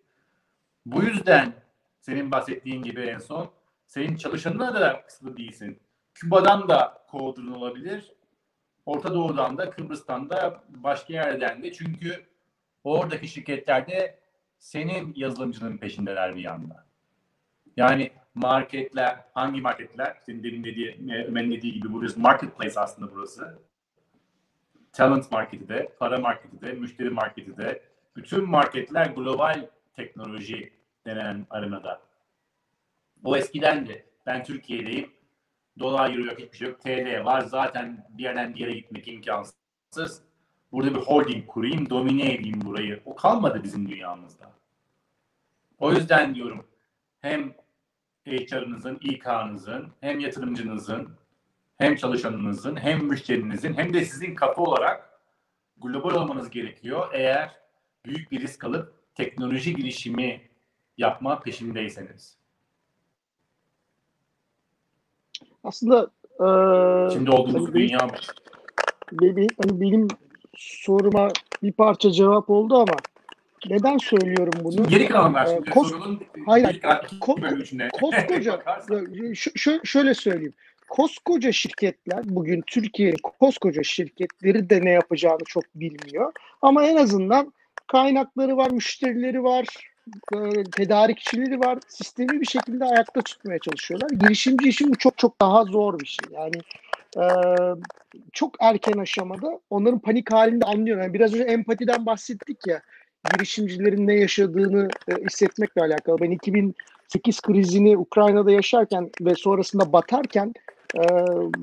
Bu 0.86 1.02
yüzden 1.02 1.52
senin 2.00 2.32
bahsettiğin 2.32 2.82
gibi 2.82 3.00
en 3.00 3.18
son 3.18 3.50
senin 3.86 4.16
çalışanına 4.16 4.74
da 4.74 5.02
kısıtlı 5.06 5.36
değilsin. 5.36 5.80
Küba'dan 6.14 6.68
da 6.68 7.06
coder'ın 7.10 7.52
olabilir. 7.52 8.12
Orta 8.86 9.14
Doğu'dan 9.14 9.58
da 9.58 9.70
Kıbrıs'tan 9.70 10.30
da 10.30 10.64
başka 10.68 11.12
yerden 11.12 11.62
de 11.62 11.72
çünkü 11.72 12.26
oradaki 12.84 13.28
şirketlerde 13.28 14.18
senin 14.58 15.14
yazılımcının 15.16 15.78
peşindeler 15.78 16.36
bir 16.36 16.40
yanda. 16.40 16.86
Yani 17.76 18.10
marketler, 18.34 19.24
hangi 19.34 19.60
marketler? 19.60 20.16
Senin 20.26 20.42
demin 20.42 20.64
dediği, 20.64 20.92
Ömer'in 21.28 21.52
dediği 21.52 21.72
gibi 21.72 21.92
burası 21.92 22.20
marketplace 22.20 22.80
aslında 22.80 23.12
burası. 23.14 23.58
Talent 24.92 25.32
marketi 25.32 25.68
de, 25.68 25.92
para 25.98 26.18
marketi 26.18 26.60
de, 26.60 26.72
müşteri 26.72 27.10
marketi 27.10 27.56
de. 27.56 27.82
Bütün 28.16 28.50
marketler 28.50 29.06
global 29.06 29.68
teknoloji 29.96 30.72
denen 31.06 31.46
arenada. 31.50 32.02
O 33.24 33.36
eskiden 33.36 33.88
de 33.88 34.06
ben 34.26 34.44
Türkiye'deyim. 34.44 35.10
Dolar, 35.78 36.10
euro 36.10 36.24
yok 36.24 36.38
hiçbir 36.38 36.56
şey 36.56 36.68
yok. 36.68 36.80
TL 36.80 37.24
var. 37.24 37.40
Zaten 37.40 38.06
bir 38.10 38.22
yerden 38.22 38.54
bir 38.54 38.60
yere 38.60 38.72
gitmek 38.72 39.08
imkansız. 39.08 40.22
Burada 40.72 40.90
bir 40.94 41.00
holding 41.00 41.46
kurayım, 41.46 41.90
domine 41.90 42.34
edeyim 42.34 42.60
burayı. 42.64 43.02
O 43.04 43.14
kalmadı 43.16 43.60
bizim 43.64 43.88
dünyamızda. 43.88 44.52
O 45.78 45.92
yüzden 45.92 46.34
diyorum 46.34 46.66
hem 47.20 47.54
HR'ınızın, 48.26 48.98
İK'nızın, 49.02 49.88
hem 50.00 50.20
yatırımcınızın, 50.20 51.08
hem 51.78 51.96
çalışanınızın, 51.96 52.76
hem 52.76 53.04
müşterinizin, 53.04 53.74
hem 53.74 53.94
de 53.94 54.04
sizin 54.04 54.34
kapı 54.34 54.62
olarak 54.62 55.20
global 55.76 56.10
olmanız 56.14 56.50
gerekiyor. 56.50 57.08
Eğer 57.12 57.56
büyük 58.04 58.30
bir 58.32 58.40
risk 58.40 58.64
alıp 58.64 59.14
teknoloji 59.14 59.74
girişimi 59.74 60.40
yapma 60.98 61.40
peşindeyseniz. 61.40 62.36
Aslında 65.64 66.10
e, 66.40 66.46
Şimdi 67.12 67.30
olduğumuz 67.30 67.74
benim- 67.74 67.88
dünya 67.88 68.08
be- 69.12 69.36
be- 69.36 69.46
hani 69.62 69.80
benim 69.80 70.08
soruma 70.56 71.28
bir 71.62 71.72
parça 71.72 72.10
cevap 72.10 72.50
oldu 72.50 72.76
ama 72.76 72.96
neden 73.68 73.98
söylüyorum 73.98 74.54
bunu? 74.64 74.88
Geri 74.88 75.08
kalan. 75.08 75.34
Ee, 75.34 75.58
kos- 75.70 75.88
sorunun 75.88 76.20
Hayır, 76.46 76.66
ko- 77.20 77.90
koskoca 77.90 78.52
şö- 79.34 79.86
şöyle 79.86 80.14
söyleyeyim. 80.14 80.54
Koskoca 80.88 81.52
şirketler 81.52 82.20
bugün 82.24 82.62
Türkiye'nin 82.66 83.18
koskoca 83.22 83.82
şirketleri 83.82 84.70
de 84.70 84.84
ne 84.84 84.90
yapacağını 84.90 85.44
çok 85.46 85.64
bilmiyor. 85.74 86.32
Ama 86.62 86.86
en 86.86 86.96
azından 86.96 87.52
kaynakları 87.86 88.56
var, 88.56 88.70
müşterileri 88.70 89.42
var, 89.44 89.90
e, 90.32 90.36
tedarikçileri 90.70 91.60
var. 91.60 91.78
Sistemi 91.88 92.40
bir 92.40 92.46
şekilde 92.46 92.84
ayakta 92.84 93.22
tutmaya 93.22 93.58
çalışıyorlar. 93.58 94.10
Girişimci 94.10 94.68
işi 94.68 94.90
bu 94.90 94.98
çok 94.98 95.18
çok 95.18 95.40
daha 95.40 95.64
zor 95.64 96.00
bir 96.00 96.06
şey. 96.06 96.28
Yani 96.32 96.60
e, 97.16 97.24
çok 98.32 98.54
erken 98.60 98.98
aşamada 98.98 99.60
onların 99.70 99.98
panik 99.98 100.32
halinde 100.32 100.64
anlıyorum. 100.64 101.02
Yani 101.02 101.14
biraz 101.14 101.34
önce 101.34 101.44
empatiden 101.44 102.06
bahsettik 102.06 102.66
ya. 102.66 102.82
Girişimcilerin 103.32 104.06
ne 104.06 104.14
yaşadığını 104.14 104.88
e, 105.08 105.24
hissetmekle 105.24 105.82
alakalı. 105.82 106.18
Ben 106.20 106.30
2008 106.30 107.40
krizini 107.40 107.98
Ukrayna'da 107.98 108.50
yaşarken 108.50 109.10
ve 109.20 109.34
sonrasında 109.34 109.92
batarken 109.92 110.54
e, 110.96 111.02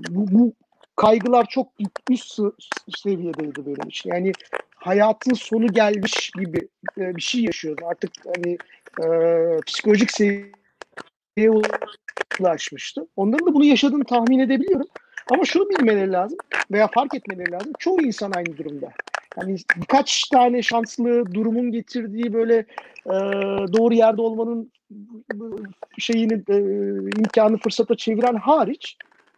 bu, 0.09 0.31
bu 0.31 0.53
kaygılar 0.95 1.45
çok 1.49 1.67
üst 2.09 2.39
seviyedeydi 2.97 3.65
benim 3.65 3.87
için. 3.87 4.09
Yani 4.09 4.31
hayatın 4.75 5.33
sonu 5.33 5.67
gelmiş 5.67 6.31
gibi 6.39 6.67
e, 6.97 7.15
bir 7.15 7.21
şey 7.21 7.43
yaşıyordum. 7.43 7.87
Artık 7.87 8.11
hani 8.35 8.57
e, 9.03 9.07
psikolojik 9.65 10.11
seviyeye 10.11 11.61
ulaşmıştı. 12.39 13.07
Onların 13.15 13.47
da 13.47 13.53
bunu 13.53 13.65
yaşadığını 13.65 14.03
tahmin 14.03 14.39
edebiliyorum. 14.39 14.87
Ama 15.31 15.45
şunu 15.45 15.69
bilmeleri 15.69 16.11
lazım 16.11 16.37
veya 16.71 16.87
fark 16.87 17.15
etmeleri 17.15 17.51
lazım. 17.51 17.73
Çoğu 17.79 18.01
insan 18.01 18.31
aynı 18.31 18.57
durumda. 18.57 18.89
Yani 19.39 19.57
birkaç 19.75 20.29
tane 20.29 20.61
şanslı 20.61 21.33
durumun 21.33 21.71
getirdiği 21.71 22.33
böyle 22.33 22.55
e, 23.05 23.13
doğru 23.73 23.93
yerde 23.93 24.21
olmanın 24.21 24.71
şeyini 25.97 26.33
e, 26.33 26.57
imkanı 27.19 27.57
fırsata 27.57 27.95
çeviren 27.95 28.35
hariç 28.35 28.97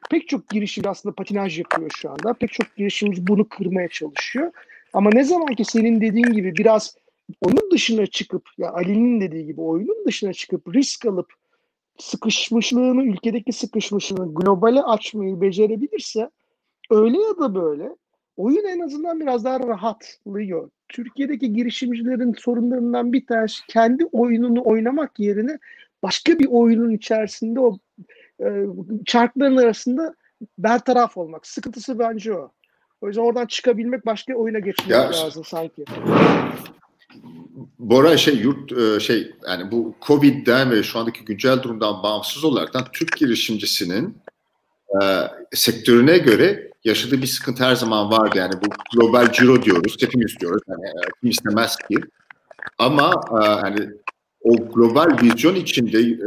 pek 0.10 0.28
çok 0.28 0.50
girişimci 0.50 0.90
aslında 0.90 1.16
patinaj 1.16 1.60
yapıyor 1.60 1.92
şu 1.96 2.10
anda. 2.10 2.34
Pek 2.34 2.52
çok 2.52 2.76
girişimci 2.76 3.28
bunu 3.28 3.50
kırmaya 3.50 3.88
çalışıyor. 3.88 4.52
Ama 4.94 5.10
ne 5.14 5.24
zaman 5.24 5.56
ki 5.56 5.66
senin 5.66 6.02
dediğin 6.02 6.34
gibi 6.34 6.56
biraz 6.56 6.98
oyunun 7.42 7.72
dışına 7.72 8.06
çıkıp 8.06 8.50
ya 8.58 8.72
Ali'nin 8.72 9.22
dediği 9.22 9.46
gibi 9.46 9.62
oyunun 9.62 10.06
dışına 10.08 10.34
çıkıp 10.34 10.76
risk 10.76 11.06
alıp 11.06 11.34
sıkışmışlığını, 11.98 13.04
ülkedeki 13.04 13.54
sıkışmışlığını 13.54 14.34
globale 14.34 14.82
açmayı 14.82 15.42
becerebilirse 15.42 16.30
öyle 16.92 17.22
ya 17.22 17.38
da 17.40 17.56
böyle 17.56 17.96
oyun 18.38 18.66
en 18.66 18.80
azından 18.80 19.20
biraz 19.20 19.46
daha 19.46 19.60
rahatlıyor. 19.60 20.70
Türkiye'deki 20.90 21.54
girişimcilerin 21.54 22.34
sorunlarından 22.34 23.14
bir 23.14 23.26
tanesi 23.26 23.68
kendi 23.68 24.06
oyununu 24.06 24.62
oynamak 24.66 25.20
yerine 25.20 25.60
başka 26.04 26.40
bir 26.40 26.48
oyunun 26.52 26.92
içerisinde 26.92 27.60
o 27.60 27.78
e, 28.44 28.66
çarkların 29.06 29.58
arasında 29.58 30.16
bertaraf 30.58 31.18
olmak. 31.18 31.48
Sıkıntısı 31.48 32.00
bence 32.00 32.34
o. 32.34 32.52
O 33.02 33.08
yüzden 33.08 33.22
oradan 33.22 33.46
çıkabilmek 33.46 34.06
başka 34.06 34.34
oyuna 34.34 34.60
geçmek 34.60 34.90
ya, 34.90 35.12
lazım 35.12 35.44
sanki. 35.44 35.86
Bora 37.80 38.18
şey 38.18 38.36
yurt 38.36 38.72
e, 38.72 39.00
şey 39.00 39.32
yani 39.48 39.72
bu 39.72 39.96
Covid'den 40.08 40.72
ve 40.72 40.84
şu 40.84 41.00
andaki 41.00 41.26
güncel 41.26 41.64
durumdan 41.64 42.04
bağımsız 42.04 42.44
olarak 42.44 42.94
Türk 42.94 43.18
girişimcisinin 43.18 44.18
e, 45.02 45.04
sektörüne 45.54 46.18
göre 46.18 46.72
yaşadığı 46.84 47.22
bir 47.22 47.28
sıkıntı 47.28 47.64
her 47.64 47.76
zaman 47.76 48.12
vardı. 48.12 48.38
Yani 48.38 48.54
bu 48.54 49.00
global 49.00 49.32
ciro 49.32 49.64
diyoruz. 49.64 49.98
Hepimiz 50.02 50.40
diyoruz. 50.40 50.62
Yani 50.68 50.86
e, 50.86 51.02
kim 51.22 51.30
istemez 51.30 51.76
ki. 51.76 51.98
Ama 52.78 53.12
e, 53.32 53.46
hani 53.46 53.90
o 54.42 54.56
global 54.56 55.18
vizyon 55.22 55.56
içinde 55.56 56.00
e, 56.00 56.18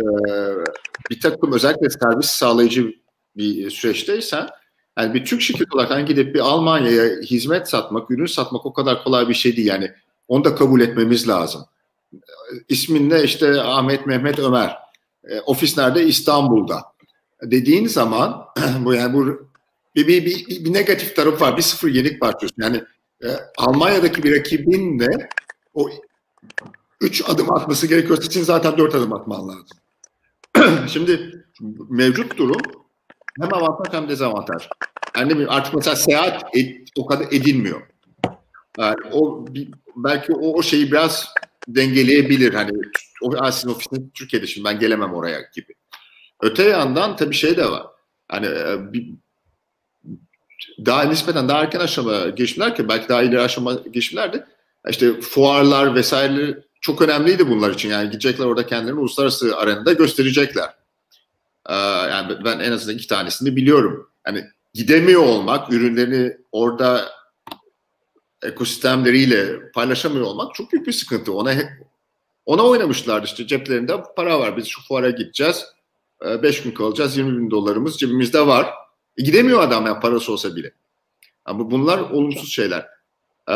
bir 1.10 1.20
takım 1.20 1.52
özellikle 1.52 1.90
servis 1.90 2.26
sağlayıcı 2.26 2.94
bir 3.36 3.70
süreçteysen 3.70 4.48
yani 4.98 5.14
bir 5.14 5.24
Türk 5.24 5.40
şirketi 5.40 5.68
olarak 5.74 5.90
hani 5.90 6.04
gidip 6.04 6.34
bir 6.34 6.40
Almanya'ya 6.40 7.04
hizmet 7.20 7.68
satmak, 7.68 8.10
ürün 8.10 8.26
satmak 8.26 8.66
o 8.66 8.72
kadar 8.72 9.04
kolay 9.04 9.28
bir 9.28 9.34
şey 9.34 9.56
değil. 9.56 9.68
Yani 9.68 9.92
onu 10.28 10.44
da 10.44 10.54
kabul 10.54 10.80
etmemiz 10.80 11.28
lazım. 11.28 11.64
İsmin 12.68 13.10
ne? 13.10 13.22
İşte 13.22 13.62
Ahmet, 13.62 14.06
Mehmet, 14.06 14.38
Ömer. 14.38 14.76
E, 15.28 15.40
ofis 15.40 15.78
nerede? 15.78 16.06
İstanbul'da. 16.06 16.82
Dediğin 17.42 17.86
zaman 17.86 18.44
bu 18.84 18.94
yani 18.94 19.14
bu 19.14 19.48
bir, 19.94 20.08
bir, 20.08 20.26
bir, 20.26 20.64
bir 20.64 20.72
negatif 20.72 21.16
taraf 21.16 21.40
var. 21.40 21.56
Bir 21.56 21.62
sıfır 21.62 21.88
yenik 21.88 22.20
başlıyorsun. 22.20 22.62
Yani 22.62 22.82
e, 23.24 23.28
Almanya'daki 23.56 24.22
bir 24.22 24.38
rakibinle 24.38 25.28
o 25.74 25.90
üç 27.00 27.22
adım 27.28 27.52
atması 27.52 27.86
gerekiyorsa 27.86 28.30
senin 28.30 28.44
zaten 28.44 28.78
dört 28.78 28.94
adım 28.94 29.12
atman 29.12 29.48
lazım. 29.48 29.78
Şimdi 30.88 31.44
mevcut 31.90 32.38
durum 32.38 32.60
hem 33.40 33.54
avantaj 33.54 33.92
hem 33.92 34.08
dezavantaj. 34.08 34.68
Yani 35.16 35.46
artık 35.48 35.74
mesela 35.74 35.96
seyahat 35.96 36.56
et, 36.56 36.88
o 36.96 37.06
kadar 37.06 37.26
edilmiyor. 37.26 37.82
Yani 38.78 38.96
o 39.12 39.46
belki 39.96 40.32
o, 40.32 40.58
o 40.58 40.62
şeyi 40.62 40.92
biraz 40.92 41.28
dengeleyebilir. 41.68 42.54
Hani 42.54 42.70
o 43.22 43.34
aslında 43.38 43.74
ofisin 43.74 44.10
Türkiye'de 44.14 44.46
şimdi 44.46 44.64
ben 44.64 44.78
gelemem 44.78 45.14
oraya 45.14 45.40
gibi. 45.54 45.74
Öte 46.42 46.62
yandan 46.62 47.16
tabii 47.16 47.34
şey 47.34 47.56
de 47.56 47.70
var. 47.70 47.86
Hani 48.28 48.46
e, 48.46 48.92
bir, 48.92 49.10
daha 50.86 51.02
nispeten 51.02 51.48
daha 51.48 51.60
erken 51.60 51.80
aşama 51.80 52.28
girişimler 52.28 52.76
ki 52.76 52.88
belki 52.88 53.08
daha 53.08 53.22
ileri 53.22 53.40
aşama 53.40 53.74
girişimler 53.74 54.32
de 54.32 54.46
işte 54.88 55.20
fuarlar 55.20 55.94
vesaire 55.94 56.58
çok 56.80 57.02
önemliydi 57.02 57.48
bunlar 57.48 57.70
için. 57.70 57.88
Yani 57.88 58.10
gidecekler 58.10 58.44
orada 58.44 58.66
kendilerini 58.66 59.00
uluslararası 59.00 59.56
arenada 59.56 59.92
gösterecekler. 59.92 60.70
Ee, 61.68 61.74
yani 62.10 62.44
ben 62.44 62.58
en 62.58 62.72
azından 62.72 62.96
iki 62.96 63.06
tanesini 63.06 63.56
biliyorum. 63.56 64.10
Yani 64.26 64.44
gidemiyor 64.74 65.22
olmak, 65.22 65.72
ürünlerini 65.72 66.36
orada 66.52 67.17
ekosistemleriyle 68.42 69.70
paylaşamıyor 69.70 70.26
olmak 70.26 70.54
çok 70.54 70.72
büyük 70.72 70.86
bir 70.86 70.92
sıkıntı. 70.92 71.32
Ona 71.32 71.54
ona 72.46 72.62
oynamışlardı 72.62 73.26
işte 73.26 73.46
ceplerinde 73.46 74.02
para 74.16 74.40
var 74.40 74.56
biz 74.56 74.66
şu 74.66 74.82
fuara 74.82 75.10
gideceğiz. 75.10 75.64
5 76.22 76.62
gün 76.62 76.70
kalacağız 76.70 77.16
20 77.16 77.38
bin 77.38 77.50
dolarımız 77.50 77.98
cebimizde 77.98 78.46
var. 78.46 78.74
E, 79.16 79.22
gidemiyor 79.22 79.60
adam 79.60 79.86
ya 79.86 80.00
parası 80.00 80.32
olsa 80.32 80.56
bile. 80.56 80.72
Ama 81.44 81.70
bunlar 81.70 81.98
olumsuz 81.98 82.52
şeyler. 82.52 82.86
Ee, 83.48 83.54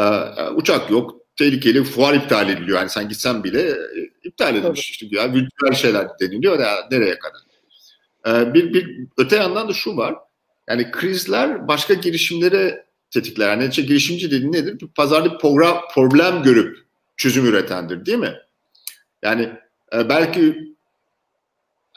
uçak 0.55 0.91
yok, 0.91 1.17
tehlikeli 1.37 1.85
fuar 1.85 2.15
iptal 2.15 2.49
ediliyor. 2.49 2.79
Yani 2.79 2.91
sen 2.91 3.09
gitsen 3.09 3.45
bile 3.45 3.71
e, 3.71 3.77
iptal 4.25 4.57
edilmiş. 4.57 4.91
İşte 4.91 5.07
ya 5.11 5.33
virtüel 5.33 5.73
şeyler 5.73 6.09
deniliyor 6.21 6.59
ya 6.59 6.89
nereye 6.91 7.19
kadar. 7.19 7.41
Ee, 8.27 8.55
bir, 8.55 8.75
bir 8.75 9.07
öte 9.19 9.37
yandan 9.37 9.69
da 9.69 9.73
şu 9.73 9.97
var. 9.97 10.15
Yani 10.69 10.91
krizler 10.91 11.69
başka 11.69 11.95
girişimlere 11.95 12.87
tetikler. 13.13 13.49
Yani 13.51 13.69
işte 13.71 13.83
girişimci 13.83 14.31
dediğin 14.31 14.53
nedir? 14.53 14.81
Bir 14.81 14.87
pazarda 14.87 15.39
program, 15.39 15.81
problem 15.95 16.43
görüp 16.43 16.79
çözüm 17.17 17.47
üretendir 17.47 18.07
değil 18.07 18.19
mi? 18.19 18.35
Yani 19.23 19.53
e, 19.95 20.09
belki 20.09 20.75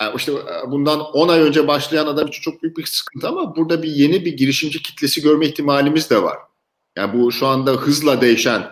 e, 0.02 0.06
işte 0.16 0.32
e, 0.32 0.72
bundan 0.72 1.00
10 1.00 1.28
ay 1.28 1.40
önce 1.40 1.68
başlayan 1.68 2.08
adam 2.08 2.28
için 2.28 2.42
çok 2.42 2.64
büyük 2.64 2.78
bir 2.78 2.86
sıkıntı 2.86 3.28
ama 3.28 3.56
burada 3.56 3.84
bir 3.84 3.90
yeni 3.90 4.26
bir 4.26 4.38
girişimci 4.38 4.82
kitlesi 4.82 5.22
görme 5.22 5.46
ihtimalimiz 5.46 6.10
de 6.10 6.24
var. 6.24 6.38
Yani 6.96 7.20
bu 7.20 7.32
şu 7.32 7.48
anda 7.48 7.72
hızla 7.72 8.22
değişen 8.22 8.72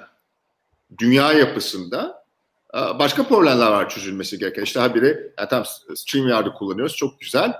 dünya 0.97 1.33
yapısında 1.33 2.25
e, 2.73 2.77
başka 2.77 3.23
problemler 3.23 3.71
var 3.71 3.89
çözülmesi 3.89 4.39
gereken. 4.39 4.63
İşte 4.63 4.79
ha 4.79 4.95
biri 4.95 5.31
yani 5.37 5.49
tam 5.49 5.63
StreamYard'ı 5.95 6.53
kullanıyoruz 6.53 6.95
çok 6.95 7.19
güzel 7.19 7.53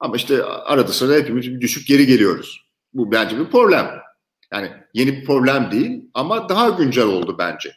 ama 0.00 0.16
işte 0.16 0.44
arada 0.44 0.92
sırada 0.92 1.14
hepimiz 1.14 1.60
düşüp 1.60 1.86
geri 1.86 2.06
geliyoruz. 2.06 2.66
Bu 2.94 3.12
bence 3.12 3.38
bir 3.38 3.50
problem. 3.50 4.05
Yani 4.52 4.70
yeni 4.94 5.12
bir 5.12 5.24
problem 5.24 5.70
değil 5.70 6.10
ama 6.14 6.48
daha 6.48 6.68
güncel 6.68 7.04
oldu 7.04 7.36
bence. 7.38 7.72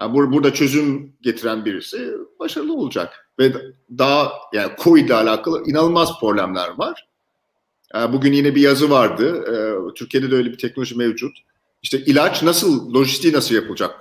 Yani 0.00 0.14
bur 0.14 0.32
burada 0.32 0.54
çözüm 0.54 1.12
getiren 1.22 1.64
birisi 1.64 2.12
başarılı 2.38 2.74
olacak. 2.74 3.30
Ve 3.38 3.52
daha 3.98 4.32
yani 4.52 4.72
COVID 4.78 5.06
ile 5.06 5.14
alakalı 5.14 5.64
inanılmaz 5.66 6.20
problemler 6.20 6.68
var. 6.78 7.08
Yani 7.94 8.12
bugün 8.12 8.32
yine 8.32 8.54
bir 8.54 8.60
yazı 8.60 8.90
vardı. 8.90 9.44
Ee, 9.48 9.94
Türkiye'de 9.94 10.30
de 10.30 10.34
öyle 10.34 10.52
bir 10.52 10.58
teknoloji 10.58 10.96
mevcut. 10.96 11.38
İşte 11.82 11.98
ilaç 11.98 12.42
nasıl, 12.42 12.94
lojistiği 12.94 13.32
nasıl 13.32 13.54
yapılacak? 13.54 14.00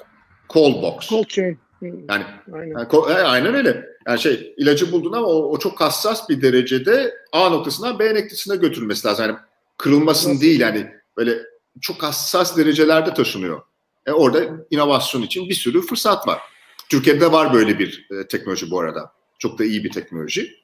Call 0.54 0.82
box. 0.82 1.10
Cold 1.10 1.26
chain. 1.26 1.60
Yani, 1.82 2.24
aynen. 2.54 2.88
Yani, 3.08 3.28
aynen 3.28 3.56
öyle. 3.56 3.86
Yani 4.08 4.20
şey 4.20 4.54
ilacı 4.58 4.92
buldun 4.92 5.14
ama 5.14 5.28
o, 5.28 5.52
o 5.52 5.60
çok 5.60 5.82
hassas 5.82 6.30
bir 6.30 6.42
derecede 6.42 7.14
A 7.32 7.50
noktasından 7.50 8.00
B 8.00 8.16
noktasına 8.16 8.56
götürülmesi 8.56 9.08
lazım. 9.08 9.26
Yani 9.26 9.38
kırılmasın 9.78 10.30
Nasıl? 10.30 10.42
değil 10.42 10.60
yani 10.60 10.92
böyle 11.18 11.38
çok 11.82 12.04
hassas 12.04 12.58
derecelerde 12.58 13.14
taşınıyor. 13.14 13.62
E 14.06 14.12
orada 14.12 14.44
inovasyon 14.72 15.22
için 15.22 15.50
bir 15.50 15.54
sürü 15.54 15.82
fırsat 15.82 16.28
var. 16.28 16.42
Türkiye'de 16.90 17.32
var 17.32 17.54
böyle 17.54 17.80
bir 17.80 18.08
e, 18.12 18.28
teknoloji 18.28 18.72
bu 18.72 18.80
arada. 18.80 19.12
Çok 19.40 19.60
da 19.60 19.66
iyi 19.66 19.84
bir 19.84 19.92
teknoloji. 19.92 20.56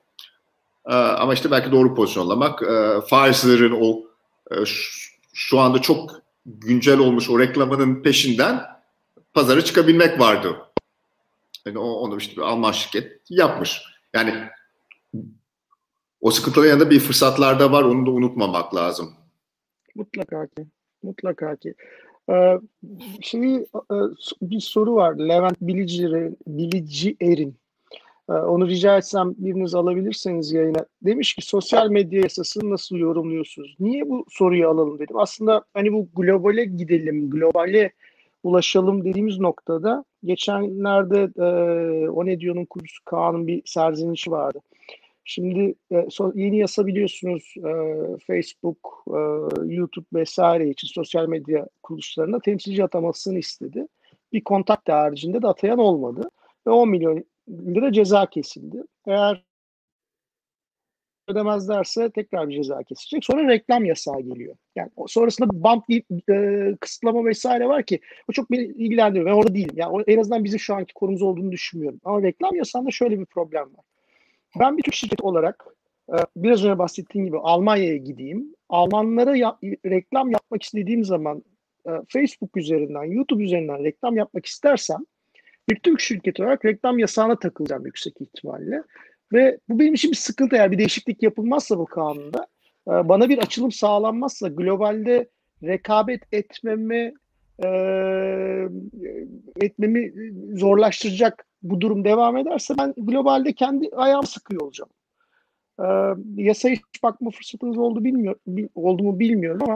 E, 0.86 0.93
ama 0.93 1.34
işte 1.34 1.51
belki 1.51 1.72
doğru 1.72 1.95
pozisyonlamak, 1.95 2.64
e, 2.64 2.99
Pfizer'ın 3.09 3.78
o 3.82 4.01
e, 4.51 4.55
şu 5.34 5.59
anda 5.59 5.82
çok 5.82 6.11
güncel 6.45 6.99
olmuş 6.99 7.30
o 7.30 7.39
reklamının 7.39 8.01
peşinden 8.01 8.61
pazara 9.34 9.64
çıkabilmek 9.64 10.20
vardı. 10.20 10.57
Yani 11.66 11.78
onu 11.78 12.18
işte 12.18 12.36
bir 12.36 12.41
Alman 12.41 12.72
şirket 12.72 13.22
yapmış. 13.30 13.82
Yani 14.14 14.49
o 16.22 16.32
sıkıntıların 16.32 16.70
yanında 16.70 16.89
bir 16.89 16.99
fırsatlar 16.99 17.59
da 17.59 17.72
var. 17.72 17.84
Onu 17.84 18.05
da 18.05 18.11
unutmamak 18.11 18.76
lazım. 18.76 19.14
Mutlaka 19.95 20.47
ki. 20.47 20.68
Mutlaka 21.04 21.56
ki. 21.56 21.74
Ee, 22.30 22.34
e, 22.34 22.60
bir 24.41 24.60
soru 24.60 24.95
var. 24.95 25.16
Levent 25.16 25.62
Bilici, 25.62 26.32
Bilici 26.47 27.18
Erin. 27.22 27.56
Ee, 28.30 28.34
onu 28.34 28.68
rica 28.68 28.97
etsem 28.97 29.34
biriniz 29.38 29.76
alabilirseniz 29.76 30.51
yayına. 30.51 30.86
Demiş 31.01 31.34
ki 31.34 31.41
sosyal 31.41 31.89
medya 31.89 32.22
yasasını 32.22 32.70
nasıl 32.70 32.95
yorumluyorsunuz? 32.95 33.76
Niye 33.80 34.10
bu 34.10 34.26
soruyu 34.30 34.70
alalım 34.70 34.99
dedim. 34.99 35.18
Aslında 35.18 35.64
hani 35.74 35.93
bu 35.93 36.08
globale 36.16 36.66
gidelim, 36.66 37.30
globale 37.30 37.91
ulaşalım 38.43 39.06
dediğimiz 39.06 39.39
noktada 39.39 40.06
geçenlerde 40.24 41.30
e, 41.38 42.10
o 42.10 42.26
ne 42.26 42.39
diyor'nun 42.39 42.66
kurucusu 42.66 43.06
Kaan'ın 43.06 43.47
bir 43.47 43.62
serzenişi 43.66 44.32
vardı. 44.32 44.60
Şimdi 45.26 45.76
e, 45.91 46.07
so, 46.09 46.32
yeni 46.36 46.57
yasa 46.57 46.88
biliyorsunuz 46.88 47.53
e, 47.57 47.71
Facebook, 48.28 49.03
e, 49.07 49.19
YouTube 49.74 50.05
vesaire 50.13 50.69
için 50.69 50.88
sosyal 50.88 51.28
medya 51.28 51.67
kuruluşlarına 51.84 52.39
temsilci 52.39 52.84
atamasını 52.84 53.39
istedi. 53.39 53.88
Bir 54.34 54.43
kontak 54.43 54.80
haricinde 54.89 55.41
de 55.41 55.47
atayan 55.47 55.80
olmadı 55.80 56.30
ve 56.67 56.71
10 56.71 56.89
milyon 56.89 57.26
lira 57.49 57.91
ceza 57.91 58.26
kesildi. 58.26 58.84
Eğer 59.07 59.43
ödemezlerse 61.28 62.09
tekrar 62.09 62.49
bir 62.49 62.55
ceza 62.55 62.84
kesecek. 62.84 63.26
Sonra 63.26 63.47
reklam 63.47 63.86
yasağı 63.86 64.21
geliyor. 64.21 64.55
Yani 64.76 64.89
sonrasında 65.07 65.49
bump 65.49 65.84
e, 66.30 66.76
kısıtlama 66.80 67.26
vesaire 67.26 67.67
var 67.67 67.84
ki 67.84 67.99
o 68.30 68.34
çok 68.34 68.51
beni 68.51 68.63
ilgilendiriyor. 68.63 69.26
Ben 69.26 69.34
orada 69.34 69.55
değilim. 69.55 69.76
Yani 69.76 70.03
en 70.07 70.19
azından 70.19 70.43
bizim 70.43 70.59
şu 70.59 70.76
anki 70.76 70.93
konumuz 70.93 71.21
olduğunu 71.21 71.51
düşünmüyorum. 71.51 71.99
Ama 72.03 72.21
reklam 72.21 72.55
yasağında 72.55 72.91
şöyle 72.91 73.19
bir 73.19 73.26
problem 73.26 73.63
var. 73.63 73.86
Ben 74.60 74.78
bir 74.78 74.84
Türk 74.84 74.93
şirketi 74.93 75.24
olarak 75.24 75.66
e, 76.10 76.16
biraz 76.36 76.64
önce 76.64 76.78
bahsettiğim 76.78 77.26
gibi 77.26 77.38
Almanya'ya 77.38 77.97
gideyim. 77.97 78.56
Almanlara 78.70 79.36
ya, 79.36 79.58
reklam 79.64 80.32
yapmak 80.32 80.64
istediğim 80.64 81.04
zaman 81.04 81.43
e, 81.88 81.91
Facebook 82.08 82.58
üzerinden, 82.58 83.04
YouTube 83.04 83.43
üzerinden 83.43 83.84
reklam 83.84 84.18
yapmak 84.18 84.45
istersem 84.45 85.06
bir 85.70 85.80
Türk 85.80 85.99
şirketi 85.99 86.43
olarak 86.43 86.66
reklam 86.66 86.99
yasağına 86.99 87.39
takılacağım 87.39 87.86
yüksek 87.86 88.22
ihtimalle. 88.22 88.84
Ve 89.34 89.58
bu 89.70 89.80
benim 89.80 89.93
için 89.93 90.12
bir 90.12 90.16
sıkıntı 90.16 90.56
eğer 90.56 90.72
bir 90.72 90.78
değişiklik 90.78 91.24
yapılmazsa 91.24 91.78
bu 91.78 91.86
kanunda. 91.86 92.47
E, 92.88 92.91
bana 92.91 93.30
bir 93.30 93.38
açılım 93.38 93.72
sağlanmazsa 93.72 94.47
globalde 94.47 95.30
rekabet 95.64 96.22
etmemi 96.32 97.14
etmemi 99.62 100.14
zorlaştıracak 100.60 101.45
bu 101.64 101.82
durum 101.82 102.05
devam 102.05 102.38
ederse 102.38 102.74
ben 102.78 102.93
globalde 102.97 103.53
kendi 103.53 103.89
ayağımı 103.95 104.28
sıkıyor 104.28 104.61
olacağım. 104.61 104.89
E, 105.80 105.86
yasaya 106.43 106.76
hiç 106.76 107.03
bakma 107.03 107.32
fırsatınız 107.32 107.78
oldu 107.78 108.03
bilmiyor, 108.03 108.36
bil, 108.47 108.68
oldu 108.76 109.03
mu 109.03 109.20
bilmiyorum 109.20 109.61
ama 109.64 109.76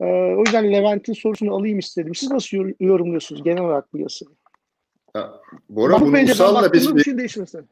e, 0.00 0.34
o 0.34 0.40
yüzden 0.40 0.72
Levent'in 0.72 1.12
sorusunu 1.12 1.54
alayım 1.54 1.78
istedim. 1.78 2.14
Siz 2.14 2.30
nasıl 2.30 2.58
yorumluyorsunuz 2.80 3.42
genel 3.42 3.62
olarak 3.62 3.92
bu 3.92 3.98
yasayı? 3.98 4.30
Bora 5.68 6.00
bunu 6.00 6.22
Usal'la 6.22 6.72
biz 6.72 6.96
bir 6.96 7.04
şey 7.04 7.18
değişmesin. 7.18 7.68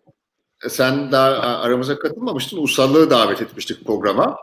Sen 0.68 1.12
daha 1.12 1.58
aramıza 1.58 1.98
katılmamıştın. 1.98 2.62
Usal'ı 2.62 3.10
davet 3.10 3.42
etmiştik 3.42 3.86
programa. 3.86 4.36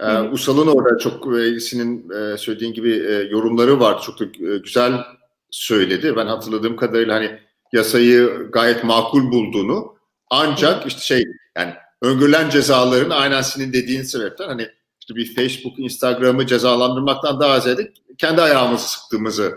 Ee, 0.00 0.18
Usal'ın 0.18 0.66
orada 0.66 0.98
çok 0.98 1.38
e, 1.38 1.60
senin 1.60 2.10
e, 2.10 2.38
söylediğin 2.38 2.74
gibi 2.74 2.90
e, 2.90 3.12
yorumları 3.12 3.80
vardı. 3.80 4.00
Çok 4.04 4.20
da 4.20 4.24
güzel 4.58 5.04
söyledi. 5.50 6.16
Ben 6.16 6.26
hatırladığım 6.26 6.76
kadarıyla 6.76 7.14
hani 7.14 7.38
yasayı 7.74 8.48
gayet 8.52 8.84
makul 8.84 9.32
bulduğunu 9.32 9.96
ancak 10.30 10.86
işte 10.86 11.00
şey 11.00 11.24
yani 11.56 11.74
öngörülen 12.02 12.50
cezaların 12.50 13.10
aynen 13.10 13.42
senin 13.42 13.72
dediğin 13.72 14.02
sebepten 14.02 14.48
hani 14.48 14.68
işte 15.00 15.14
bir 15.14 15.34
Facebook, 15.34 15.78
Instagram'ı 15.78 16.46
cezalandırmaktan 16.46 17.40
daha 17.40 17.60
ziyade 17.60 17.92
kendi 18.18 18.42
ayağımızı 18.42 18.90
sıktığımızı 18.90 19.54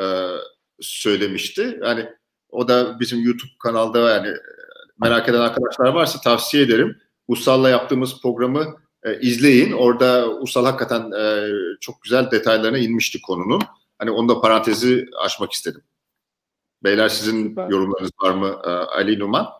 e, 0.00 0.04
söylemişti. 0.80 1.78
Yani 1.82 2.06
o 2.50 2.68
da 2.68 3.00
bizim 3.00 3.24
YouTube 3.24 3.52
kanalda 3.62 4.10
yani 4.10 4.28
merak 5.02 5.28
eden 5.28 5.40
arkadaşlar 5.40 5.88
varsa 5.88 6.20
tavsiye 6.20 6.62
ederim. 6.62 6.98
Usal'la 7.28 7.70
yaptığımız 7.70 8.22
programı 8.22 8.76
e, 9.02 9.20
izleyin. 9.20 9.72
Orada 9.72 10.30
Usal 10.30 10.64
hakikaten 10.64 11.12
e, 11.12 11.48
çok 11.80 12.02
güzel 12.02 12.30
detaylarına 12.30 12.78
inmişti 12.78 13.22
konunun. 13.22 13.62
Hani 13.98 14.10
onu 14.10 14.28
da 14.28 14.40
parantezi 14.40 15.06
açmak 15.24 15.52
istedim. 15.52 15.82
Beyler 16.84 17.08
sizin 17.08 17.48
Süper. 17.48 17.68
yorumlarınız 17.68 18.10
var 18.22 18.34
mı 18.34 18.60
e, 18.64 18.68
Ali 18.68 19.18
Numan? 19.18 19.52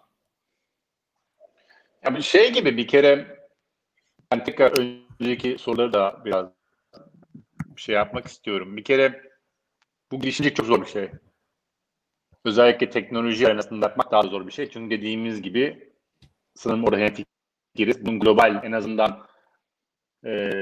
Ya 2.05 2.17
bir 2.17 2.23
şey 2.23 2.53
gibi 2.53 2.77
bir 2.77 2.87
kere 2.87 3.39
ben 4.33 4.45
tekrar 4.45 4.79
önceki 5.21 5.57
soruları 5.59 5.93
da 5.93 6.23
biraz 6.25 6.47
bir 7.77 7.81
şey 7.81 7.95
yapmak 7.95 8.27
istiyorum. 8.27 8.77
Bir 8.77 8.85
kere 8.85 9.23
bu 10.13 10.21
girişimcilik 10.21 10.57
çok 10.57 10.67
zor 10.67 10.81
bir 10.81 10.87
şey. 10.87 11.11
Özellikle 12.45 12.91
teknoloji 12.91 13.49
arasında 13.49 13.87
yapmak 13.87 14.13
daha 14.13 14.23
zor 14.23 14.47
bir 14.47 14.53
şey. 14.53 14.71
Çünkü 14.71 14.97
dediğimiz 14.99 15.43
gibi 15.43 15.93
sanırım 16.55 16.85
orada 16.85 16.97
hem 16.97 17.15
fikiriz. 17.75 18.07
Bunun 18.07 18.21
global 18.21 18.61
en 18.65 18.73
azından 18.73 19.27
e, 20.25 20.61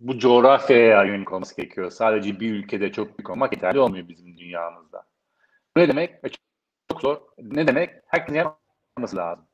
bu 0.00 0.18
coğrafyaya 0.18 1.04
yönelik 1.04 1.32
olması 1.32 1.56
gerekiyor. 1.56 1.90
Sadece 1.90 2.40
bir 2.40 2.54
ülkede 2.54 2.92
çok 2.92 3.18
büyük 3.18 3.30
olmak 3.30 3.52
yeterli 3.52 3.78
olmuyor 3.78 4.08
bizim 4.08 4.38
dünyamızda. 4.38 5.06
Ne 5.76 5.88
demek? 5.88 6.10
E, 6.10 6.28
çok 6.90 7.00
zor. 7.00 7.20
Ne 7.38 7.66
demek? 7.66 7.90
Herkesin 8.06 8.38
yapması 8.38 9.16
lazım. 9.16 9.44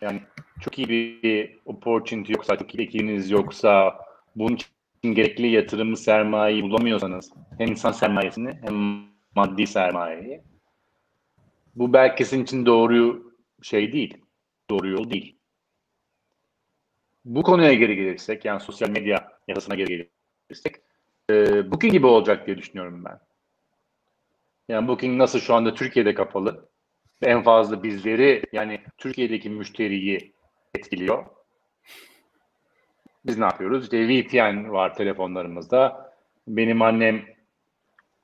Yani 0.00 0.20
çok 0.60 0.78
iyi 0.78 0.88
bir 0.88 1.58
opportunity 1.64 2.32
yoksa, 2.32 2.56
çok 2.56 2.74
iyi 2.74 2.82
ekibiniz 2.82 3.30
yoksa, 3.30 3.98
bunun 4.36 4.54
için 4.54 5.14
gerekli 5.14 5.46
yatırım 5.46 5.96
sermayeyi 5.96 6.62
bulamıyorsanız, 6.62 7.32
hem 7.58 7.68
insan 7.68 7.92
sermayesini 7.92 8.58
hem 8.62 9.04
maddi 9.34 9.66
sermayeyi, 9.66 10.42
bu 11.74 11.92
belki 11.92 12.24
sizin 12.24 12.42
için 12.42 12.66
doğru 12.66 13.32
şey 13.62 13.92
değil, 13.92 14.16
doğru 14.70 14.88
yol 14.88 15.10
değil. 15.10 15.37
Bu 17.28 17.42
konuya 17.42 17.74
geri 17.74 17.96
gelirsek, 17.96 18.44
yani 18.44 18.60
sosyal 18.60 18.90
medya 18.90 19.32
yasasına 19.48 19.74
geri 19.74 20.08
gelirsek, 20.48 20.76
e, 21.30 21.34
Booking 21.70 21.92
gibi 21.92 22.06
olacak 22.06 22.46
diye 22.46 22.58
düşünüyorum 22.58 23.04
ben. 23.04 23.20
Yani 24.68 24.88
Booking 24.88 25.18
nasıl 25.18 25.40
şu 25.40 25.54
anda 25.54 25.74
Türkiye'de 25.74 26.14
kapalı 26.14 26.68
en 27.22 27.42
fazla 27.42 27.82
bizleri 27.82 28.42
yani 28.52 28.80
Türkiye'deki 28.98 29.50
müşteriyi 29.50 30.32
etkiliyor. 30.74 31.26
Biz 33.26 33.38
ne 33.38 33.44
yapıyoruz? 33.44 33.82
İşte 33.84 34.08
VPN 34.08 34.70
var 34.72 34.94
telefonlarımızda. 34.94 36.12
Benim 36.48 36.82
annem 36.82 37.24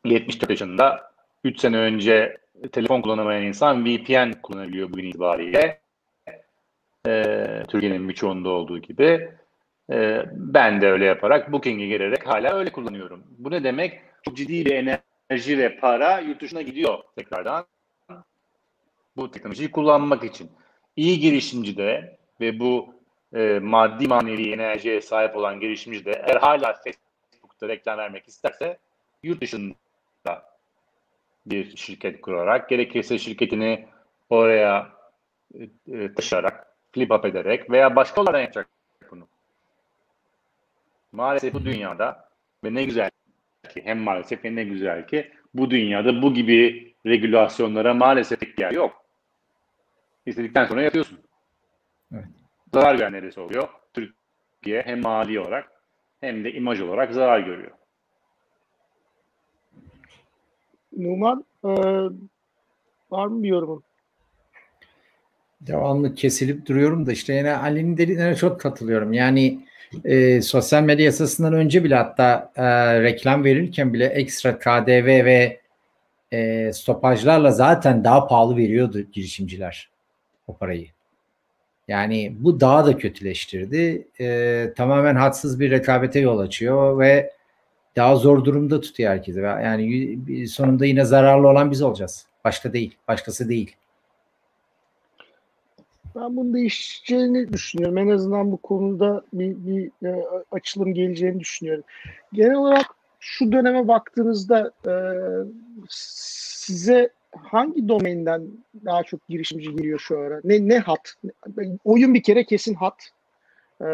74 0.04 0.50
yaşında. 0.50 1.12
3 1.44 1.60
sene 1.60 1.76
önce 1.76 2.38
telefon 2.72 3.02
kullanamayan 3.02 3.42
insan 3.42 3.84
VPN 3.84 4.32
kullanabiliyor 4.42 4.92
bugün 4.92 5.04
itibariyle. 5.04 5.83
Ee, 7.06 7.62
Türkiye'nin 7.68 8.08
birçoğunda 8.08 8.48
olduğu 8.48 8.78
gibi. 8.78 9.30
Ee, 9.92 10.22
ben 10.32 10.80
de 10.80 10.90
öyle 10.90 11.04
yaparak 11.04 11.52
Booking'e 11.52 11.86
girerek 11.86 12.26
hala 12.26 12.54
öyle 12.54 12.72
kullanıyorum. 12.72 13.24
Bu 13.38 13.50
ne 13.50 13.64
demek? 13.64 14.00
Çok 14.22 14.36
ciddi 14.36 14.64
bir 14.64 14.72
enerji 14.72 15.58
ve 15.58 15.76
para 15.76 16.18
yurt 16.18 16.42
dışına 16.42 16.62
gidiyor 16.62 16.98
tekrardan. 17.16 17.66
Bu 19.16 19.30
teknolojiyi 19.30 19.70
kullanmak 19.70 20.24
için. 20.24 20.50
İyi 20.96 21.20
girişimci 21.20 21.76
de 21.76 22.18
ve 22.40 22.58
bu 22.58 22.94
e, 23.34 23.58
maddi 23.58 24.08
manevi 24.08 24.52
enerjiye 24.52 25.00
sahip 25.00 25.36
olan 25.36 25.60
girişimci 25.60 26.04
de 26.04 26.22
eğer 26.26 26.36
hala 26.36 26.72
Facebook'ta 26.72 27.68
reklam 27.68 27.98
vermek 27.98 28.28
isterse 28.28 28.78
yurt 29.22 29.40
dışında 29.40 29.74
bir 31.46 31.76
şirket 31.76 32.20
kurarak 32.20 32.68
gerekirse 32.68 33.18
şirketini 33.18 33.86
oraya 34.30 34.92
e, 35.54 35.62
e 35.92 36.14
taşıyarak 36.14 36.73
flip 36.94 37.10
up 37.10 37.24
ederek 37.24 37.70
veya 37.70 37.96
başka 37.96 38.20
olarak 38.20 38.40
yapacak 38.40 38.68
bunu. 39.10 39.28
Maalesef 41.12 41.54
bu 41.54 41.64
dünyada 41.64 42.28
ve 42.64 42.74
ne 42.74 42.84
güzel 42.84 43.10
ki 43.74 43.82
hem 43.84 43.98
maalesef 43.98 44.44
ve 44.44 44.54
ne 44.54 44.64
güzel 44.64 45.06
ki 45.06 45.32
bu 45.54 45.70
dünyada 45.70 46.22
bu 46.22 46.34
gibi 46.34 46.94
regülasyonlara 47.06 47.94
maalesef 47.94 48.58
yer 48.58 48.72
yok. 48.72 49.04
İstedikten 50.26 50.66
sonra 50.66 50.82
yapıyorsun. 50.82 51.18
Evet 52.12 52.24
zarar 52.74 52.94
gören 52.94 53.12
neresi 53.12 53.40
oluyor? 53.40 53.68
Türkiye 53.92 54.82
hem 54.82 55.02
mali 55.02 55.40
olarak 55.40 55.72
hem 56.20 56.44
de 56.44 56.52
imaj 56.52 56.80
olarak 56.80 57.12
zarar 57.12 57.40
görüyor. 57.40 57.70
Numan 60.96 61.44
e, 61.64 61.68
var 63.10 63.26
mı 63.26 63.42
bir 63.42 63.48
yorumun? 63.48 63.82
Devamlı 65.66 66.14
kesilip 66.14 66.66
duruyorum 66.66 67.06
da 67.06 67.12
işte 67.12 67.34
yine 67.34 67.56
Ali'nin 67.56 67.96
dediğine 67.96 68.36
çok 68.36 68.60
katılıyorum. 68.60 69.12
Yani 69.12 69.66
e, 70.04 70.42
sosyal 70.42 70.82
medya 70.82 71.04
yasasından 71.04 71.52
önce 71.52 71.84
bile 71.84 71.94
hatta 71.94 72.52
e, 72.56 72.64
reklam 73.02 73.44
verirken 73.44 73.94
bile 73.94 74.06
ekstra 74.06 74.58
KDV 74.58 75.06
ve 75.06 75.60
e, 76.32 76.72
stopajlarla 76.72 77.50
zaten 77.50 78.04
daha 78.04 78.26
pahalı 78.26 78.56
veriyordu 78.56 79.00
girişimciler 79.12 79.90
o 80.46 80.56
parayı. 80.56 80.86
Yani 81.88 82.36
bu 82.38 82.60
daha 82.60 82.86
da 82.86 82.98
kötüleştirdi. 82.98 84.08
E, 84.20 84.68
tamamen 84.76 85.14
hadsız 85.14 85.60
bir 85.60 85.70
rekabete 85.70 86.20
yol 86.20 86.38
açıyor 86.38 86.98
ve 86.98 87.32
daha 87.96 88.16
zor 88.16 88.44
durumda 88.44 88.80
tutuyor 88.80 89.10
herkesi. 89.10 89.40
Yani 89.40 90.18
sonunda 90.48 90.86
yine 90.86 91.04
zararlı 91.04 91.48
olan 91.48 91.70
biz 91.70 91.82
olacağız. 91.82 92.26
Başka 92.44 92.72
değil. 92.72 92.96
Başkası 93.08 93.48
değil. 93.48 93.76
Ben 96.14 96.36
bunun 96.36 96.54
değişeceğini 96.54 97.52
düşünüyorum. 97.52 97.98
En 97.98 98.08
azından 98.08 98.52
bu 98.52 98.56
konuda 98.56 99.22
bir, 99.32 99.56
bir 99.56 100.06
e, 100.08 100.24
açılım 100.50 100.94
geleceğini 100.94 101.40
düşünüyorum. 101.40 101.84
Genel 102.32 102.54
olarak 102.54 102.86
şu 103.20 103.52
döneme 103.52 103.88
baktığınızda 103.88 104.72
e, 104.86 104.94
size 105.88 107.10
hangi 107.36 107.88
domainden 107.88 108.42
daha 108.84 109.02
çok 109.02 109.28
girişimci 109.28 109.76
giriyor 109.76 109.98
şu 109.98 110.18
ara? 110.18 110.40
Ne 110.44 110.68
ne 110.68 110.78
hat? 110.78 111.14
Oyun 111.84 112.14
bir 112.14 112.22
kere 112.22 112.44
kesin 112.44 112.74
hat. 112.74 113.10
Ee, 113.80 113.86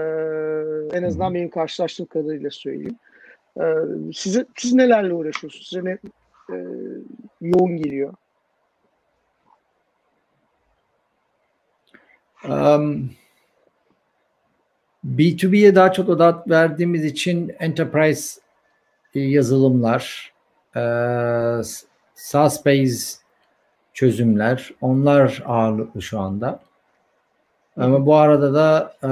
en 0.92 1.02
azından 1.02 1.34
benim 1.34 1.50
karşılaştığım 1.50 2.06
kadarıyla 2.06 2.50
söyleyeyim. 2.50 2.96
Ee, 3.60 3.64
size 4.14 4.46
siz 4.56 4.74
nelerle 4.74 5.14
uğraşıyorsunuz? 5.14 5.68
Size 5.68 5.84
ne 5.84 5.98
e, 6.52 6.56
yoğun 7.40 7.76
geliyor? 7.76 8.14
Um, 12.48 13.10
B2B'ye 15.04 15.74
daha 15.74 15.92
çok 15.92 16.08
odak 16.08 16.50
verdiğimiz 16.50 17.04
için 17.04 17.54
enterprise 17.58 18.40
yazılımlar, 19.14 20.32
e, 20.76 20.80
SaaS-based 22.14 23.16
çözümler, 23.94 24.70
onlar 24.80 25.42
ağırlıklı 25.46 26.02
şu 26.02 26.20
anda. 26.20 26.60
Ama 27.76 28.06
bu 28.06 28.16
arada 28.16 28.54
da 28.54 28.94
e, 29.02 29.08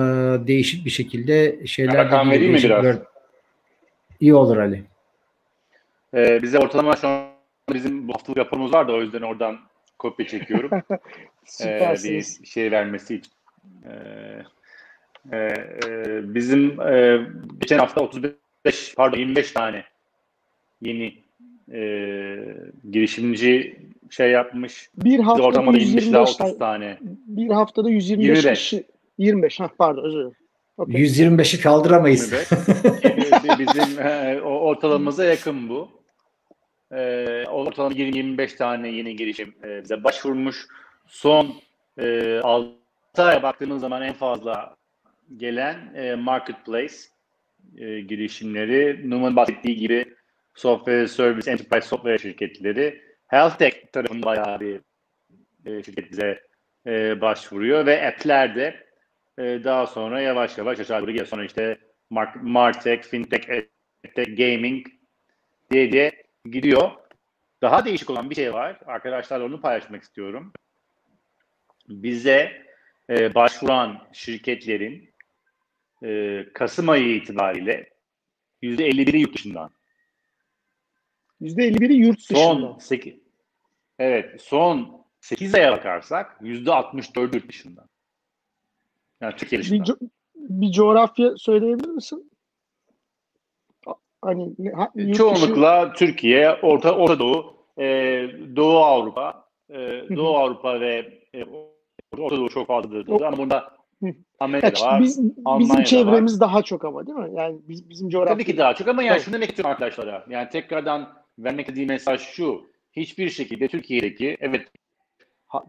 değişik 0.47 0.85
bir 0.85 0.91
şekilde 0.91 1.67
şeyler 1.67 1.97
Rakam 1.97 2.31
vereyim 2.31 2.53
mi 2.53 2.59
biraz? 2.63 2.85
değişikler- 2.85 3.09
İyi 4.21 4.35
olur 4.35 4.57
Ali. 4.57 4.85
Ee, 6.15 6.43
bize 6.43 6.59
ortalama 6.59 6.97
şu 6.97 7.09
an 7.09 7.27
bizim 7.73 8.09
bu 8.09 8.13
haftalık 8.15 8.39
raporumuz 8.39 8.73
var 8.73 8.89
da 8.89 8.93
o 8.93 9.01
yüzden 9.01 9.23
oradan 9.23 9.59
kopya 9.99 10.27
çekiyorum. 10.27 10.71
ee, 11.65 11.95
bir 12.05 12.47
şey 12.47 12.71
vermesi 12.71 13.15
için. 13.15 13.33
Ee, 13.85 14.43
e, 15.33 15.37
e, 15.37 16.35
bizim 16.35 16.81
e, 16.81 17.21
geçen 17.61 17.79
hafta 17.79 18.01
35 18.01 18.95
pardon 18.95 19.19
25 19.19 19.53
tane 19.53 19.85
yeni 20.83 21.15
e, 21.73 21.81
girişimci 22.91 23.77
şey 24.11 24.31
yapmış. 24.31 24.91
bir 24.97 25.19
haftada 25.21 25.47
ortalama 25.47 25.73
25 25.73 26.07
ila 26.07 26.21
125 26.21 26.41
30 26.41 26.59
tane, 26.59 26.99
bir 27.27 27.51
haftada 27.51 27.91
125 27.91 28.27
25. 28.29 28.59
kişi 28.59 28.85
25 29.19 29.61
ha 29.61 29.71
pardon 29.79 30.05
özür 30.05 30.19
dilerim. 30.19 30.35
Okey. 30.79 31.05
125'i 31.05 31.61
kaldıramayız. 31.61 32.33
25. 32.33 33.59
Bizim 33.59 34.01
e, 34.01 34.41
o 34.45 34.49
ortalamamıza 34.49 35.25
yakın 35.25 35.69
bu. 35.69 35.98
E, 36.93 37.45
ortalama 37.49 37.95
20-25 37.95 38.57
tane 38.57 38.89
yeni 38.89 39.17
girişim 39.17 39.55
e, 39.65 39.83
bize 39.83 40.05
başvurmuş. 40.05 40.67
Son 41.07 41.55
e, 41.99 42.39
6 42.39 42.73
aya 43.19 43.43
baktığımız 43.43 43.81
zaman 43.81 44.03
en 44.03 44.13
fazla 44.13 44.77
gelen 45.37 45.95
e, 45.95 46.15
marketplace 46.15 46.95
e, 47.79 48.01
girişimleri. 48.01 49.11
Numan 49.11 49.37
bahsettiği 49.37 49.77
gibi 49.77 50.15
software 50.55 51.09
service, 51.09 51.51
enterprise 51.51 51.89
software 51.89 52.19
şirketleri. 52.19 53.03
Health 53.27 53.59
tech 53.59 53.93
tarafında 53.93 54.27
bayağı 54.27 54.61
bir 54.61 54.81
şirket 55.85 56.13
bize 56.13 56.49
başvuruyor 57.21 57.87
ve 57.87 58.07
app'ler 58.09 58.57
de 58.57 58.89
daha 59.39 59.87
sonra 59.87 60.21
yavaş 60.21 60.59
yavaş 60.59 60.81
aşağı 60.81 61.01
doğru 61.03 61.11
geliyor. 61.11 61.27
Sonra 61.27 61.45
işte 61.45 61.79
Martech, 62.43 63.03
Fintech, 63.03 63.67
Gaming 64.37 64.87
diye 65.71 65.93
diye 65.93 66.28
gidiyor. 66.51 66.91
Daha 67.63 67.85
değişik 67.85 68.11
olan 68.11 68.31
bir 68.31 68.35
şey 68.35 68.53
var. 68.53 68.81
Arkadaşlarla 68.87 69.45
onu 69.45 69.61
paylaşmak 69.61 70.03
istiyorum. 70.03 70.53
Bize 71.89 72.67
e, 73.11 73.35
başvuran 73.35 74.09
şirketlerin 74.13 75.15
e, 76.05 76.45
Kasım 76.55 76.89
ayı 76.89 77.17
itibariyle 77.17 77.91
%51'i 78.63 79.21
yurt 79.21 79.35
dışından. 79.35 79.71
%51'i 81.41 81.95
yurt 81.95 82.19
dışında. 82.19 82.39
Son 82.39 82.79
8, 82.79 83.15
evet, 83.99 84.43
son 84.43 85.07
8 85.21 85.55
aya 85.55 85.73
bakarsak 85.73 86.41
%64 86.41 87.35
yurt 87.35 87.49
dışından. 87.49 87.89
Yani 89.21 89.37
Türkiye 89.37 89.59
bir, 89.59 89.65
dışından. 89.65 89.85
co- 89.85 90.11
bir 90.35 90.73
coğrafya 90.73 91.37
söyleyebilir 91.37 91.89
misin? 91.89 92.31
Hani 94.23 94.55
ha- 94.75 94.91
yurt 94.95 95.09
dışı- 95.09 95.19
Çoğunlukla 95.19 95.93
Türkiye, 95.93 96.51
Orta 96.63 96.97
Orta 96.97 97.19
Doğu, 97.19 97.55
e, 97.79 97.85
Doğu 98.57 98.79
Avrupa, 98.79 99.45
e, 99.71 99.77
Doğu 100.17 100.37
Avrupa 100.37 100.81
ve 100.81 101.21
e, 101.35 101.45
Orta 102.19 102.37
Doğu 102.37 102.49
çok 102.49 102.67
fazladır. 102.67 103.09
Ama 103.23 103.37
burada 103.37 103.79
Ya, 104.03 104.73
var. 104.83 105.01
biz, 105.03 105.19
bizim 105.19 105.35
Almanya'da 105.45 105.85
çevremiz 105.85 106.41
daha 106.41 106.63
çok 106.63 106.85
ama 106.85 107.07
değil 107.07 107.19
mi? 107.19 107.31
Yani 107.37 107.59
biz, 107.69 107.91
bizim 107.91 108.09
coğrafya. 108.09 108.35
Tabii 108.35 108.45
ki 108.45 108.57
daha 108.59 108.75
çok 108.75 108.89
ama 108.89 109.03
yani 109.03 109.15
Evet. 109.15 109.25
şunu 109.25 109.35
demek 109.35 109.49
istiyorum 109.49 109.71
arkadaşlara. 109.71 110.25
Yani 110.31 110.49
tekrardan 110.49 111.09
vermek 111.39 111.61
istediğim 111.67 111.89
mesaj 111.89 112.21
şu. 112.21 112.71
Hiçbir 112.93 113.29
şekilde 113.31 113.69
Türkiye'deki 113.69 114.37
evet 114.41 114.67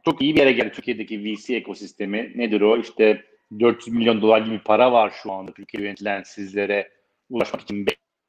çok 0.05 0.21
iyi 0.21 0.35
bir 0.35 0.39
yere 0.39 0.51
geldi 0.51 0.71
Türkiye'deki 0.71 1.23
VC 1.23 1.55
ekosistemi. 1.55 2.31
Nedir 2.35 2.61
o? 2.61 2.77
İşte 2.77 3.21
400 3.59 3.95
milyon 3.95 4.21
dolar 4.21 4.41
gibi 4.41 4.59
para 4.59 4.91
var 4.91 5.13
şu 5.23 5.31
anda 5.31 5.51
Türkiye 5.51 5.83
yönetilen 5.83 6.23
sizlere 6.23 6.89
ulaşmak 7.29 7.61
için 7.61 7.85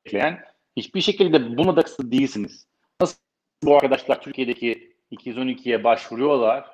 bekleyen. 0.07 0.45
Hiçbir 0.77 1.01
şekilde 1.01 1.59
buna 1.59 1.77
da 1.77 1.83
kısıtlı 1.83 2.13
değilsiniz. 2.13 2.67
Nasıl 3.01 3.17
bu 3.65 3.75
arkadaşlar 3.75 4.23
Türkiye'deki 4.23 4.97
212'ye 5.13 5.85
başvuruyorlar? 5.85 6.71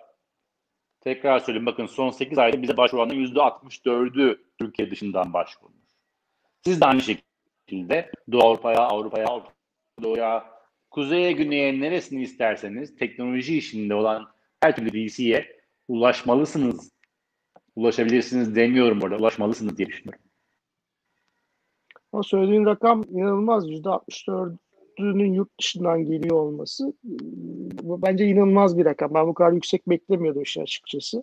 Tekrar 1.01 1.39
söyleyeyim 1.39 1.67
bakın 1.67 1.87
son 1.87 2.11
8 2.11 2.39
ayda 2.39 2.63
bize 2.63 2.77
başvuranların 2.77 3.27
%64'ü 3.27 4.39
Türkiye 4.59 4.91
dışından 4.91 5.33
başvurmuş. 5.33 5.87
Siz 6.65 6.81
de 6.81 6.85
aynı 6.85 7.03
şekilde 7.03 8.11
Doğu 8.33 8.43
Avrupa'ya, 8.43 8.79
Avrupa'ya, 8.79 9.27
Avrupa 9.27 9.53
Doğu'ya, 10.03 10.47
kuzeye, 10.91 11.33
güneye 11.33 11.81
neresini 11.81 12.23
isterseniz 12.23 12.97
teknoloji 12.97 13.59
işinde 13.59 13.95
olan 13.95 14.29
her 14.61 14.77
türlü 14.77 14.93
VC'ye 14.93 15.61
ulaşmalısınız. 15.89 16.93
Ulaşabilirsiniz 17.77 18.57
demiyorum 18.57 19.03
orada. 19.03 19.17
Ulaşmalısınız 19.17 19.79
diye 19.79 19.89
düşünüyorum. 19.89 20.26
Ama 22.17 22.23
söylediğin 22.23 22.67
rakam 22.67 23.05
inanılmaz. 23.11 23.69
%64'ünün 23.69 25.35
yurt 25.35 25.61
dışından 25.61 26.05
geliyor 26.05 26.37
olması 26.37 26.93
bu 27.83 28.03
bence 28.03 28.27
inanılmaz 28.27 28.79
bir 28.79 28.85
rakam. 28.85 29.15
Ben 29.15 29.27
bu 29.27 29.35
kadar 29.35 29.53
yüksek 29.53 29.89
beklemiyordum 29.89 30.43
işin 30.43 30.63
açıkçası. 30.63 31.23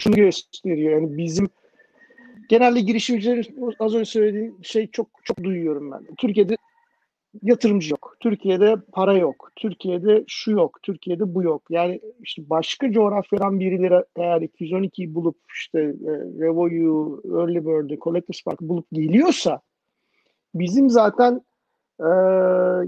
Şunu 0.00 0.14
gösteriyor. 0.14 0.92
Yani 0.92 1.16
bizim 1.16 1.48
genelde 2.48 2.80
girişimcilerin 2.80 3.74
az 3.78 3.94
önce 3.94 4.04
söylediğim 4.04 4.54
şey 4.62 4.90
çok 4.90 5.08
çok 5.24 5.42
duyuyorum 5.42 5.90
ben. 5.90 6.06
Türkiye'de 6.18 6.56
yatırımcı 7.42 7.90
yok. 7.90 8.16
Türkiye'de 8.20 8.76
para 8.92 9.16
yok. 9.16 9.50
Türkiye'de 9.56 10.24
şu 10.26 10.50
yok. 10.50 10.78
Türkiye'de 10.82 11.34
bu 11.34 11.42
yok. 11.42 11.62
Yani 11.70 12.00
işte 12.22 12.42
başka 12.50 12.92
coğrafyadan 12.92 13.60
birileri 13.60 14.04
eğer 14.16 14.40
212'yi 14.40 15.14
bulup 15.14 15.36
işte 15.54 15.78
e, 15.80 16.10
Revo'yu, 16.40 17.22
Early 17.24 17.66
Bird'ü, 17.66 17.98
Collectors 17.98 18.44
Park'ı 18.44 18.68
bulup 18.68 18.86
geliyorsa 18.92 19.60
bizim 20.54 20.90
zaten 20.90 21.42
e, 22.00 22.04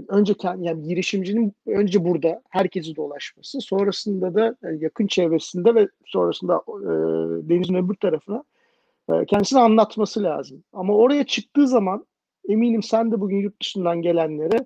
önce 0.07 0.33
kendi, 0.33 0.67
yani 0.67 0.83
girişimcinin 0.83 1.53
önce 1.65 2.05
burada 2.05 2.41
herkesi 2.49 2.95
dolaşması, 2.95 3.61
sonrasında 3.61 4.35
da 4.35 4.55
e, 4.63 4.75
yakın 4.79 5.07
çevresinde 5.07 5.75
ve 5.75 5.87
sonrasında 6.05 6.55
e, 6.67 6.89
denizin 7.49 7.75
öbür 7.75 7.95
tarafına 7.95 8.43
e, 9.09 9.25
kendisini 9.25 9.59
anlatması 9.59 10.23
lazım. 10.23 10.63
Ama 10.73 10.95
oraya 10.95 11.23
çıktığı 11.23 11.67
zaman 11.67 12.05
eminim 12.49 12.83
sen 12.83 13.11
de 13.11 13.21
bugün 13.21 13.37
yurt 13.37 13.61
dışından 13.61 14.01
gelenlere 14.01 14.65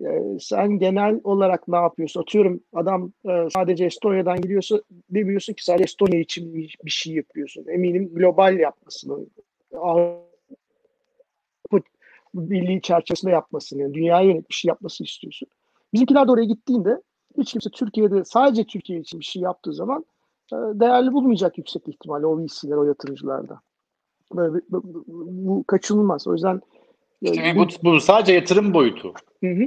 e, 0.00 0.38
sen 0.40 0.78
genel 0.78 1.20
olarak 1.24 1.68
ne 1.68 1.76
yapıyorsun? 1.76 2.20
Atıyorum 2.20 2.60
adam 2.72 3.12
e, 3.28 3.48
sadece 3.50 3.84
Estonya'dan 3.84 4.40
geliyorsa 4.40 4.80
demiyorsun 5.10 5.52
ki 5.52 5.64
sadece 5.64 5.84
Estonya 5.84 6.20
için 6.20 6.54
bir, 6.54 6.76
şey 6.86 7.14
yapıyorsun. 7.14 7.66
Eminim 7.68 8.14
global 8.14 8.58
yapmasını, 8.58 9.26
birliği 12.34 12.82
çerçevesinde 12.82 13.32
yapmasını, 13.32 13.82
yani 13.82 13.94
dünyaya 13.94 14.28
yönelik 14.28 14.50
bir 14.50 14.54
şey 14.54 14.68
yapmasını 14.68 15.06
istiyorsun. 15.06 15.48
Bizimkiler 15.92 16.26
de 16.28 16.32
oraya 16.32 16.44
gittiğinde 16.44 17.02
hiç 17.38 17.52
kimse 17.52 17.70
Türkiye'de 17.70 18.24
sadece 18.24 18.64
Türkiye 18.64 19.00
için 19.00 19.20
bir 19.20 19.24
şey 19.24 19.42
yaptığı 19.42 19.72
zaman 19.72 20.04
e, 20.52 20.56
değerli 20.56 21.12
bulmayacak 21.12 21.58
yüksek 21.58 21.88
ihtimalle 21.88 22.26
o 22.26 22.38
VC'ler, 22.38 22.76
o 22.76 22.84
yatırımcılarda. 22.84 23.60
Böyle, 24.32 24.60
bu, 24.68 25.04
bu 25.28 25.64
kaçınılmaz. 25.66 26.26
O 26.26 26.32
yüzden 26.32 26.60
e, 27.22 27.30
İşte 27.30 27.56
bu, 27.56 27.66
bu 27.84 28.00
sadece 28.00 28.32
yatırım 28.32 28.74
boyutu. 28.74 29.14
Hı 29.40 29.50
hı. 29.50 29.64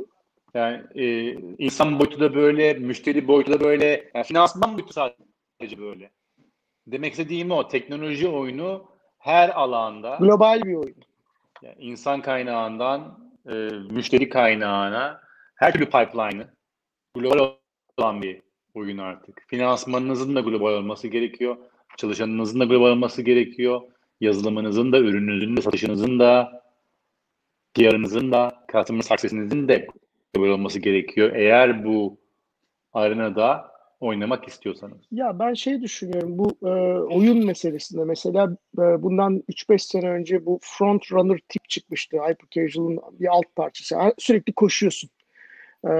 Yani 0.53 0.82
e, 0.95 1.34
insan 1.57 1.99
boyutu 1.99 2.20
da 2.20 2.36
böyle, 2.36 2.74
müşteri 2.74 3.28
boyutu 3.28 3.53
da 3.53 3.59
böyle, 3.59 4.11
yani 4.15 4.26
finansman 4.26 4.74
boyutu 4.74 4.93
sadece 4.93 5.78
böyle. 5.80 6.11
Demek 6.88 7.11
istediğim 7.11 7.51
o. 7.51 7.68
Teknoloji 7.68 8.28
oyunu 8.28 8.84
her 9.18 9.49
alanda 9.49 10.18
global 10.20 10.61
bir 10.63 10.76
oyun. 10.76 10.95
Yani 11.62 11.76
insan 11.80 12.22
kaynağından 12.22 13.20
e, 13.49 13.53
müşteri 13.91 14.30
kaynağına 14.30 15.22
her 15.55 15.74
türlü 15.74 15.86
pipeline'ı 15.86 16.47
global 17.16 17.55
olan 17.97 18.22
bir 18.22 18.41
oyun 18.74 18.97
artık. 18.97 19.43
Finansmanınızın 19.47 20.36
da 20.36 20.41
global 20.41 20.74
olması 20.74 21.08
gerekiyor. 21.08 21.58
Çalışanınızın 21.97 22.60
da 22.60 22.66
global 22.66 22.91
olması 22.91 23.22
gerekiyor. 23.22 23.82
Yazılımınızın 24.22 24.91
da, 24.91 24.99
ürününüzün 24.99 25.58
de, 25.58 25.62
satışınızın 25.62 26.20
da, 26.20 26.64
PR'ınızın 27.74 28.32
da, 28.32 28.66
customer 28.72 29.01
success'inizin 29.01 29.68
de 29.68 29.88
global 30.34 30.49
olması 30.49 30.80
gerekiyor. 30.80 31.32
Eğer 31.36 31.86
bu 31.86 32.18
arenada 32.93 33.72
oynamak 34.00 34.48
istiyorsanız. 34.48 34.98
Ya 35.12 35.39
ben 35.39 35.54
şey 35.54 35.82
düşünüyorum 35.82 36.38
bu 36.38 36.68
e, 36.68 36.72
oyun 37.00 37.45
meselesinde 37.45 38.04
mesela 38.04 38.58
e, 38.78 38.82
bundan 39.04 39.43
3-5 39.50 39.80
sene 39.80 40.10
önce 40.10 40.45
bu 40.45 40.60
front 40.62 41.12
runner 41.12 41.39
tip 41.50 41.70
çıkmıştı 41.70 42.18
Hyper 42.18 42.48
Casual'ın 42.52 43.00
bir 43.20 43.28
alt 43.28 43.56
parçası. 43.56 43.95
Sürekli 44.18 44.54
koşuyorsun. 44.54 45.10
E, 45.89 45.91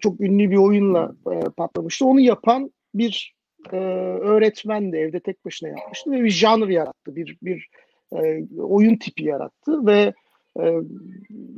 çok 0.00 0.20
ünlü 0.20 0.50
bir 0.50 0.56
oyunla 0.56 1.14
e, 1.32 1.40
patlamıştı. 1.56 2.06
Onu 2.06 2.20
yapan 2.20 2.70
bir 2.94 3.34
e, 3.72 3.76
öğretmen 3.76 4.92
de 4.92 4.98
evde 4.98 5.20
tek 5.20 5.44
başına 5.44 5.68
yapmıştı 5.68 6.10
ve 6.10 6.22
bir 6.22 6.30
janr 6.30 6.68
yarattı. 6.68 7.16
Bir 7.16 7.38
bir 7.42 7.68
e, 8.12 8.44
oyun 8.58 8.96
tipi 8.96 9.24
yarattı 9.24 9.86
ve 9.86 10.14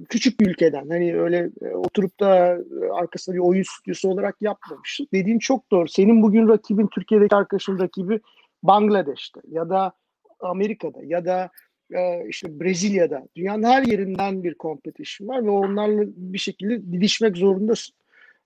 küçük 0.08 0.40
bir 0.40 0.46
ülkeden 0.46 0.88
hani 0.88 1.20
öyle 1.20 1.50
e, 1.62 1.68
oturup 1.74 2.20
da 2.20 2.46
e, 2.46 2.92
arkasında 2.92 3.36
bir 3.36 3.40
oyun 3.40 3.62
stüdyosu 3.62 4.08
olarak 4.08 4.36
yapmamıştı. 4.40 5.04
Dediğin 5.12 5.38
çok 5.38 5.70
doğru. 5.70 5.88
Senin 5.88 6.22
bugün 6.22 6.48
rakibin 6.48 6.86
Türkiye'deki 6.86 7.36
arkadaşın 7.36 7.78
rakibi 7.78 8.20
Bangladeş'te 8.62 9.40
ya 9.48 9.68
da 9.68 9.92
Amerika'da 10.40 10.98
ya 11.04 11.24
da 11.24 11.50
e, 11.94 12.28
işte 12.28 12.60
Brezilya'da 12.60 13.28
dünyanın 13.36 13.62
her 13.62 13.82
yerinden 13.82 14.44
bir 14.44 14.54
competition 14.54 15.28
var 15.28 15.44
ve 15.44 15.50
onlarla 15.50 16.02
bir 16.06 16.38
şekilde 16.38 16.92
didişmek 16.92 17.36
zorundasın. 17.36 17.94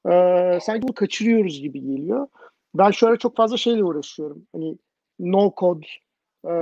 E, 0.07 0.11
sanki 0.63 0.83
bunu 0.83 0.95
kaçırıyoruz 0.95 1.61
gibi 1.61 1.81
geliyor. 1.81 2.27
Ben 2.75 2.91
şu 2.91 3.09
ara 3.09 3.17
çok 3.17 3.37
fazla 3.37 3.57
şeyle 3.57 3.85
uğraşıyorum. 3.85 4.47
Hani 4.53 4.79
no 5.19 5.53
code 5.57 5.87
e, 6.45 6.55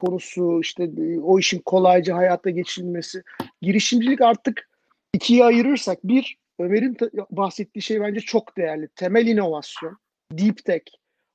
konusu 0.00 0.60
işte 0.60 0.90
o 1.22 1.38
işin 1.38 1.58
kolayca 1.58 2.16
hayata 2.16 2.50
geçirilmesi. 2.50 3.22
Girişimcilik 3.62 4.20
artık 4.20 4.68
ikiye 5.14 5.44
ayırırsak 5.44 5.98
bir 6.04 6.36
Ömer'in 6.58 6.96
bahsettiği 7.30 7.82
şey 7.82 8.00
bence 8.00 8.20
çok 8.20 8.56
değerli. 8.56 8.88
Temel 8.88 9.26
inovasyon, 9.26 9.98
deep 10.32 10.64
tech, 10.64 10.84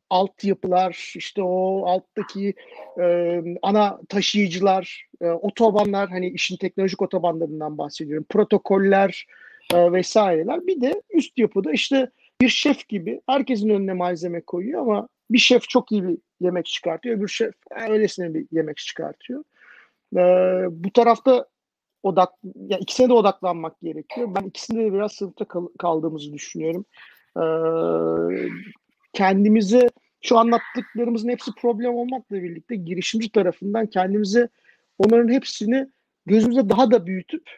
altyapılar, 0.10 1.14
işte 1.16 1.42
o 1.42 1.86
alttaki 1.86 2.54
e, 3.00 3.42
ana 3.62 4.00
taşıyıcılar, 4.10 5.08
e, 5.22 5.28
otobanlar, 5.30 6.10
hani 6.10 6.30
işin 6.30 6.58
teknolojik 6.58 7.02
otobanlarından 7.02 7.78
bahsediyorum, 7.78 8.26
protokoller 8.30 9.26
e, 9.74 9.92
vesaireler. 9.92 10.68
Bir 10.68 10.82
de 10.82 11.02
üst 11.14 11.38
yapıda 11.38 11.72
işte 11.72 12.10
bir 12.42 12.50
şef 12.50 12.88
gibi 12.88 13.22
herkesin 13.28 13.70
önüne 13.70 13.94
malzeme 13.94 14.42
koyuyor 14.42 14.82
ama 14.82 15.08
bir 15.30 15.38
şef 15.38 15.70
çok 15.70 15.92
iyi 15.92 16.04
bir 16.04 16.18
yemek 16.40 16.66
çıkartıyor, 16.66 17.18
öbür 17.18 17.28
şef 17.28 17.54
öylesine 17.90 18.34
bir 18.34 18.48
yemek 18.52 18.78
çıkartıyor. 18.78 19.44
E, 20.16 20.22
bu 20.72 20.92
tarafta 20.94 21.46
odak, 22.04 22.30
ya 22.56 22.78
ikisine 22.78 23.10
de 23.10 23.14
odaklanmak 23.14 23.82
gerekiyor. 23.82 24.36
Ben 24.36 24.48
ikisinde 24.48 24.86
de 24.86 24.94
biraz 24.94 25.12
sınıfta 25.12 25.46
kal- 25.46 25.74
kaldığımızı 25.80 26.34
düşünüyorum. 26.34 26.86
E, 27.38 27.46
kendimizi 29.14 29.90
şu 30.22 30.38
anlattıklarımızın 30.38 31.30
hepsi 31.30 31.52
problem 31.62 31.96
olmakla 31.96 32.44
birlikte 32.44 32.76
girişimci 32.76 33.32
tarafından 33.32 33.88
kendimizi 33.88 34.50
onların 34.98 35.34
hepsini 35.34 35.88
gözümüzde 36.26 36.70
daha 36.70 36.92
da 36.92 37.06
büyütüp 37.06 37.50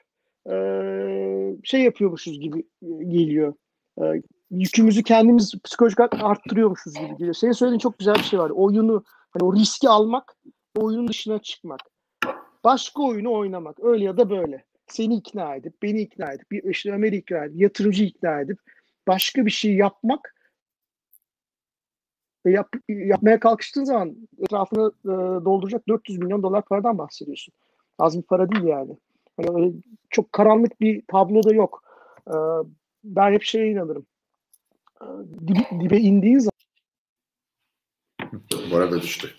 e, 0.51 0.55
şey 1.63 1.81
yapıyormuşuz 1.81 2.39
gibi 2.39 2.63
geliyor. 3.07 3.53
E, 4.01 4.03
yükümüzü 4.51 5.03
kendimiz 5.03 5.53
psikolojik 5.63 5.99
arttırıyormuşuz 5.99 6.93
gibi 6.93 7.17
geliyor. 7.17 7.33
Senin 7.33 7.51
söylediğin 7.51 7.79
çok 7.79 7.99
güzel 7.99 8.15
bir 8.15 8.23
şey 8.23 8.39
var. 8.39 8.49
Oyunu, 8.49 9.03
hani 9.29 9.43
o 9.43 9.55
riski 9.55 9.89
almak, 9.89 10.37
oyunun 10.77 11.07
dışına 11.07 11.39
çıkmak. 11.39 11.79
Başka 12.63 13.03
oyunu 13.03 13.33
oynamak. 13.33 13.83
Öyle 13.83 14.05
ya 14.05 14.17
da 14.17 14.29
böyle. 14.29 14.65
Seni 14.87 15.15
ikna 15.15 15.55
edip, 15.55 15.81
beni 15.83 16.01
ikna 16.01 16.31
edip, 16.31 16.65
işte 16.65 16.91
Ömer'i 16.91 17.15
ikna 17.15 17.45
edip, 17.45 17.61
yatırımcı 17.61 18.03
ikna 18.03 18.41
edip 18.41 18.59
başka 19.07 19.45
bir 19.45 19.51
şey 19.51 19.75
yapmak 19.75 20.35
ve 22.45 22.51
yap, 22.51 22.73
yapmaya 22.89 23.39
kalkıştığın 23.39 23.83
zaman 23.83 24.15
etrafını 24.39 24.91
e, 25.05 25.45
dolduracak 25.45 25.87
400 25.87 26.19
milyon 26.19 26.43
dolar 26.43 26.65
paradan 26.65 26.97
bahsediyorsun. 26.97 27.53
Az 27.99 28.17
bir 28.17 28.23
para 28.23 28.51
değil 28.51 28.63
yani. 28.63 28.97
yani 29.39 29.55
öyle 29.55 29.73
çok 30.09 30.31
karanlık 30.31 30.81
bir 30.81 31.03
tablo 31.07 31.43
da 31.43 31.53
yok. 31.53 31.83
E, 32.27 32.35
ben 33.03 33.33
hep 33.33 33.43
şeye 33.43 33.71
inanırım. 33.71 34.05
Dibe, 35.47 35.67
dibe 35.79 35.97
indiğin 35.97 36.39
zaman 36.39 36.59
Bu 38.71 38.77
arada 38.77 39.01
düştü. 39.01 39.33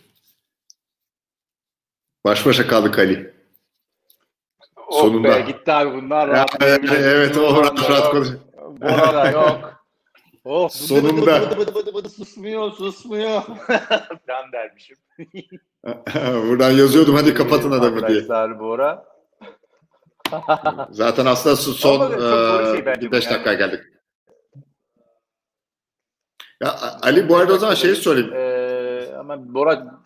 Baş 2.24 2.46
başa 2.46 2.66
kaldık 2.66 2.98
Ali. 2.98 3.34
Sonunda. 4.90 5.28
Oh 5.28 5.34
be, 5.34 5.40
gitti 5.40 5.72
abi 5.72 6.02
bunlar. 6.02 6.28
Rahat 6.28 6.56
evet, 6.60 6.80
evet 6.92 7.36
o 7.36 7.62
rahat 7.62 7.90
rahat 7.90 8.10
konuş. 8.10 8.28
Bora 8.80 9.14
da 9.14 9.30
yok. 9.30 9.84
Oh, 10.44 10.68
Sonunda. 10.68 11.50
Bıdı 11.50 11.58
bıdı 11.58 11.74
bıdı 11.74 11.94
bıdı 11.94 12.08
susmuyor, 12.08 12.72
susmuyor. 12.72 13.42
ben 14.28 14.52
dermişim. 14.52 14.96
Buradan 16.48 16.70
yazıyordum 16.70 17.14
hadi 17.14 17.34
kapatın 17.34 17.70
adamı 17.70 18.08
diye. 18.08 18.18
Arkadaşlar 18.20 18.60
Bora. 18.60 19.04
Zaten 20.90 21.26
aslında 21.26 21.56
son 21.56 22.12
e, 22.12 23.00
şey 23.00 23.12
5 23.12 23.30
dakika 23.30 23.54
geldik. 23.54 23.80
Ya 26.62 26.98
Ali 27.02 27.28
bu 27.28 27.36
arada 27.36 27.54
o 27.54 27.58
zaman 27.58 27.74
şeyi 27.74 27.96
sorayım. 27.96 28.32
Ee, 28.34 29.14
ama 29.18 29.54
Bora 29.54 30.00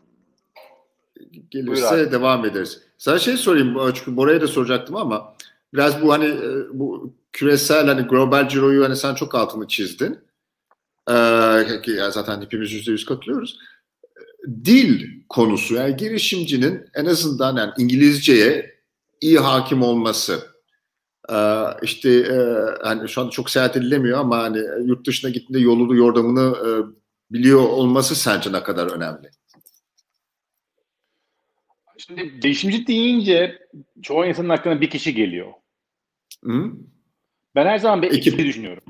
gelirse 1.50 2.12
devam 2.12 2.44
ederiz. 2.44 2.82
Sana 2.98 3.18
şey 3.18 3.36
sorayım 3.36 3.92
çünkü 3.94 4.16
Bora'ya 4.16 4.40
da 4.40 4.48
soracaktım 4.48 4.96
ama 4.96 5.34
biraz 5.74 6.02
bu 6.02 6.12
hani 6.12 6.34
bu 6.72 7.14
küresel 7.32 7.86
hani 7.86 8.02
global 8.02 8.48
ciroyu 8.48 8.84
hani 8.84 8.96
sen 8.96 9.14
çok 9.14 9.34
altını 9.34 9.68
çizdin. 9.68 10.18
Ee, 11.10 12.10
zaten 12.10 12.40
hepimiz 12.40 12.72
yüzde 12.72 12.90
yüz 12.90 13.04
katılıyoruz. 13.04 13.58
Dil 14.64 15.06
konusu 15.28 15.74
yani 15.74 15.96
girişimcinin 15.96 16.86
en 16.94 17.06
azından 17.06 17.56
yani 17.56 17.72
İngilizceye 17.78 18.74
iyi 19.20 19.38
hakim 19.38 19.82
olması. 19.82 20.53
Ee, 21.32 21.64
işte 21.82 22.10
e, 22.10 22.36
hani 22.82 23.08
şu 23.08 23.20
anda 23.20 23.30
çok 23.30 23.50
seyahat 23.50 23.76
edilemiyor 23.76 24.18
ama 24.18 24.38
hani 24.38 24.58
yurt 24.84 25.06
dışına 25.06 25.30
gittiğinde 25.30 25.58
yolunu 25.58 25.96
yordamını 25.96 26.56
e, 26.56 26.70
biliyor 27.32 27.62
olması 27.62 28.14
sence 28.14 28.52
ne 28.52 28.62
kadar 28.62 28.90
önemli? 28.90 29.30
Şimdi 31.98 32.40
girişimci 32.40 32.86
deyince 32.86 33.58
çoğu 34.02 34.26
insanın 34.26 34.48
aklına 34.48 34.80
bir 34.80 34.90
kişi 34.90 35.14
geliyor. 35.14 35.52
Hı? 36.44 36.72
Ben 37.54 37.66
her 37.66 37.78
zaman 37.78 38.02
bir 38.02 38.12
ekip 38.12 38.38
düşünüyorum. 38.38 38.84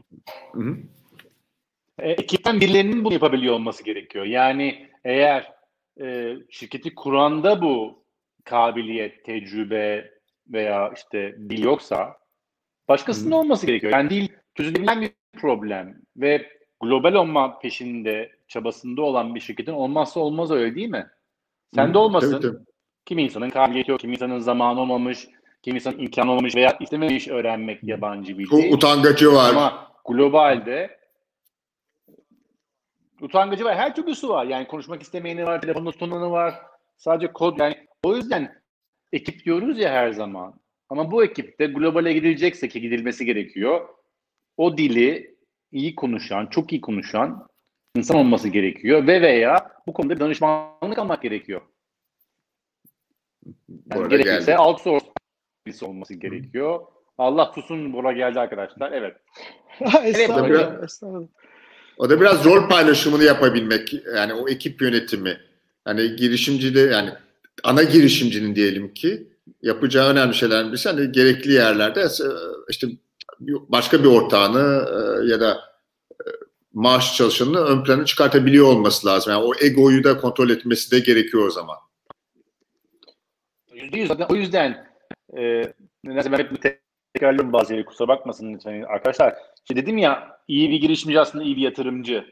Hı. 0.52 0.76
E, 1.98 2.10
ekipten 2.10 2.60
birilerinin 2.60 3.04
bunu 3.04 3.12
yapabiliyor 3.12 3.54
olması 3.54 3.84
gerekiyor. 3.84 4.24
Yani 4.24 4.88
eğer 5.04 5.52
e, 6.00 6.36
şirketi 6.50 6.94
kuranda 6.94 7.62
bu 7.62 8.04
kabiliyet, 8.44 9.24
tecrübe 9.24 10.10
veya 10.48 10.92
işte 10.96 11.36
dil 11.48 11.64
yoksa 11.64 12.23
başkasının 12.88 13.30
hı. 13.30 13.36
olması 13.36 13.66
gerekiyor. 13.66 13.92
Yani 13.92 14.10
dil 14.10 14.28
çözülebilen 14.54 15.00
bir 15.00 15.10
problem 15.36 15.96
ve 16.16 16.48
global 16.80 17.14
olma 17.14 17.58
peşinde, 17.58 18.32
çabasında 18.48 19.02
olan 19.02 19.34
bir 19.34 19.40
şirketin 19.40 19.72
olmazsa 19.72 20.20
olmaz 20.20 20.50
öyle 20.50 20.74
değil 20.74 20.88
mi? 20.88 21.06
Sen 21.74 21.94
de 21.94 21.98
olmasın. 21.98 22.32
Tabii, 22.32 22.42
tabii. 22.42 22.64
Kimi 23.06 23.22
insanın 23.22 23.50
kabiliyeti 23.50 23.90
yok, 23.90 24.00
kimi 24.00 24.12
insanın 24.12 24.38
zamanı 24.38 24.80
olmamış, 24.80 25.28
kimi 25.62 25.76
insanın 25.76 25.98
imkanı 25.98 26.30
olmamış 26.30 26.56
veya 26.56 26.76
istememiş 26.80 27.28
öğrenmek 27.28 27.84
yabancı 27.84 28.38
bir 28.38 28.50
dil. 28.50 28.72
Utangacı 28.72 29.32
var. 29.32 29.50
Ama 29.50 29.88
globalde 30.04 30.98
utangacı 33.20 33.64
var. 33.64 33.76
Her 33.76 33.94
türlüsü 33.94 34.28
var. 34.28 34.46
Yani 34.46 34.66
konuşmak 34.66 35.02
istemeyeni 35.02 35.46
var, 35.46 35.60
telefonda 35.60 35.90
tutananı 35.90 36.30
var. 36.30 36.54
Sadece 36.96 37.32
kod. 37.32 37.58
Yani 37.58 37.86
o 38.02 38.16
yüzden 38.16 38.62
ekip 39.12 39.44
diyoruz 39.44 39.78
ya 39.78 39.92
her 39.92 40.10
zaman. 40.10 40.54
Ama 40.88 41.10
bu 41.10 41.24
ekipte 41.24 41.66
globale 41.66 42.12
gidilecekse 42.12 42.68
ki 42.68 42.80
gidilmesi 42.80 43.24
gerekiyor. 43.24 43.88
O 44.56 44.78
dili 44.78 45.36
iyi 45.72 45.94
konuşan, 45.94 46.46
çok 46.46 46.72
iyi 46.72 46.80
konuşan 46.80 47.48
insan 47.96 48.16
olması 48.16 48.48
gerekiyor 48.48 49.06
ve 49.06 49.22
veya 49.22 49.72
bu 49.86 49.92
konuda 49.92 50.20
danışmanlık 50.20 50.98
almak 50.98 51.22
gerekiyor. 51.22 51.60
Yani 53.90 54.08
gerekirse 54.08 54.52
geldi. 54.52 54.58
outsource 54.58 55.06
birisi 55.66 55.84
olması 55.84 56.14
gerekiyor. 56.14 56.80
Allah 57.18 57.52
tutsun 57.52 57.92
Bora 57.92 58.12
geldi 58.12 58.40
arkadaşlar. 58.40 58.92
Evet. 58.92 59.16
Estağfurullah. 60.04 61.28
O 61.98 62.10
da 62.10 62.20
biraz 62.20 62.44
rol 62.44 62.68
paylaşımını 62.68 63.24
yapabilmek. 63.24 63.92
Yani 64.16 64.34
o 64.34 64.48
ekip 64.48 64.82
yönetimi. 64.82 65.38
Hani 65.84 66.16
girişimci 66.16 66.74
de 66.74 66.80
yani 66.80 67.10
ana 67.64 67.82
girişimcinin 67.82 68.54
diyelim 68.54 68.94
ki 68.94 69.33
yapacağı 69.62 70.10
önemli 70.10 70.34
şeylerden 70.34 70.68
birisi 70.68 70.88
hani 70.88 71.12
gerekli 71.12 71.52
yerlerde 71.52 72.00
e, 72.00 72.06
işte 72.68 72.86
başka 73.68 74.04
bir 74.04 74.08
ortağını 74.08 74.86
e, 74.90 75.30
ya 75.30 75.40
da 75.40 75.60
e, 76.12 76.26
maaş 76.72 77.16
çalışanını 77.16 77.58
ön 77.58 77.84
plana 77.84 78.04
çıkartabiliyor 78.04 78.66
olması 78.66 79.06
lazım. 79.06 79.32
Yani 79.32 79.44
o 79.44 79.52
egoyu 79.60 80.04
da 80.04 80.18
kontrol 80.18 80.50
etmesi 80.50 80.90
de 80.90 80.98
gerekiyor 80.98 81.46
o 81.46 81.50
zaman. 81.50 81.76
%100 83.74 84.06
zaten 84.06 84.26
o 84.28 84.34
yüzden 84.34 84.86
e, 85.36 85.72
ben 86.04 86.38
hep 86.38 86.78
tekrarlıyorum 87.14 87.52
bazı 87.52 87.68
şeyleri 87.68 87.86
kusura 87.86 88.08
bakmasın 88.08 88.54
lütfen 88.54 88.82
arkadaşlar. 88.82 89.34
İşte 89.56 89.76
dedim 89.76 89.98
ya 89.98 90.40
iyi 90.48 90.70
bir 90.70 90.80
girişimci 90.80 91.20
aslında 91.20 91.44
iyi 91.44 91.56
bir 91.56 91.62
yatırımcı. 91.62 92.24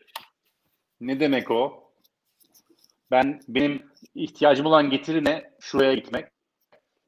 Ne 1.00 1.20
demek 1.20 1.50
o? 1.50 1.92
Ben 3.10 3.40
benim 3.48 3.82
ihtiyacım 4.14 4.66
olan 4.66 4.90
getiri 4.90 5.24
ne? 5.24 5.50
Şuraya 5.60 5.94
gitmek. 5.94 6.26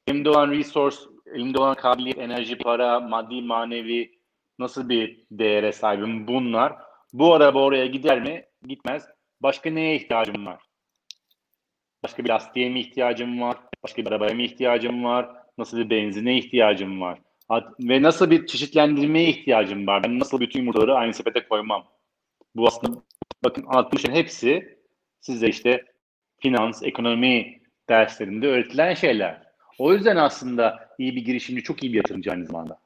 Elimde 0.06 0.30
olan 0.30 0.50
resource, 0.50 0.96
elimde 1.34 1.58
olan 1.58 1.74
kabiliyet, 1.74 2.18
enerji, 2.18 2.58
para, 2.58 3.00
maddi, 3.00 3.42
manevi 3.42 4.18
nasıl 4.58 4.88
bir 4.88 5.24
değere 5.30 5.72
sahibim 5.72 6.28
bunlar. 6.28 6.72
Bu 7.12 7.34
araba 7.34 7.62
oraya 7.62 7.86
gider 7.86 8.22
mi? 8.22 8.44
Gitmez. 8.66 9.06
başka 9.40 9.70
neye 9.70 9.96
ihtiyacım 9.96 10.46
var? 10.46 10.62
Başka 12.02 12.24
bir 12.24 12.28
lastiğe 12.28 12.70
mi 12.70 12.80
ihtiyacım 12.80 13.40
var? 13.40 13.56
Başka 13.82 14.02
bir 14.02 14.10
arabaya 14.10 14.34
mı 14.34 14.42
ihtiyacım 14.42 15.04
var? 15.04 15.30
Nasıl 15.58 15.78
bir 15.78 15.90
benzine 15.90 16.38
ihtiyacım 16.38 17.00
var? 17.00 17.18
Ve 17.80 18.02
nasıl 18.02 18.30
bir 18.30 18.46
çeşitlendirmeye 18.46 19.28
ihtiyacım 19.28 19.86
var? 19.86 20.04
Ben 20.04 20.18
nasıl 20.18 20.40
bütün 20.40 20.60
yumurtaları 20.60 20.94
aynı 20.94 21.14
sepete 21.14 21.48
koymam? 21.48 21.86
Bu 22.56 22.66
aslında 22.66 23.02
bakın 23.44 23.64
anlattığım 23.66 23.98
şeyin 23.98 24.16
hepsi 24.16 24.78
size 25.20 25.48
işte 25.48 25.84
finans, 26.38 26.82
ekonomi 26.82 27.60
derslerinde 27.88 28.48
öğretilen 28.48 28.94
şeyler. 28.94 29.43
O 29.78 29.92
yüzden 29.92 30.16
aslında 30.16 30.88
iyi 30.98 31.16
bir 31.16 31.24
girişimci 31.24 31.62
çok 31.62 31.82
iyi 31.82 31.92
bir 31.92 31.96
yatırımcı 31.96 32.30
aynı 32.30 32.46
zamanda. 32.46 32.80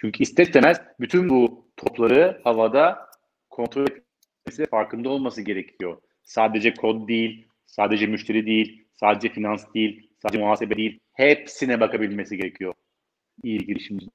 Çünkü 0.00 0.22
ister 0.22 0.46
istemez 0.46 0.80
bütün 1.00 1.28
bu 1.28 1.64
topları 1.76 2.40
havada 2.44 3.08
kontrol 3.50 3.86
etmesi 3.86 4.66
farkında 4.66 5.08
olması 5.08 5.42
gerekiyor. 5.42 6.00
Sadece 6.22 6.74
kod 6.74 7.08
değil, 7.08 7.48
sadece 7.66 8.06
müşteri 8.06 8.46
değil, 8.46 8.84
sadece 8.94 9.28
finans 9.28 9.64
değil, 9.74 10.10
sadece 10.22 10.38
muhasebe 10.42 10.76
değil. 10.76 11.00
Hepsine 11.12 11.80
bakabilmesi 11.80 12.36
gerekiyor. 12.36 12.74
İyi 13.42 13.60
bir 13.60 13.66
girişimci. 13.66 14.06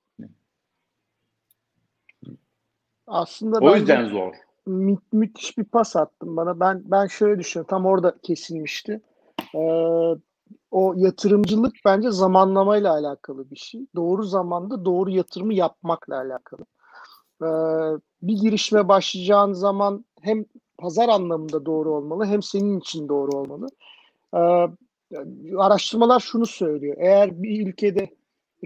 Aslında 3.07 3.59
O 3.59 3.75
yüzden 3.75 4.05
zor. 4.05 4.33
mü- 4.65 4.97
müthiş 5.13 5.57
bir 5.57 5.63
pas 5.63 5.95
attın 5.95 6.37
bana. 6.37 6.59
Ben 6.59 6.81
ben 6.85 7.07
şöyle 7.07 7.39
düşünüyorum. 7.39 7.69
Tam 7.69 7.85
orada 7.85 8.17
kesilmişti. 8.23 9.01
Ee, 9.55 9.59
o 10.73 10.93
yatırımcılık 10.97 11.75
bence 11.85 12.11
zamanlamayla 12.11 12.93
alakalı 12.93 13.51
bir 13.51 13.55
şey. 13.55 13.85
Doğru 13.95 14.23
zamanda 14.23 14.85
doğru 14.85 15.09
yatırımı 15.09 15.53
yapmakla 15.53 16.17
alakalı. 16.17 16.65
Ee, 17.41 17.47
bir 18.21 18.37
girişime 18.37 18.87
başlayacağın 18.87 19.53
zaman 19.53 20.05
hem 20.21 20.45
pazar 20.77 21.09
anlamında 21.09 21.65
doğru 21.65 21.95
olmalı 21.95 22.25
hem 22.25 22.43
senin 22.43 22.79
için 22.79 23.09
doğru 23.09 23.37
olmalı. 23.37 23.67
Ee, 24.35 24.67
araştırmalar 25.57 26.19
şunu 26.19 26.45
söylüyor. 26.45 26.95
Eğer 26.99 27.43
bir 27.43 27.67
ülkede 27.67 28.09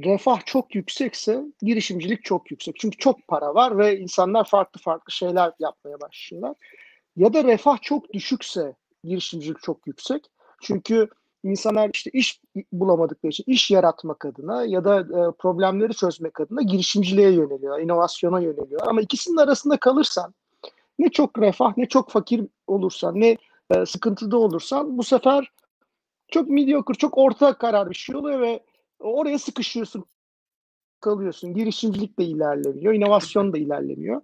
refah 0.04 0.46
çok 0.46 0.76
yüksekse 0.76 1.44
girişimcilik 1.62 2.24
çok 2.24 2.52
yüksek. 2.52 2.76
Çünkü 2.80 2.98
çok 2.98 3.28
para 3.28 3.56
var 3.56 3.78
ve 3.78 4.00
insanlar 4.00 4.44
farklı 4.50 4.82
farklı 4.82 5.12
şeyler 5.12 5.52
yapmaya 5.60 6.02
başlıyorlar. 6.02 6.56
Ya 7.16 7.34
da 7.34 7.44
refah 7.44 7.82
çok 7.82 8.14
düşükse 8.14 8.76
girişimcilik 9.04 9.62
çok 9.62 9.88
yüksek. 9.88 10.26
Çünkü 10.62 11.10
insanlar 11.50 11.90
işte 11.94 12.10
iş 12.14 12.42
bulamadıkları 12.72 13.30
için 13.30 13.44
iş 13.48 13.72
yaratmak 13.72 14.26
adına 14.26 14.66
ya 14.66 14.84
da 14.84 15.00
e, 15.00 15.32
problemleri 15.40 15.94
çözmek 15.94 16.40
adına 16.40 16.62
girişimciliğe 16.62 17.32
yöneliyor, 17.32 17.80
inovasyona 17.80 18.40
yöneliyor. 18.40 18.82
Ama 18.88 19.02
ikisinin 19.02 19.38
arasında 19.38 19.78
kalırsan 19.78 20.34
ne 21.00 21.10
çok 21.10 21.40
refah 21.40 21.78
ne 21.78 21.86
çok 21.86 22.10
fakir 22.10 22.48
olursan 22.68 23.20
ne 23.22 23.38
e, 23.70 23.86
sıkıntıda 23.86 24.38
olursan 24.38 24.98
bu 24.98 25.04
sefer 25.04 25.52
çok 26.28 26.50
mediocre, 26.50 26.94
çok 26.94 27.18
orta 27.18 27.54
karar 27.54 27.90
bir 27.90 27.96
şey 27.96 28.16
oluyor 28.16 28.42
ve 28.42 28.64
oraya 29.00 29.40
sıkışıyorsun, 29.40 30.06
kalıyorsun. 31.02 31.54
Girişimcilik 31.54 32.20
de 32.20 32.24
ilerlemiyor, 32.24 32.94
inovasyon 32.94 33.54
da 33.54 33.58
ilerlemiyor. 33.58 34.22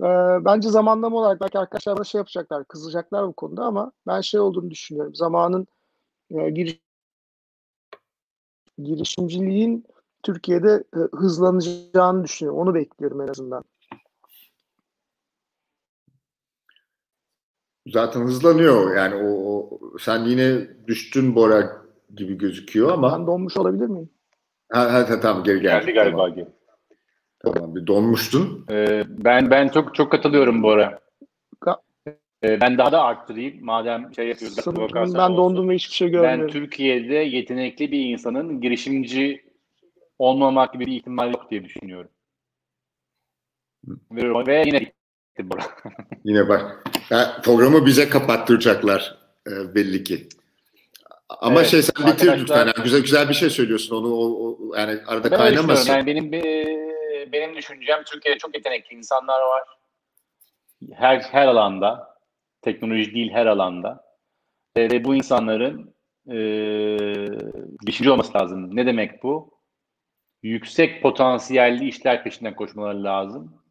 Ee, 0.00 0.04
bence 0.44 0.68
zamanlama 0.68 1.16
olarak 1.16 1.40
belki 1.40 1.58
arkadaşlar 1.58 1.96
bana 1.96 2.04
şey 2.04 2.18
yapacaklar, 2.18 2.64
kızacaklar 2.64 3.28
bu 3.28 3.32
konuda 3.32 3.64
ama 3.64 3.92
ben 4.06 4.20
şey 4.20 4.40
olduğunu 4.40 4.70
düşünüyorum. 4.70 5.14
Zamanın 5.14 5.66
e, 6.30 6.50
giriş, 6.50 6.80
girişimciliğin 8.78 9.86
Türkiye'de 10.22 10.84
e, 10.96 10.98
hızlanacağını 11.16 12.24
düşünüyorum. 12.24 12.60
Onu 12.60 12.74
bekliyorum 12.74 13.20
en 13.20 13.28
azından. 13.28 13.64
Zaten 17.86 18.20
hızlanıyor 18.20 18.96
yani 18.96 19.14
o, 19.14 19.28
o 19.28 19.80
sen 19.98 20.24
yine 20.24 20.68
düştün 20.86 21.34
Bora 21.34 21.82
gibi 22.16 22.38
gözüküyor 22.38 22.90
ama 22.90 23.18
Ben 23.18 23.26
donmuş 23.26 23.56
olabilir 23.56 23.86
miyim? 23.86 24.10
ha, 24.72 24.92
ha, 24.92 25.10
ha, 25.10 25.20
tamam 25.20 25.44
geri 25.44 25.60
geldi. 25.60 25.86
Geldi 25.86 25.92
galiba. 25.92 26.16
Tamam, 26.16 26.34
geri. 26.34 26.48
tamam 27.38 27.74
bir 27.76 27.86
donmuştun. 27.86 28.66
Ee, 28.70 29.04
ben 29.08 29.50
ben 29.50 29.68
çok 29.68 29.94
çok 29.94 30.12
katılıyorum 30.12 30.62
Bora. 30.62 31.05
Ee, 32.44 32.60
ben 32.60 32.78
daha 32.78 32.92
da 32.92 33.02
arttırayım. 33.02 33.64
Madem 33.64 34.14
şey 34.16 34.28
yapıyoruz. 34.28 34.58
Sanırım 34.64 34.88
ben 34.94 35.00
olsun. 35.00 35.36
dondum 35.36 35.68
ve 35.68 35.74
hiçbir 35.74 35.94
şey 35.94 36.06
Ben 36.08 36.12
görmüyorum. 36.12 36.52
Türkiye'de 36.52 37.14
yetenekli 37.14 37.92
bir 37.92 38.00
insanın 38.04 38.60
girişimci 38.60 39.44
olmamak 40.18 40.72
gibi 40.72 40.86
bir 40.86 40.92
ihtimal 40.92 41.32
yok 41.32 41.50
diye 41.50 41.64
düşünüyorum. 41.64 42.10
Ve, 44.10 44.46
ve 44.46 44.62
yine 44.66 44.92
Bora. 45.38 45.62
Yine 46.24 46.48
bak. 46.48 46.82
Ha, 47.08 47.40
programı 47.44 47.86
bize 47.86 48.08
kapattıracaklar 48.08 49.18
e, 49.46 49.74
belli 49.74 50.04
ki. 50.04 50.28
Ama 51.28 51.60
Evet, 51.60 51.70
şey 51.70 51.82
sen 51.82 52.06
bitir 52.06 52.38
lütfen. 52.40 52.56
Yani 52.56 52.72
güzel 52.84 53.00
güzel 53.00 53.28
bir 53.28 53.34
şey 53.34 53.50
söylüyorsun. 53.50 53.96
Onu 53.96 54.14
o, 54.14 54.46
o- 54.46 54.76
yani 54.76 54.98
arada 55.06 55.30
Ben 55.30 55.38
kaynamasın. 55.38 55.92
Yani 55.92 56.06
benim 56.06 56.32
benim 57.32 57.56
düşüncem 57.56 58.02
Türkiye'de 58.06 58.38
çok 58.38 58.54
yetenekli 58.54 58.96
insanlar 58.96 59.40
var. 59.40 59.62
Her 60.94 61.20
her 61.20 61.46
alanda, 61.46 62.15
teknoloji 62.62 63.14
değil 63.14 63.30
her 63.32 63.46
alanda. 63.46 64.04
E, 64.76 64.90
ve 64.90 65.04
bu 65.04 65.14
insanların 65.14 65.94
e, 66.28 66.36
girişimci 67.80 68.10
olması 68.10 68.38
lazım. 68.38 68.76
Ne 68.76 68.86
demek 68.86 69.22
bu? 69.22 69.50
Yüksek 70.42 71.02
potansiyelli 71.02 71.88
işler 71.88 72.24
peşinden 72.24 72.56
koşmaları 72.56 73.04
lazım. 73.04 73.62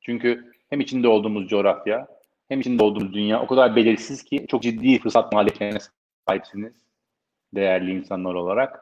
Çünkü 0.00 0.52
hem 0.70 0.80
içinde 0.80 1.08
olduğumuz 1.08 1.48
coğrafya, 1.48 2.08
hem 2.48 2.60
içinde 2.60 2.84
olduğumuz 2.84 3.14
dünya 3.14 3.42
o 3.42 3.46
kadar 3.46 3.76
belirsiz 3.76 4.24
ki 4.24 4.46
çok 4.48 4.62
ciddi 4.62 4.98
fırsat 4.98 5.32
maliyetlerine 5.32 5.78
sahipsiniz 6.28 6.72
değerli 7.54 7.90
insanlar 7.90 8.34
olarak. 8.34 8.80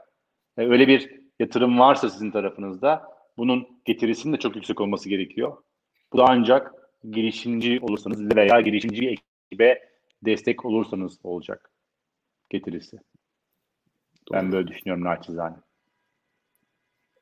E, 0.58 0.62
öyle 0.62 0.88
bir 0.88 1.20
yatırım 1.40 1.78
varsa 1.78 2.10
sizin 2.10 2.30
tarafınızda 2.30 3.02
bunun 3.36 3.68
getirisinin 3.84 4.32
de 4.32 4.38
çok 4.38 4.56
yüksek 4.56 4.80
olması 4.80 5.08
gerekiyor. 5.08 5.56
Bu 6.12 6.18
da 6.18 6.24
ancak 6.28 6.74
girişimci 7.10 7.80
olursanız 7.80 8.36
veya 8.36 8.60
girişimci 8.60 9.16
ekibe 9.50 9.90
destek 10.24 10.64
olursanız 10.64 11.18
olacak 11.22 11.70
getirisi. 12.50 12.98
Ben 14.32 14.52
böyle 14.52 14.68
düşünüyorum 14.68 15.04
naçizane. 15.04 15.56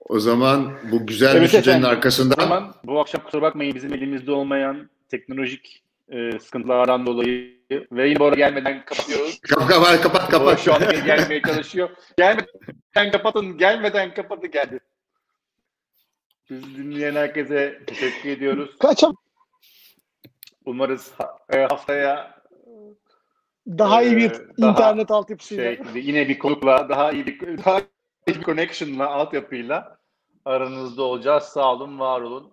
O 0.00 0.18
zaman 0.18 0.78
bu 0.92 1.06
güzel 1.06 1.36
Evet 1.36 1.42
düşüncenin 1.44 1.78
efendim. 1.78 1.96
arkasından 1.96 2.38
O 2.38 2.42
zaman 2.42 2.74
bu 2.84 3.00
akşam 3.00 3.22
kusura 3.24 3.42
bakmayın 3.42 3.74
bizim 3.74 3.94
elimizde 3.94 4.32
olmayan 4.32 4.90
teknolojik 5.08 5.82
e, 6.08 6.38
sıkıntılardan 6.38 7.06
dolayı 7.06 7.58
ve 7.70 8.08
yine 8.08 8.18
bu 8.18 8.24
arada 8.24 8.36
gelmeden 8.36 8.84
kapatıyoruz. 8.84 9.40
kapat 9.48 9.68
kapat 9.68 10.02
kapat. 10.02 10.30
Bu 10.30 10.30
kapat. 10.30 10.60
şu 10.60 10.74
anda 10.74 10.92
gelmeye 10.92 11.42
çalışıyor. 11.42 11.90
Gelmeden 12.16 13.12
kapatın, 13.12 13.58
gelmeden 13.58 14.14
kapatı 14.14 14.46
geldi. 14.46 14.80
Biz 16.50 16.76
dinleyen 16.76 17.14
herkese 17.14 17.82
teşekkür 17.86 18.28
ediyoruz. 18.28 18.78
Kaçam 18.78 19.14
Umarız 20.68 21.12
e, 21.52 21.58
haftaya 21.64 22.34
daha 23.68 24.02
iyi 24.02 24.16
bir 24.16 24.30
Ee, 24.30 24.34
daha 24.58 24.70
internet 24.70 25.10
altyapısıyla. 25.10 25.64
şey 25.64 26.02
yine 26.02 26.28
bir 26.28 26.38
konukla 26.38 26.88
daha 26.88 27.12
iyi 27.12 27.26
bir 27.26 27.64
daha 27.64 27.80
iyi 27.80 28.36
bir 28.36 28.42
connection'la 28.42 29.06
altyapıyla 29.08 29.98
aranızda 30.44 31.02
olacağız. 31.02 31.42
Sağ 31.44 31.72
olun, 31.72 31.98
var 31.98 32.20
olun. 32.20 32.52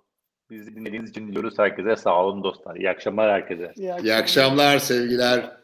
Bizi 0.50 0.76
dinlediğiniz 0.76 1.10
için 1.10 1.28
diliyoruz 1.28 1.60
herkese. 1.60 1.96
Sağ 1.96 2.26
olun 2.26 2.44
dostlar. 2.44 2.76
İyi 2.76 2.90
akşamlar 2.90 3.32
herkese. 3.32 3.74
İyi 3.76 3.94
İyi 4.04 4.14
akşamlar 4.14 4.80
sevgiler. 4.80 5.58